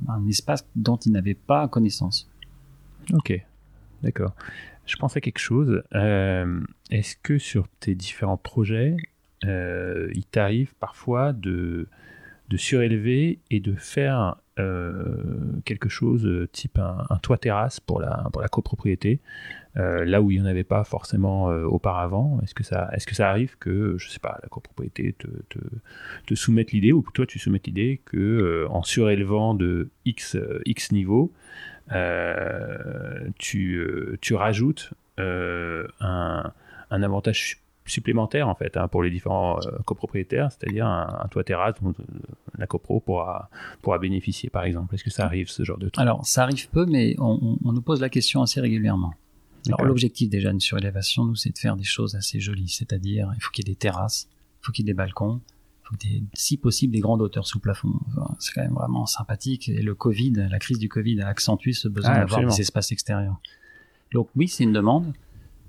un 0.08 0.26
espace 0.28 0.68
dont 0.76 0.98
ils 0.98 1.12
n'avaient 1.12 1.34
pas 1.34 1.68
connaissance. 1.68 2.30
Ok, 3.14 3.44
d'accord. 4.04 4.36
Je 4.86 4.96
pensais 4.98 5.18
à 5.18 5.22
quelque 5.22 5.40
chose. 5.40 5.82
Euh, 5.96 6.62
est-ce 6.92 7.16
que 7.16 7.40
sur 7.40 7.68
tes 7.80 7.96
différents 7.96 8.38
projets, 8.38 8.98
euh, 9.46 10.12
il 10.14 10.26
t'arrive 10.26 10.76
parfois 10.76 11.34
de, 11.34 11.88
surélever 12.56 13.40
et 13.50 13.60
de 13.60 13.74
faire 13.74 14.20
euh, 14.20 14.32
quelque 15.66 15.90
chose 15.90 16.26
euh, 16.26 16.48
type 16.48 16.80
un, 16.80 17.18
toit 17.22 17.38
terrasse 17.38 17.80
pour 17.80 18.00
la, 18.00 18.30
pour 18.32 18.42
la 18.42 18.48
copropriété, 18.48 19.20
euh, 19.76 20.06
là 20.06 20.22
où 20.22 20.32
il 20.32 20.40
n'y 20.40 20.42
en 20.42 20.50
avait 20.50 20.64
pas 20.64 20.84
forcément 20.84 21.48
auparavant. 21.48 22.40
Est-ce 22.44 22.54
que, 22.54 22.64
ça, 22.64 22.90
est 22.94 23.06
que 23.06 23.16
ça 23.16 23.30
arrive 23.30 23.58
que, 23.58 23.98
je 23.98 24.10
sais 24.10 24.20
pas, 24.20 24.40
la 24.42 24.48
copropriété 24.48 25.14
te, 25.14 25.28
te, 25.50 25.60
te 26.26 26.36
soumette 26.36 26.72
l'idée, 26.72 26.94
ou 26.94 27.02
que 27.02 27.12
toi 27.12 27.26
tu 27.26 27.40
soumettes 27.40 27.68
l'idée 27.68 28.02
que 28.06 28.66
en 28.70 28.84
surélevant 28.84 29.54
de 29.54 29.90
X, 30.06 30.38
X 30.66 30.92
niveau, 30.92 31.34
tu, 33.40 34.18
tu 34.22 34.34
rajoutes 34.36 34.94
un, 35.18 36.54
un 36.90 37.04
avantage 37.04 37.65
supplémentaire 37.86 38.48
en 38.48 38.56
fait 38.56 38.78
hein, 38.78 38.88
pour 38.88 39.04
les 39.04 39.10
différents 39.10 39.60
euh, 39.60 39.78
copropriétaires, 39.86 40.52
c'est-à-dire 40.52 40.88
un, 40.88 41.28
toit 41.30 41.44
terrasse 41.44 41.76
dont 41.82 41.94
la 42.58 42.68
copro 42.68 43.00
pourra, 43.00 43.50
pourra 43.82 44.00
bénéficier 44.00 44.50
par 44.50 44.64
exemple. 44.64 44.96
Est-ce 44.96 45.04
que 45.04 45.10
ça 45.10 45.26
arrive 45.26 45.50
ce 45.50 45.64
genre 45.64 45.78
de 45.78 45.90
truc? 45.90 46.02
Alors 46.02 46.26
ça 46.26 46.44
arrive 46.44 46.70
peu, 46.70 46.86
mais 46.86 47.16
on, 47.20 47.58
nous 47.64 47.82
pose 47.82 48.02
la 48.02 48.10
question 48.10 48.42
assez 48.42 48.60
régulièrement. 48.60 49.14
Alors 49.68 49.84
l'objectif 49.84 50.30
déjà 50.30 50.52
d'une 50.52 50.60
surélévation, 50.60 51.26
nous, 51.26 51.36
c'est 51.36 51.52
de 51.52 51.58
faire 51.58 51.76
des 51.76 51.84
choses 51.84 52.16
assez 52.16 52.40
jolies, 52.40 52.70
c'est-à-dire 52.70 53.32
il 53.36 53.42
faut 53.42 53.52
qu'il 53.52 53.68
y 53.68 53.72
ait 53.72 53.74
des 53.74 53.78
terrasses, 53.78 54.28
il 54.62 54.66
faut 54.66 54.72
qu'il 54.72 54.86
y 54.86 54.90
ait 54.90 54.94
des 54.94 54.98
balcons, 54.98 55.42
il 55.84 55.88
faut 55.88 55.96
des, 55.96 56.24
si 56.34 56.58
possible 56.58 56.94
des 56.94 57.00
grandes 57.00 57.22
hauteurs 57.22 57.48
sous 57.48 57.60
plafond. 57.60 57.94
c'est 58.40 58.54
quand 58.54 58.62
même 58.62 58.74
vraiment 58.74 59.06
sympathique. 59.06 59.70
Et 59.70 59.82
le 59.82 59.96
Covid, 59.96 60.48
la 60.50 60.60
crise 60.60 60.78
du 60.78 60.90
Covid 60.90 61.22
a 61.22 61.28
accentué 61.28 61.74
ce 61.74 61.88
besoin 61.88 62.12
ah, 62.14 62.20
d'avoir 62.20 62.46
des 62.46 62.62
espaces 62.62 62.92
extérieurs. 62.92 63.40
Donc 64.12 64.30
oui, 64.36 64.48
c'est 64.48 64.64
une 64.64 64.74
demande. 64.74 65.14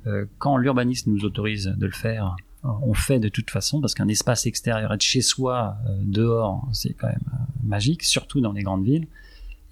Euh, 0.07 0.27
quand 0.39 0.57
l'urbanisme 0.57 1.13
nous 1.13 1.25
autorise 1.25 1.75
de 1.77 1.87
le 1.87 1.93
faire, 1.93 2.37
on 2.63 2.95
fait 2.95 3.21
de 3.21 3.29
toute 3.29 3.51
façon 3.51 3.81
parce 3.81 3.95
qu'un 3.95 4.09
espace 4.09 4.47
extérieur, 4.47 4.93
être 4.93 5.03
chez 5.03 5.21
soi, 5.21 5.77
euh, 5.89 5.97
dehors, 6.03 6.69
c'est 6.73 6.95
quand 6.95 7.07
même 7.09 7.17
euh, 7.33 7.39
magique, 7.65 8.03
surtout 8.03 8.41
dans 8.41 8.53
les 8.53 8.63
grandes 8.63 8.85
villes. 8.85 9.07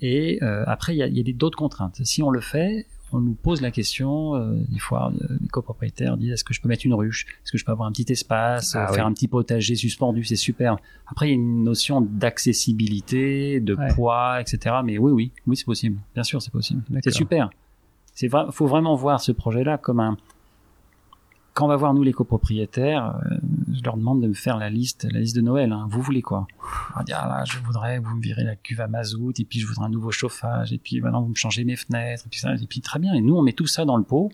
Et 0.01 0.43
après, 0.43 0.95
il 0.95 0.99
y 0.99 1.03
a, 1.03 1.07
y 1.07 1.21
a 1.21 1.33
d'autres 1.33 1.57
contraintes. 1.57 1.99
Si 2.05 2.23
on 2.23 2.29
le 2.29 2.43
fait, 2.43 2.85
on 3.15 3.21
nous 3.21 3.35
pose 3.35 3.61
la 3.61 3.71
question, 3.71 4.35
euh, 4.35 4.57
des 4.69 4.79
fois 4.79 5.13
les 5.41 5.49
copropriétaires 5.49 6.17
disent 6.17 6.33
est-ce 6.33 6.45
que 6.45 6.53
je 6.53 6.61
peux 6.61 6.69
mettre 6.69 6.85
une 6.85 6.95
ruche? 6.95 7.27
Est-ce 7.45 7.53
que 7.53 7.59
je 7.59 7.65
peux 7.65 7.73
avoir 7.73 7.89
un 7.89 7.93
petit 7.93 8.11
espace 8.13 8.75
ah 8.75 8.93
Faire 8.93 9.07
un 9.07 9.13
petit 9.13 9.29
potager 9.29 9.77
suspendu, 9.77 10.25
c'est 10.25 10.37
super. 10.37 10.77
Après, 11.07 11.29
il 11.29 11.31
y 11.31 11.33
a 11.33 11.37
une 11.37 11.63
notion 11.63 12.01
d'accessibilité, 12.01 13.61
de 13.61 13.77
poids, 13.95 14.41
etc. 14.41 14.77
Mais 14.85 14.99
oui, 14.99 15.13
oui, 15.13 15.33
oui, 15.47 15.57
c'est 15.57 15.65
possible. 15.65 15.99
Bien 16.15 16.25
sûr, 16.25 16.43
c'est 16.43 16.53
possible. 16.53 16.83
C'est 17.03 17.13
super. 17.13 17.51
Il 18.21 18.31
faut 18.53 18.67
vraiment 18.67 18.95
voir 18.95 19.21
ce 19.21 19.33
projet-là 19.33 19.79
comme 19.79 20.01
un, 20.01 20.17
quand 21.55 21.67
on 21.67 21.69
va 21.69 21.77
voir 21.77 21.95
nous 21.95 22.03
les 22.03 22.13
copropriétaires, 22.13 23.17
euh, 23.31 23.37
je 23.73 23.83
leur 23.85 23.97
demande 23.97 24.21
de 24.21 24.27
me 24.27 24.35
faire 24.35 24.59
la 24.59 24.71
liste, 24.71 25.07
la 25.11 25.21
liste 25.21 25.37
de 25.37 25.41
Noël. 25.41 25.73
Hein. 25.73 25.87
Vous 25.89 26.03
voulez 26.03 26.21
quoi? 26.21 26.49
On 26.95 26.99
va 26.99 27.05
dire 27.05 27.17
ah 27.21 27.29
là, 27.29 27.45
je 27.45 27.59
voudrais 27.59 28.01
vous 28.01 28.17
me 28.17 28.21
virez 28.21 28.43
la 28.43 28.57
cuve 28.57 28.81
à 28.81 28.89
mazout, 28.89 29.39
et 29.39 29.45
puis 29.45 29.61
je 29.61 29.67
voudrais 29.67 29.87
un 29.87 29.89
nouveau 29.89 30.11
chauffage, 30.11 30.73
et 30.73 30.79
puis 30.79 31.01
maintenant 31.01 31.23
vous 31.23 31.29
me 31.29 31.35
changez 31.37 31.65
mes 31.65 31.77
fenêtres, 31.77 32.25
et 32.27 32.29
puis 32.29 32.41
ça, 32.41 32.55
et 32.55 32.67
puis 32.67 32.81
très 32.81 32.99
bien. 32.99 33.15
Et 33.15 33.21
nous 33.21 33.37
on 33.37 33.43
met 33.43 33.53
tout 33.53 33.69
ça 33.69 33.85
dans 33.85 33.97
le 33.97 34.03
pot 34.03 34.33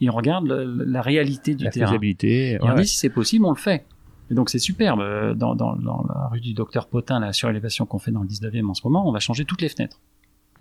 et 0.00 0.08
on 0.08 0.14
regarde 0.14 0.46
la 0.46 1.02
réalité 1.02 1.54
du 1.54 1.64
la 1.64 1.70
terrain. 1.70 1.86
Faisabilité, 1.86 2.52
et 2.52 2.58
on 2.62 2.74
dit 2.74 2.88
si 2.88 2.96
c'est 2.96 3.10
possible, 3.10 3.44
on 3.44 3.50
le 3.50 3.56
fait. 3.56 3.84
Et 4.30 4.34
donc 4.34 4.48
c'est 4.48 4.58
superbe. 4.58 5.00
Euh, 5.00 5.34
dans, 5.34 5.54
dans, 5.54 5.76
dans, 5.76 6.06
la 6.08 6.28
rue 6.28 6.40
du 6.40 6.54
docteur 6.54 6.86
Potin, 6.86 7.20
la 7.20 7.34
surélévation 7.34 7.84
qu'on 7.84 7.98
fait 7.98 8.10
dans 8.10 8.22
le 8.22 8.28
19e 8.28 8.66
en 8.68 8.74
ce 8.74 8.80
moment, 8.84 9.06
on 9.06 9.12
va 9.12 9.20
changer 9.20 9.44
toutes 9.44 9.60
les 9.60 9.68
fenêtres. 9.68 10.00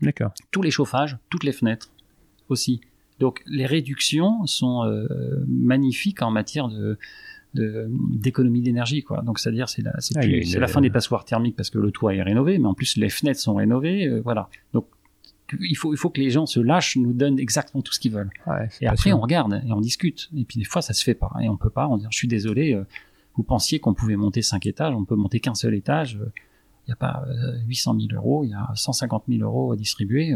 D'accord. 0.01 0.34
Tous 0.51 0.61
les 0.61 0.72
chauffages, 0.72 1.18
toutes 1.30 1.45
les 1.45 1.53
fenêtres 1.53 1.93
aussi. 2.50 2.82
Donc 3.20 3.41
les 3.46 3.66
réductions 3.66 4.46
sont 4.46 4.84
euh, 4.84 5.08
magnifiques 5.48 6.22
en 6.22 6.32
matière 6.32 6.68
de 6.68 6.98
d'économie 7.54 8.62
d'énergie 8.62 9.04
quoi. 9.04 9.22
Donc 9.22 9.38
c'est 9.38 9.50
à 9.50 9.52
dire 9.52 9.70
c'est 9.70 9.84
la 9.84 9.94
c'est 10.00 10.18
ah, 10.18 10.60
la 10.60 10.68
fin 10.68 10.82
des 10.82 10.89
passoires 10.89 11.24
thermiques 11.24 11.56
parce 11.56 11.70
que 11.70 11.78
le 11.78 11.91
toit 11.91 12.16
est 12.16 12.22
rénové 12.24 12.58
mais 12.58 12.66
en 12.66 12.74
plus 12.74 12.98
les 12.98 13.10
fenêtres 13.10 13.39
sont 13.39 13.54
rénovées 13.54 14.08
euh, 14.08 14.22
voilà. 14.24 14.50
Donc 14.74 14.88
il 15.60 15.76
faut 15.76 15.94
il 15.94 15.98
faut 15.98 16.10
que 16.10 16.20
les 16.20 16.32
gens 16.32 16.48
se 16.48 16.60
lâchent 16.60 16.96
nous 16.98 17.14
donnent 17.14 17.38
exactement 17.38 17.84
tout 17.84 17.94
ce 17.94 18.00
qu'ils 18.00 18.12
veulent. 18.12 18.32
Et 18.82 18.88
après 18.88 19.14
on 19.14 19.20
regarde 19.20 19.62
et 19.68 19.72
on 19.72 19.82
discute. 19.82 20.30
Et 20.36 20.46
puis 20.46 20.58
des 20.58 20.66
fois 20.66 20.82
ça 20.82 20.94
se 20.94 21.04
fait 21.04 21.14
pas 21.14 21.32
et 21.44 21.48
on 21.48 21.58
peut 21.58 21.70
pas 21.70 21.88
on 21.88 21.98
dit 21.98 22.08
je 22.10 22.18
suis 22.18 22.28
désolé 22.28 22.74
euh, 22.74 22.86
vous 23.36 23.44
pensiez 23.44 23.80
qu'on 23.80 23.94
pouvait 23.94 24.16
monter 24.16 24.41
cinq 24.41 24.66
étages 24.66 24.96
on 24.96 25.06
peut 25.06 25.16
monter 25.16 25.39
qu'un 25.39 25.56
seul 25.56 25.76
étage 25.76 26.18
il 26.86 26.89
n'y 26.89 26.94
a 26.94 26.98
pas 26.98 27.24
800 27.68 27.98
000 28.10 28.20
euros 28.20 28.44
il 28.44 28.50
y 28.50 28.54
a 28.54 28.70
150 28.74 29.26
000 29.30 29.44
euros 29.44 29.72
à 29.72 29.76
distribuer 29.76 30.34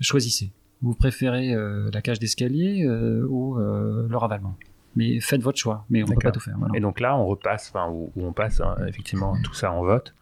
choisissez 0.00 0.52
vous 0.82 0.94
préférez 0.94 1.54
euh, 1.54 1.88
la 1.92 2.02
cage 2.02 2.18
d'escalier 2.18 2.84
euh, 2.84 3.24
ou 3.28 3.58
euh, 3.58 4.06
le 4.08 4.16
ravalement? 4.16 4.56
Mais 4.96 5.20
faites 5.20 5.40
votre 5.40 5.58
choix, 5.58 5.86
mais 5.88 6.02
on 6.02 6.06
ne 6.06 6.12
peut 6.12 6.20
pas 6.20 6.32
tout 6.32 6.40
faire. 6.40 6.56
Et 6.74 6.80
donc 6.80 7.00
là, 7.00 7.16
on 7.16 7.24
repasse, 7.24 7.72
enfin, 7.72 7.90
où, 7.90 8.12
on 8.16 8.32
passe 8.32 8.60
hein, 8.60 8.76
effectivement 8.86 9.34
tout 9.42 9.54
ça 9.54 9.72
en 9.72 9.82
vote 9.82 10.14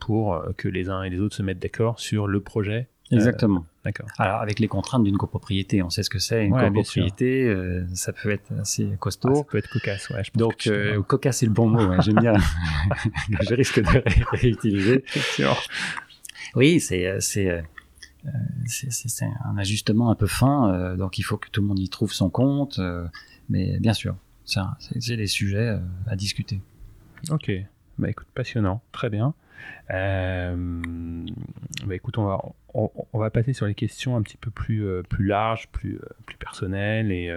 pour 0.00 0.42
que 0.56 0.66
les 0.66 0.88
uns 0.88 1.04
et 1.04 1.10
les 1.10 1.20
autres 1.20 1.36
se 1.36 1.42
mettent 1.42 1.60
d'accord 1.60 2.00
sur 2.00 2.26
le 2.26 2.40
projet. 2.40 2.88
Exactement. 3.12 3.64
D'accord. 3.84 4.06
Alors 4.18 4.40
avec 4.40 4.58
les 4.58 4.66
contraintes 4.66 5.04
d'une 5.04 5.18
copropriété, 5.18 5.82
on 5.82 5.90
sait 5.90 6.02
ce 6.02 6.10
que 6.10 6.18
c'est 6.18 6.44
une 6.44 6.56
copropriété, 6.56 7.54
ça 7.94 8.12
peut 8.12 8.30
être 8.30 8.52
assez 8.60 8.88
costaud. 8.98 9.34
ça 9.34 9.44
peut 9.44 9.58
être 9.58 9.70
cocasse, 9.70 10.10
ouais. 10.10 10.24
Je 10.24 10.30
pense 10.30 10.40
donc 10.40 11.06
cocasse 11.06 11.38
c'est 11.38 11.46
le 11.46 11.52
bon 11.52 11.68
mot. 11.68 12.00
J'aime 12.00 12.20
bien. 12.20 12.34
je 13.40 13.54
risque 13.54 13.80
de 13.80 14.02
réutiliser. 14.32 15.04
oui, 16.56 16.80
c'est 16.80 17.20
c'est 18.66 18.88
euh, 18.88 18.90
c'est 18.90 19.26
un 19.44 19.56
ajustement 19.56 20.10
un 20.10 20.14
peu 20.14 20.26
fin, 20.26 20.72
euh, 20.72 20.96
donc 20.96 21.18
il 21.18 21.22
faut 21.22 21.36
que 21.36 21.48
tout 21.50 21.60
le 21.60 21.66
monde 21.66 21.78
y 21.78 21.88
trouve 21.88 22.12
son 22.12 22.30
compte. 22.30 22.78
Euh, 22.78 23.06
mais 23.48 23.78
bien 23.80 23.92
sûr, 23.92 24.16
c'est 24.44 25.16
des 25.16 25.26
sujets 25.26 25.78
à 26.06 26.16
discuter. 26.16 26.60
Ok, 27.30 27.50
bah 27.98 28.10
écoute, 28.10 28.28
passionnant, 28.34 28.82
très 28.92 29.10
bien. 29.10 29.34
bah 29.88 30.54
écoute, 31.90 32.18
on 32.18 32.24
va, 32.24 32.40
on, 32.74 33.18
va 33.18 33.30
passer 33.30 33.52
sur 33.52 33.66
les 33.66 33.74
questions 33.74 34.16
un 34.16 34.22
petit 34.22 34.36
peu 34.36 34.50
plus, 34.50 34.84
plus 35.08 35.26
larges, 35.26 35.68
plus, 35.68 36.00
plus 36.26 36.36
personnelles 36.36 37.12
et, 37.12 37.36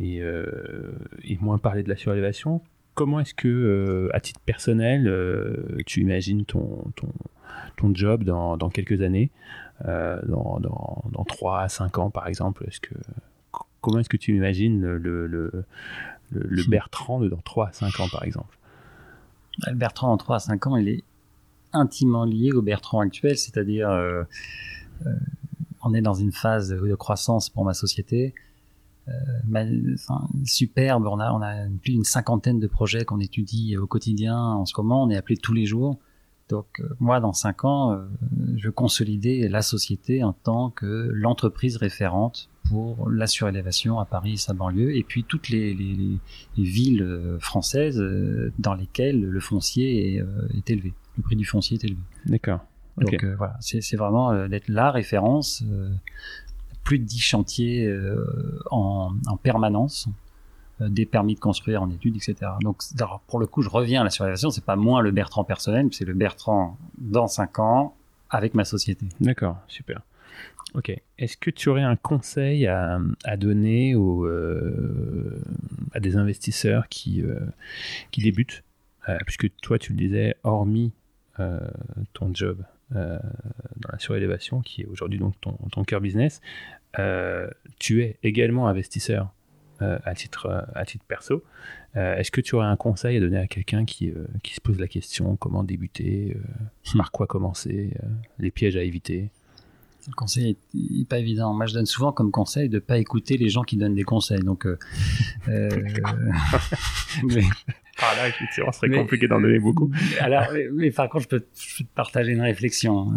et, 0.00 1.38
moins 1.40 1.58
parler 1.58 1.82
de 1.82 1.88
la 1.88 1.96
surélévation. 1.96 2.60
Comment 2.94 3.20
est-ce 3.20 3.34
que, 3.34 4.10
à 4.12 4.20
titre 4.20 4.40
personnel, 4.40 5.12
tu 5.86 6.00
imagines 6.02 6.44
ton, 6.44 6.84
ton, 6.94 7.08
ton 7.76 7.94
job 7.94 8.24
dans, 8.24 8.56
dans 8.56 8.68
quelques 8.68 9.02
années? 9.02 9.30
Dans, 9.84 10.58
dans, 10.60 11.04
dans, 11.10 11.24
3 11.24 11.60
à 11.60 11.68
5 11.68 11.98
ans, 11.98 12.10
par 12.10 12.26
exemple 12.26 12.64
est-ce 12.66 12.80
que, 12.80 12.94
Comment 13.80 14.00
est-ce 14.00 14.08
que 14.08 14.16
tu 14.16 14.34
imagines 14.34 14.80
le, 14.80 15.26
le, 15.26 15.64
le, 16.30 16.62
Bertrand 16.68 17.20
de 17.20 17.28
dans 17.28 17.40
3 17.40 17.68
à 17.68 17.72
5 17.72 18.00
ans, 18.00 18.08
par 18.10 18.24
exemple? 18.24 18.58
Le 19.66 19.74
Bertrand 19.74 20.08
dans 20.08 20.16
3 20.16 20.36
à 20.36 20.38
5 20.40 20.66
ans, 20.66 20.76
il 20.76 20.88
est 20.88 21.04
intimement 21.72 22.24
lié 22.24 22.52
au 22.52 22.62
Bertrand 22.62 23.00
actuel, 23.00 23.36
c'est-à-dire 23.38 23.88
euh, 23.88 24.24
euh, 25.06 25.10
on 25.82 25.94
est 25.94 26.00
dans 26.00 26.14
une 26.14 26.32
phase 26.32 26.70
de 26.70 26.94
croissance 26.94 27.48
pour 27.48 27.64
ma 27.64 27.74
société. 27.74 28.34
Euh, 29.08 29.96
superbe, 30.44 31.06
on 31.06 31.18
a, 31.18 31.32
on 31.32 31.40
a 31.40 31.66
plus 31.82 31.92
d'une 31.92 32.04
cinquantaine 32.04 32.58
de 32.58 32.66
projets 32.66 33.04
qu'on 33.04 33.20
étudie 33.20 33.76
au 33.76 33.86
quotidien 33.86 34.38
en 34.38 34.66
ce 34.66 34.74
moment, 34.78 35.04
on 35.04 35.10
est 35.10 35.16
appelé 35.16 35.36
tous 35.36 35.54
les 35.54 35.66
jours. 35.66 35.98
Donc 36.48 36.66
euh, 36.80 36.88
moi, 36.98 37.20
dans 37.20 37.32
cinq 37.32 37.64
ans, 37.64 37.92
euh, 37.92 38.06
je 38.58 38.66
veux 38.66 38.72
consolider 38.72 39.48
la 39.48 39.62
société 39.62 40.22
en 40.22 40.32
tant 40.32 40.70
que 40.70 41.10
l'entreprise 41.12 41.76
référente 41.76 42.50
pour 42.68 43.08
la 43.10 43.26
surélévation 43.26 43.98
à 43.98 44.04
Paris 44.04 44.34
et 44.34 44.36
sa 44.36 44.52
banlieue, 44.52 44.94
et 44.94 45.02
puis 45.02 45.24
toutes 45.24 45.48
les, 45.48 45.74
villes 46.56 47.02
euh, 47.02 47.38
françaises 47.38 48.02
dans 48.58 48.74
lesquelles 48.74 49.22
le 49.22 49.40
foncier 49.40 50.16
est, 50.54 50.70
élevé, 50.70 50.92
le 51.16 51.22
prix 51.22 51.36
du 51.36 51.46
foncier 51.46 51.78
est 51.78 51.84
élevé. 51.84 52.00
D'accord. 52.26 52.60
Donc 52.98 53.24
voilà, 53.24 53.56
c'est 53.60 53.96
vraiment 53.96 54.48
d'être 54.48 54.68
la 54.68 54.90
référence. 54.90 55.64
plus 56.84 56.98
de 56.98 57.04
dix 57.04 57.20
chantiers 57.20 57.88
en, 58.70 59.12
en 59.26 59.36
permanence 59.36 60.08
euh, 60.80 60.88
des 60.88 61.06
permis 61.06 61.34
de 61.34 61.40
construire 61.40 61.82
en 61.82 61.90
études, 61.90 62.16
etc. 62.16 62.52
Donc, 62.60 62.82
pour 63.26 63.40
le 63.40 63.46
coup, 63.46 63.62
je 63.62 63.68
reviens 63.68 64.02
à 64.02 64.04
la 64.04 64.10
surélévation, 64.10 64.50
c'est 64.50 64.64
pas 64.64 64.76
moins 64.76 65.00
le 65.00 65.10
Bertrand 65.10 65.42
personnel, 65.42 65.88
c'est 65.90 66.04
le 66.04 66.14
Bertrand 66.14 66.76
dans 66.98 67.26
5 67.26 67.58
ans 67.58 67.96
avec 68.30 68.54
ma 68.54 68.64
société. 68.64 69.06
D'accord, 69.20 69.58
super. 69.68 70.02
Ok. 70.74 70.92
Est-ce 71.18 71.36
que 71.36 71.50
tu 71.50 71.68
aurais 71.68 71.82
un 71.82 71.96
conseil 71.96 72.66
à, 72.66 73.00
donner 73.36 73.94
aux, 73.94 74.26
euh, 74.26 75.42
à 75.92 76.00
des 76.00 76.16
investisseurs 76.16 76.88
qui, 76.88 77.22
euh, 77.22 77.40
qui 78.10 78.22
débutent 78.22 78.64
Puisque 79.24 79.48
toi, 79.62 79.78
tu 79.78 79.92
le 79.92 79.98
disais, 79.98 80.36
hormis 80.42 80.92
ton 82.12 82.34
job 82.34 82.62
dans 82.90 83.88
la 83.90 83.98
surélévation, 83.98 84.60
qui 84.60 84.82
est 84.82 84.84
aujourd'hui 84.84 85.18
donc 85.18 85.32
ton, 85.40 85.52
ton 85.72 85.82
cœur 85.82 86.02
business, 86.02 86.42
tu 87.78 88.02
es 88.02 88.18
également 88.22 88.68
investisseur 88.68 89.24
euh, 89.24 89.37
à, 89.80 90.14
titre, 90.14 90.46
euh, 90.46 90.60
à 90.74 90.84
titre 90.84 91.04
perso. 91.06 91.42
Euh, 91.96 92.16
est-ce 92.16 92.30
que 92.30 92.40
tu 92.40 92.54
aurais 92.54 92.66
un 92.66 92.76
conseil 92.76 93.16
à 93.16 93.20
donner 93.20 93.38
à 93.38 93.46
quelqu'un 93.46 93.84
qui, 93.84 94.12
qui 94.42 94.54
se 94.54 94.60
pose 94.60 94.78
la 94.78 94.88
question 94.88 95.36
comment 95.36 95.64
débuter, 95.64 96.36
par 96.96 97.10
quoi 97.10 97.26
commencer, 97.26 97.92
les 98.38 98.50
pièges 98.50 98.76
à 98.76 98.82
éviter? 98.82 99.30
Le 100.06 100.14
conseil 100.14 100.56
n'est 100.74 101.04
pas 101.04 101.18
évident. 101.18 101.52
Moi, 101.52 101.66
je 101.66 101.74
donne 101.74 101.86
souvent 101.86 102.12
comme 102.12 102.30
conseil 102.30 102.68
de 102.68 102.76
ne 102.76 102.80
pas 102.80 102.98
écouter 102.98 103.36
les 103.36 103.48
gens 103.48 103.62
qui 103.62 103.76
donnent 103.76 103.94
des 103.94 104.04
conseils. 104.04 104.40
Donc, 104.40 104.64
euh, 104.66 104.78
mais... 105.48 107.42
Ah 108.00 108.14
là, 108.16 108.28
effectivement, 108.28 108.70
ce 108.70 108.78
serait 108.78 108.90
compliqué 108.90 109.26
d'en 109.26 109.40
donner 109.40 109.58
beaucoup. 109.58 109.90
Alors, 110.20 110.46
mais, 110.72 110.90
par 110.92 111.08
contre, 111.08 111.24
je 111.24 111.28
peux, 111.28 111.46
je 111.58 111.78
peux, 111.78 111.84
te 111.84 111.94
partager 111.94 112.32
une 112.32 112.40
réflexion. 112.40 113.08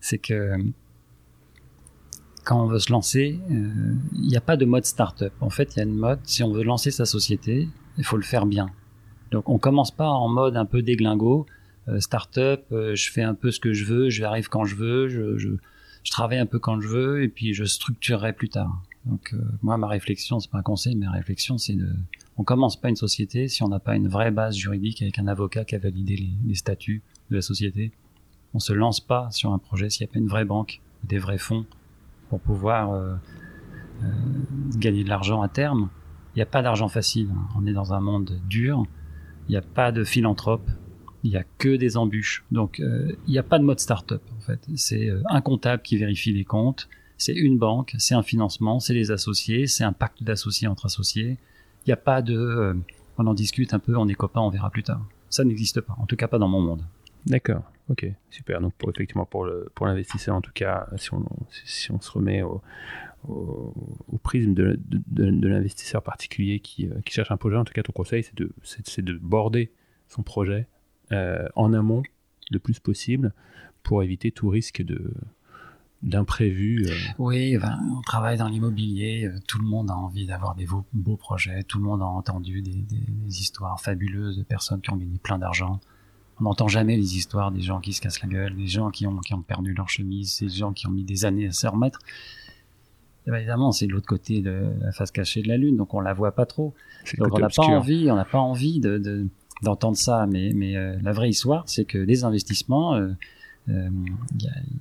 c'est 0.00 0.18
que 0.18 0.56
quand 2.44 2.64
on 2.64 2.66
veut 2.66 2.78
se 2.78 2.90
lancer, 2.90 3.38
euh, 3.50 3.94
il 4.14 4.28
n'y 4.28 4.36
a 4.36 4.40
pas 4.40 4.56
de 4.56 4.64
mode 4.64 4.84
startup. 4.84 5.32
En 5.40 5.50
fait, 5.50 5.74
il 5.74 5.78
y 5.78 5.80
a 5.80 5.84
une 5.84 5.94
mode, 5.94 6.20
si 6.24 6.42
on 6.42 6.52
veut 6.52 6.64
lancer 6.64 6.90
sa 6.90 7.04
société, 7.04 7.68
il 7.98 8.04
faut 8.04 8.16
le 8.16 8.22
faire 8.22 8.46
bien. 8.46 8.70
Donc 9.30 9.48
on 9.48 9.58
commence 9.58 9.90
pas 9.90 10.08
en 10.08 10.28
mode 10.28 10.56
un 10.56 10.66
peu 10.66 10.82
déglingo, 10.82 11.46
euh, 11.88 12.00
startup, 12.00 12.62
euh, 12.72 12.94
je 12.94 13.10
fais 13.10 13.22
un 13.22 13.34
peu 13.34 13.50
ce 13.50 13.60
que 13.60 13.72
je 13.72 13.84
veux, 13.84 14.10
je 14.10 14.24
arrive 14.24 14.48
quand 14.48 14.64
je 14.64 14.76
veux, 14.76 15.08
je, 15.38 15.50
travaille 16.10 16.38
un 16.38 16.46
peu 16.46 16.58
quand 16.58 16.80
je 16.80 16.88
veux, 16.88 17.22
et 17.22 17.28
puis 17.28 17.54
je 17.54 17.64
structurerai 17.64 18.32
plus 18.32 18.48
tard. 18.48 18.82
Donc 19.06 19.34
moi, 19.62 19.76
ma 19.78 19.88
réflexion, 19.88 20.38
c'est 20.38 20.50
pas 20.50 20.58
un 20.58 20.62
conseil, 20.62 20.94
mais 20.94 21.06
ma 21.06 21.12
réflexion, 21.12 21.58
c'est 21.58 21.74
de 21.74 21.88
On 22.36 22.44
commence 22.44 22.80
pas 22.80 22.88
une 22.88 22.96
société 22.96 23.48
si 23.48 23.62
on 23.62 23.68
n'a 23.68 23.80
pas 23.80 23.96
une 23.96 24.08
vraie 24.08 24.30
base 24.30 24.56
juridique 24.56 25.02
avec 25.02 25.18
un 25.18 25.26
avocat 25.26 25.64
qui 25.64 25.74
a 25.74 25.78
validé 25.78 26.16
les, 26.46 26.54
statuts 26.54 27.02
de 27.30 27.36
la 27.36 27.42
société. 27.42 27.92
On 28.54 28.58
se 28.58 28.72
lance 28.72 29.00
pas 29.00 29.30
sur 29.30 29.52
un 29.52 29.58
projet 29.58 29.90
s'il 29.90 30.06
n'y 30.06 30.10
a 30.10 30.12
pas 30.12 30.18
une 30.18 30.28
vraie 30.28 30.44
banque, 30.44 30.80
des 31.04 31.18
vrais 31.18 31.38
fonds 31.38 31.64
pour 32.32 32.40
pouvoir 32.40 32.92
euh, 32.92 33.14
euh, 34.02 34.06
gagner 34.78 35.04
de 35.04 35.10
l'argent 35.10 35.42
à 35.42 35.48
terme. 35.48 35.90
Il 36.34 36.38
n'y 36.38 36.42
a 36.42 36.46
pas 36.46 36.62
d'argent 36.62 36.88
facile. 36.88 37.28
On 37.58 37.66
est 37.66 37.74
dans 37.74 37.92
un 37.92 38.00
monde 38.00 38.40
dur. 38.48 38.84
Il 39.48 39.52
n'y 39.52 39.58
a 39.58 39.60
pas 39.60 39.92
de 39.92 40.02
philanthrope. 40.02 40.66
Il 41.24 41.30
n'y 41.32 41.36
a 41.36 41.44
que 41.58 41.76
des 41.76 41.98
embûches. 41.98 42.42
Donc, 42.50 42.80
euh, 42.80 43.12
il 43.26 43.32
n'y 43.32 43.38
a 43.38 43.42
pas 43.42 43.58
de 43.58 43.64
mode 43.64 43.80
start-up, 43.80 44.22
en 44.38 44.40
fait. 44.40 44.66
C'est 44.76 45.10
un 45.28 45.42
comptable 45.42 45.82
qui 45.82 45.98
vérifie 45.98 46.32
les 46.32 46.44
comptes. 46.44 46.88
C'est 47.18 47.34
une 47.34 47.58
banque. 47.58 47.94
C'est 47.98 48.14
un 48.14 48.22
financement. 48.22 48.80
C'est 48.80 48.94
les 48.94 49.10
associés. 49.10 49.66
C'est 49.66 49.84
un 49.84 49.92
pacte 49.92 50.22
d'associés 50.22 50.68
entre 50.68 50.86
associés. 50.86 51.36
Il 51.84 51.90
n'y 51.90 51.92
a 51.92 51.98
pas 51.98 52.22
de, 52.22 52.74
on 53.18 53.26
en 53.26 53.34
discute 53.34 53.74
un 53.74 53.78
peu, 53.78 53.94
on 53.98 54.08
est 54.08 54.14
copains, 54.14 54.40
on 54.40 54.48
verra 54.48 54.70
plus 54.70 54.84
tard. 54.84 55.04
Ça 55.28 55.44
n'existe 55.44 55.82
pas, 55.82 55.96
en 55.98 56.06
tout 56.06 56.16
cas 56.16 56.28
pas 56.28 56.38
dans 56.38 56.48
mon 56.48 56.62
monde. 56.62 56.82
D'accord, 57.26 57.62
ok, 57.88 58.06
super. 58.30 58.60
Donc 58.60 58.74
effectivement 58.88 59.26
pour 59.26 59.44
le 59.44 59.70
pour 59.74 59.86
l'investisseur, 59.86 60.34
en 60.34 60.40
tout 60.40 60.52
cas, 60.52 60.88
si 60.96 61.12
on, 61.14 61.24
si 61.50 61.90
on 61.90 62.00
se 62.00 62.10
remet 62.10 62.42
au, 62.42 62.62
au, 63.28 64.18
prisme 64.22 64.54
de, 64.54 64.78
de, 64.86 65.48
l'investisseur 65.48 66.02
particulier 66.02 66.60
qui, 66.60 66.88
euh, 66.88 67.00
qui, 67.04 67.12
cherche 67.12 67.30
un 67.30 67.36
projet, 67.36 67.56
en 67.56 67.64
tout 67.64 67.72
cas 67.72 67.82
ton 67.82 67.92
conseil, 67.92 68.22
c'est 68.22 68.34
de, 68.34 68.52
c'est, 68.62 69.02
de 69.02 69.14
border 69.14 69.72
son 70.08 70.22
projet 70.22 70.66
euh, 71.12 71.48
en 71.54 71.72
amont 71.72 72.02
le 72.50 72.58
plus 72.58 72.78
possible 72.78 73.32
pour 73.82 74.02
éviter 74.02 74.30
tout 74.30 74.48
risque 74.48 74.82
de, 74.82 75.12
d'imprévus 76.02 76.86
euh. 76.88 76.94
Oui, 77.18 77.56
on 77.96 78.00
travaille 78.02 78.38
dans 78.38 78.48
l'immobilier, 78.48 79.30
tout 79.46 79.58
le 79.58 79.66
monde 79.66 79.90
a 79.90 79.94
envie 79.94 80.26
d'avoir 80.26 80.54
des 80.54 80.66
beaux, 80.66 81.16
projets, 81.16 81.62
tout 81.62 81.78
le 81.78 81.84
monde 81.84 82.02
a 82.02 82.06
entendu 82.06 82.62
des, 82.62 82.84
histoires 83.28 83.80
fabuleuses 83.80 84.38
de 84.38 84.42
personnes 84.42 84.80
qui 84.80 84.90
ont 84.90 84.96
gagné 84.96 85.18
plein 85.18 85.38
d'argent. 85.38 85.80
On 86.40 86.44
n'entend 86.44 86.68
jamais 86.68 86.96
les 86.96 87.16
histoires 87.16 87.52
des 87.52 87.60
gens 87.60 87.80
qui 87.80 87.92
se 87.92 88.00
cassent 88.00 88.22
la 88.22 88.28
gueule, 88.28 88.56
des 88.56 88.66
gens 88.66 88.90
qui 88.90 89.06
ont, 89.06 89.18
qui 89.18 89.34
ont 89.34 89.42
perdu 89.42 89.74
leur 89.74 89.88
chemise, 89.88 90.40
des 90.40 90.48
gens 90.48 90.72
qui 90.72 90.86
ont 90.86 90.90
mis 90.90 91.04
des 91.04 91.24
années 91.24 91.48
à 91.48 91.52
se 91.52 91.66
remettre. 91.66 92.00
évidemment, 93.26 93.70
c'est 93.72 93.86
l'autre 93.86 94.06
côté 94.06 94.40
de 94.40 94.72
la 94.80 94.92
face 94.92 95.10
cachée 95.10 95.42
de 95.42 95.48
la 95.48 95.56
lune, 95.56 95.76
donc 95.76 95.94
on 95.94 96.00
la 96.00 96.14
voit 96.14 96.32
pas 96.32 96.46
trop. 96.46 96.74
Donc 97.18 97.34
on 97.34 97.38
n'a 97.38 97.48
pas 97.48 97.64
envie, 97.64 98.10
on 98.10 98.16
n'a 98.16 98.24
pas 98.24 98.38
envie 98.38 98.80
de, 98.80 99.26
d'entendre 99.62 99.96
ça, 99.96 100.26
mais, 100.26 100.52
mais 100.54 100.76
euh, 100.76 100.98
la 101.02 101.12
vraie 101.12 101.30
histoire, 101.30 101.64
c'est 101.66 101.84
que 101.84 101.98
les 101.98 102.24
investissements, 102.24 102.94
euh, 103.68 103.90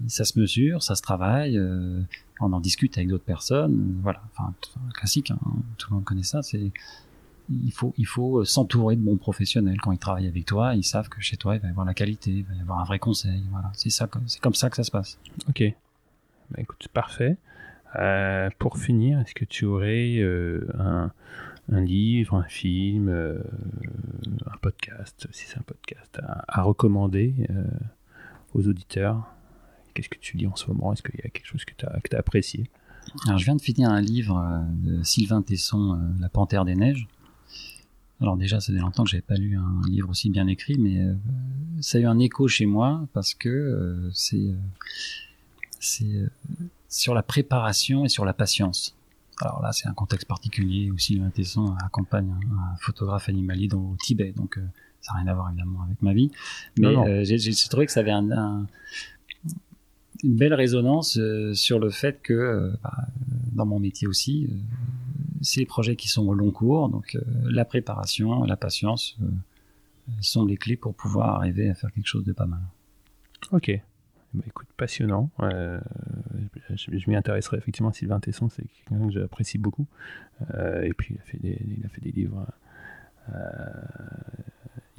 ça 0.07 0.25
se 0.25 0.39
mesure, 0.39 0.81
ça 0.81 0.95
se 0.95 1.01
travaille, 1.01 1.57
euh, 1.57 2.01
on 2.39 2.51
en 2.53 2.59
discute 2.59 2.97
avec 2.97 3.09
d'autres 3.09 3.23
personnes, 3.23 3.99
voilà, 4.01 4.21
enfin 4.33 4.53
classique, 4.93 5.31
hein, 5.31 5.39
tout 5.77 5.89
le 5.91 5.95
monde 5.97 6.03
connaît 6.03 6.23
ça. 6.23 6.41
C'est 6.41 6.71
il 7.63 7.71
faut 7.71 7.93
il 7.97 8.05
faut 8.05 8.43
s'entourer 8.45 8.95
de 8.95 9.01
bons 9.01 9.17
professionnels 9.17 9.79
quand 9.81 9.91
ils 9.91 9.99
travaillent 9.99 10.27
avec 10.27 10.45
toi, 10.45 10.75
ils 10.75 10.83
savent 10.83 11.09
que 11.09 11.21
chez 11.21 11.37
toi 11.37 11.55
il 11.55 11.61
va 11.61 11.67
y 11.67 11.71
avoir 11.71 11.85
la 11.85 11.93
qualité, 11.93 12.31
il 12.31 12.45
va 12.45 12.53
y 12.53 12.61
avoir 12.61 12.79
un 12.79 12.83
vrai 12.83 12.99
conseil, 12.99 13.43
voilà, 13.51 13.71
c'est 13.73 13.89
ça, 13.89 14.09
c'est 14.27 14.41
comme 14.41 14.53
ça 14.53 14.69
que 14.69 14.75
ça 14.75 14.83
se 14.83 14.91
passe. 14.91 15.19
Ok, 15.49 15.63
bah, 16.51 16.57
écoute, 16.59 16.87
parfait. 16.93 17.37
Euh, 17.99 18.49
pour 18.57 18.77
finir, 18.77 19.19
est-ce 19.19 19.33
que 19.33 19.43
tu 19.43 19.65
aurais 19.65 20.21
un, 20.79 21.11
un, 21.71 21.81
livre, 21.81 22.35
un 22.35 22.43
film, 22.43 23.09
un 23.09 24.57
podcast, 24.61 25.27
si 25.31 25.45
c'est 25.45 25.57
un 25.57 25.63
podcast, 25.63 26.19
à, 26.23 26.45
à 26.47 26.61
recommander 26.61 27.47
aux 28.53 28.65
auditeurs? 28.67 29.25
Qu'est-ce 29.93 30.09
que 30.09 30.17
tu 30.17 30.37
lis 30.37 30.47
en 30.47 30.55
ce 30.55 30.67
moment? 30.67 30.93
Est-ce 30.93 31.03
qu'il 31.03 31.19
y 31.19 31.27
a 31.27 31.29
quelque 31.29 31.45
chose 31.45 31.65
que 31.65 31.73
tu 31.75 31.85
as, 31.85 32.19
apprécié? 32.19 32.69
Alors, 33.25 33.37
je 33.37 33.45
viens 33.45 33.55
de 33.55 33.61
finir 33.61 33.89
un 33.89 34.01
livre 34.01 34.37
euh, 34.37 34.97
de 34.97 35.03
Sylvain 35.03 35.41
Tesson, 35.41 35.95
euh, 35.95 36.21
La 36.21 36.29
Panthère 36.29 36.65
des 36.65 36.75
Neiges. 36.75 37.07
Alors 38.21 38.37
déjà, 38.37 38.59
ça 38.59 38.71
fait 38.71 38.79
longtemps 38.79 39.03
que 39.03 39.09
j'avais 39.09 39.21
pas 39.21 39.35
lu 39.35 39.57
un 39.57 39.81
livre 39.89 40.09
aussi 40.09 40.29
bien 40.29 40.47
écrit, 40.47 40.77
mais 40.77 41.01
euh, 41.01 41.13
ça 41.79 41.97
a 41.97 42.01
eu 42.01 42.05
un 42.05 42.19
écho 42.19 42.47
chez 42.47 42.65
moi 42.65 43.07
parce 43.13 43.33
que 43.33 44.09
c'est 44.13 44.53
c'est 45.79 46.29
sur 46.87 47.15
la 47.15 47.23
préparation 47.23 48.05
et 48.05 48.09
sur 48.09 48.25
la 48.25 48.33
patience. 48.33 48.95
Alors 49.39 49.61
là, 49.63 49.71
c'est 49.71 49.87
un 49.87 49.93
contexte 49.93 50.27
particulier 50.27 50.91
où 50.91 50.99
Sylvain 50.99 51.31
Tesson 51.31 51.75
accompagne 51.83 52.31
un, 52.31 52.75
photographe 52.77 53.27
animalier 53.27 53.67
au 53.73 53.95
Tibet, 53.99 54.33
donc 54.33 54.59
ça 55.01 55.13
n'a 55.13 55.19
rien 55.19 55.27
à 55.31 55.33
voir 55.33 55.49
évidemment 55.49 55.81
avec 55.83 56.01
ma 56.01 56.13
vie. 56.13 56.31
Mais 56.77 56.95
euh, 56.95 57.23
j'ai 57.23 57.53
trouvé 57.69 57.85
que 57.85 57.91
ça 57.91 58.01
avait 58.01 58.11
un, 58.11 58.67
une 60.23 60.35
belle 60.35 60.53
résonance 60.53 61.17
euh, 61.17 61.53
sur 61.53 61.79
le 61.79 61.89
fait 61.89 62.21
que, 62.21 62.33
euh, 62.33 62.71
bah, 62.83 63.07
dans 63.53 63.65
mon 63.65 63.79
métier 63.79 64.07
aussi, 64.07 64.47
c'est 65.41 65.59
les 65.59 65.65
projets 65.65 65.95
qui 65.95 66.07
sont 66.07 66.25
au 66.27 66.33
long 66.33 66.51
cours, 66.51 66.89
donc 66.89 67.17
la 67.43 67.65
préparation, 67.65 68.43
la 68.43 68.57
patience 68.57 69.17
sont 70.19 70.45
les 70.45 70.57
clés 70.57 70.77
pour 70.77 70.93
pouvoir 70.95 71.35
arriver 71.35 71.69
à 71.69 71.75
faire 71.75 71.91
quelque 71.91 72.07
chose 72.07 72.25
de 72.25 72.33
pas 72.33 72.45
mal. 72.45 72.61
Ok. 73.51 73.71
Bah, 74.33 74.43
écoute, 74.47 74.67
passionnant. 74.77 75.29
je, 75.39 77.09
m'y 77.09 77.15
intéresserai 77.15 77.57
effectivement 77.57 77.89
à 77.89 77.93
Sylvain 77.93 78.19
Tesson, 78.19 78.49
c'est 78.49 78.63
quelqu'un 78.63 79.07
que 79.07 79.13
j'apprécie 79.13 79.57
beaucoup. 79.57 79.87
et 80.83 80.93
puis 80.97 81.15
il 81.15 81.19
a 81.19 81.23
fait 81.23 81.37
des, 81.39 81.61
il 81.77 81.85
a 81.85 81.89
fait 81.89 82.01
des 82.01 82.11
livres 82.11 82.45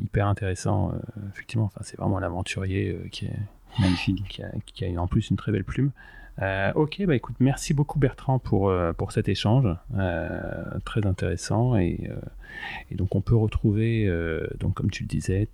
hyper 0.03 0.27
intéressant. 0.27 0.93
Euh, 0.93 0.99
effectivement, 1.33 1.65
enfin, 1.65 1.81
c'est 1.83 1.97
vraiment 1.97 2.19
l'aventurier 2.19 2.91
euh, 2.91 3.09
qui 3.11 3.27
est 3.27 3.39
magnifique, 3.79 4.25
qui 4.29 4.43
a, 4.43 4.51
qui 4.67 4.85
a, 4.85 5.01
en 5.01 5.07
plus 5.07 5.31
une 5.31 5.37
très 5.37 5.53
belle 5.53 5.65
plume. 5.65 5.93
Euh, 6.41 6.73
ok, 6.75 7.05
bah 7.07 7.15
écoute, 7.15 7.37
merci 7.41 7.75
beaucoup 7.75 7.99
Bertrand 7.99 8.39
pour, 8.39 8.73
pour 8.97 9.13
cet 9.13 9.29
échange, 9.29 9.69
très 10.85 11.07
intéressant 11.07 11.77
et, 11.77 12.11
et, 12.91 12.95
donc 12.95 13.15
on 13.15 13.21
peut 13.21 13.37
retrouver, 13.37 14.11
donc 14.59 14.75
comme 14.75 14.91
tu 14.91 15.03
le 15.03 15.09
disais, 15.09 15.49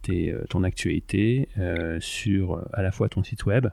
ton 0.48 0.62
actualité 0.62 1.48
sur 1.98 2.64
à 2.72 2.82
la 2.82 2.92
fois 2.92 3.08
ton 3.08 3.24
site 3.24 3.46
web 3.46 3.66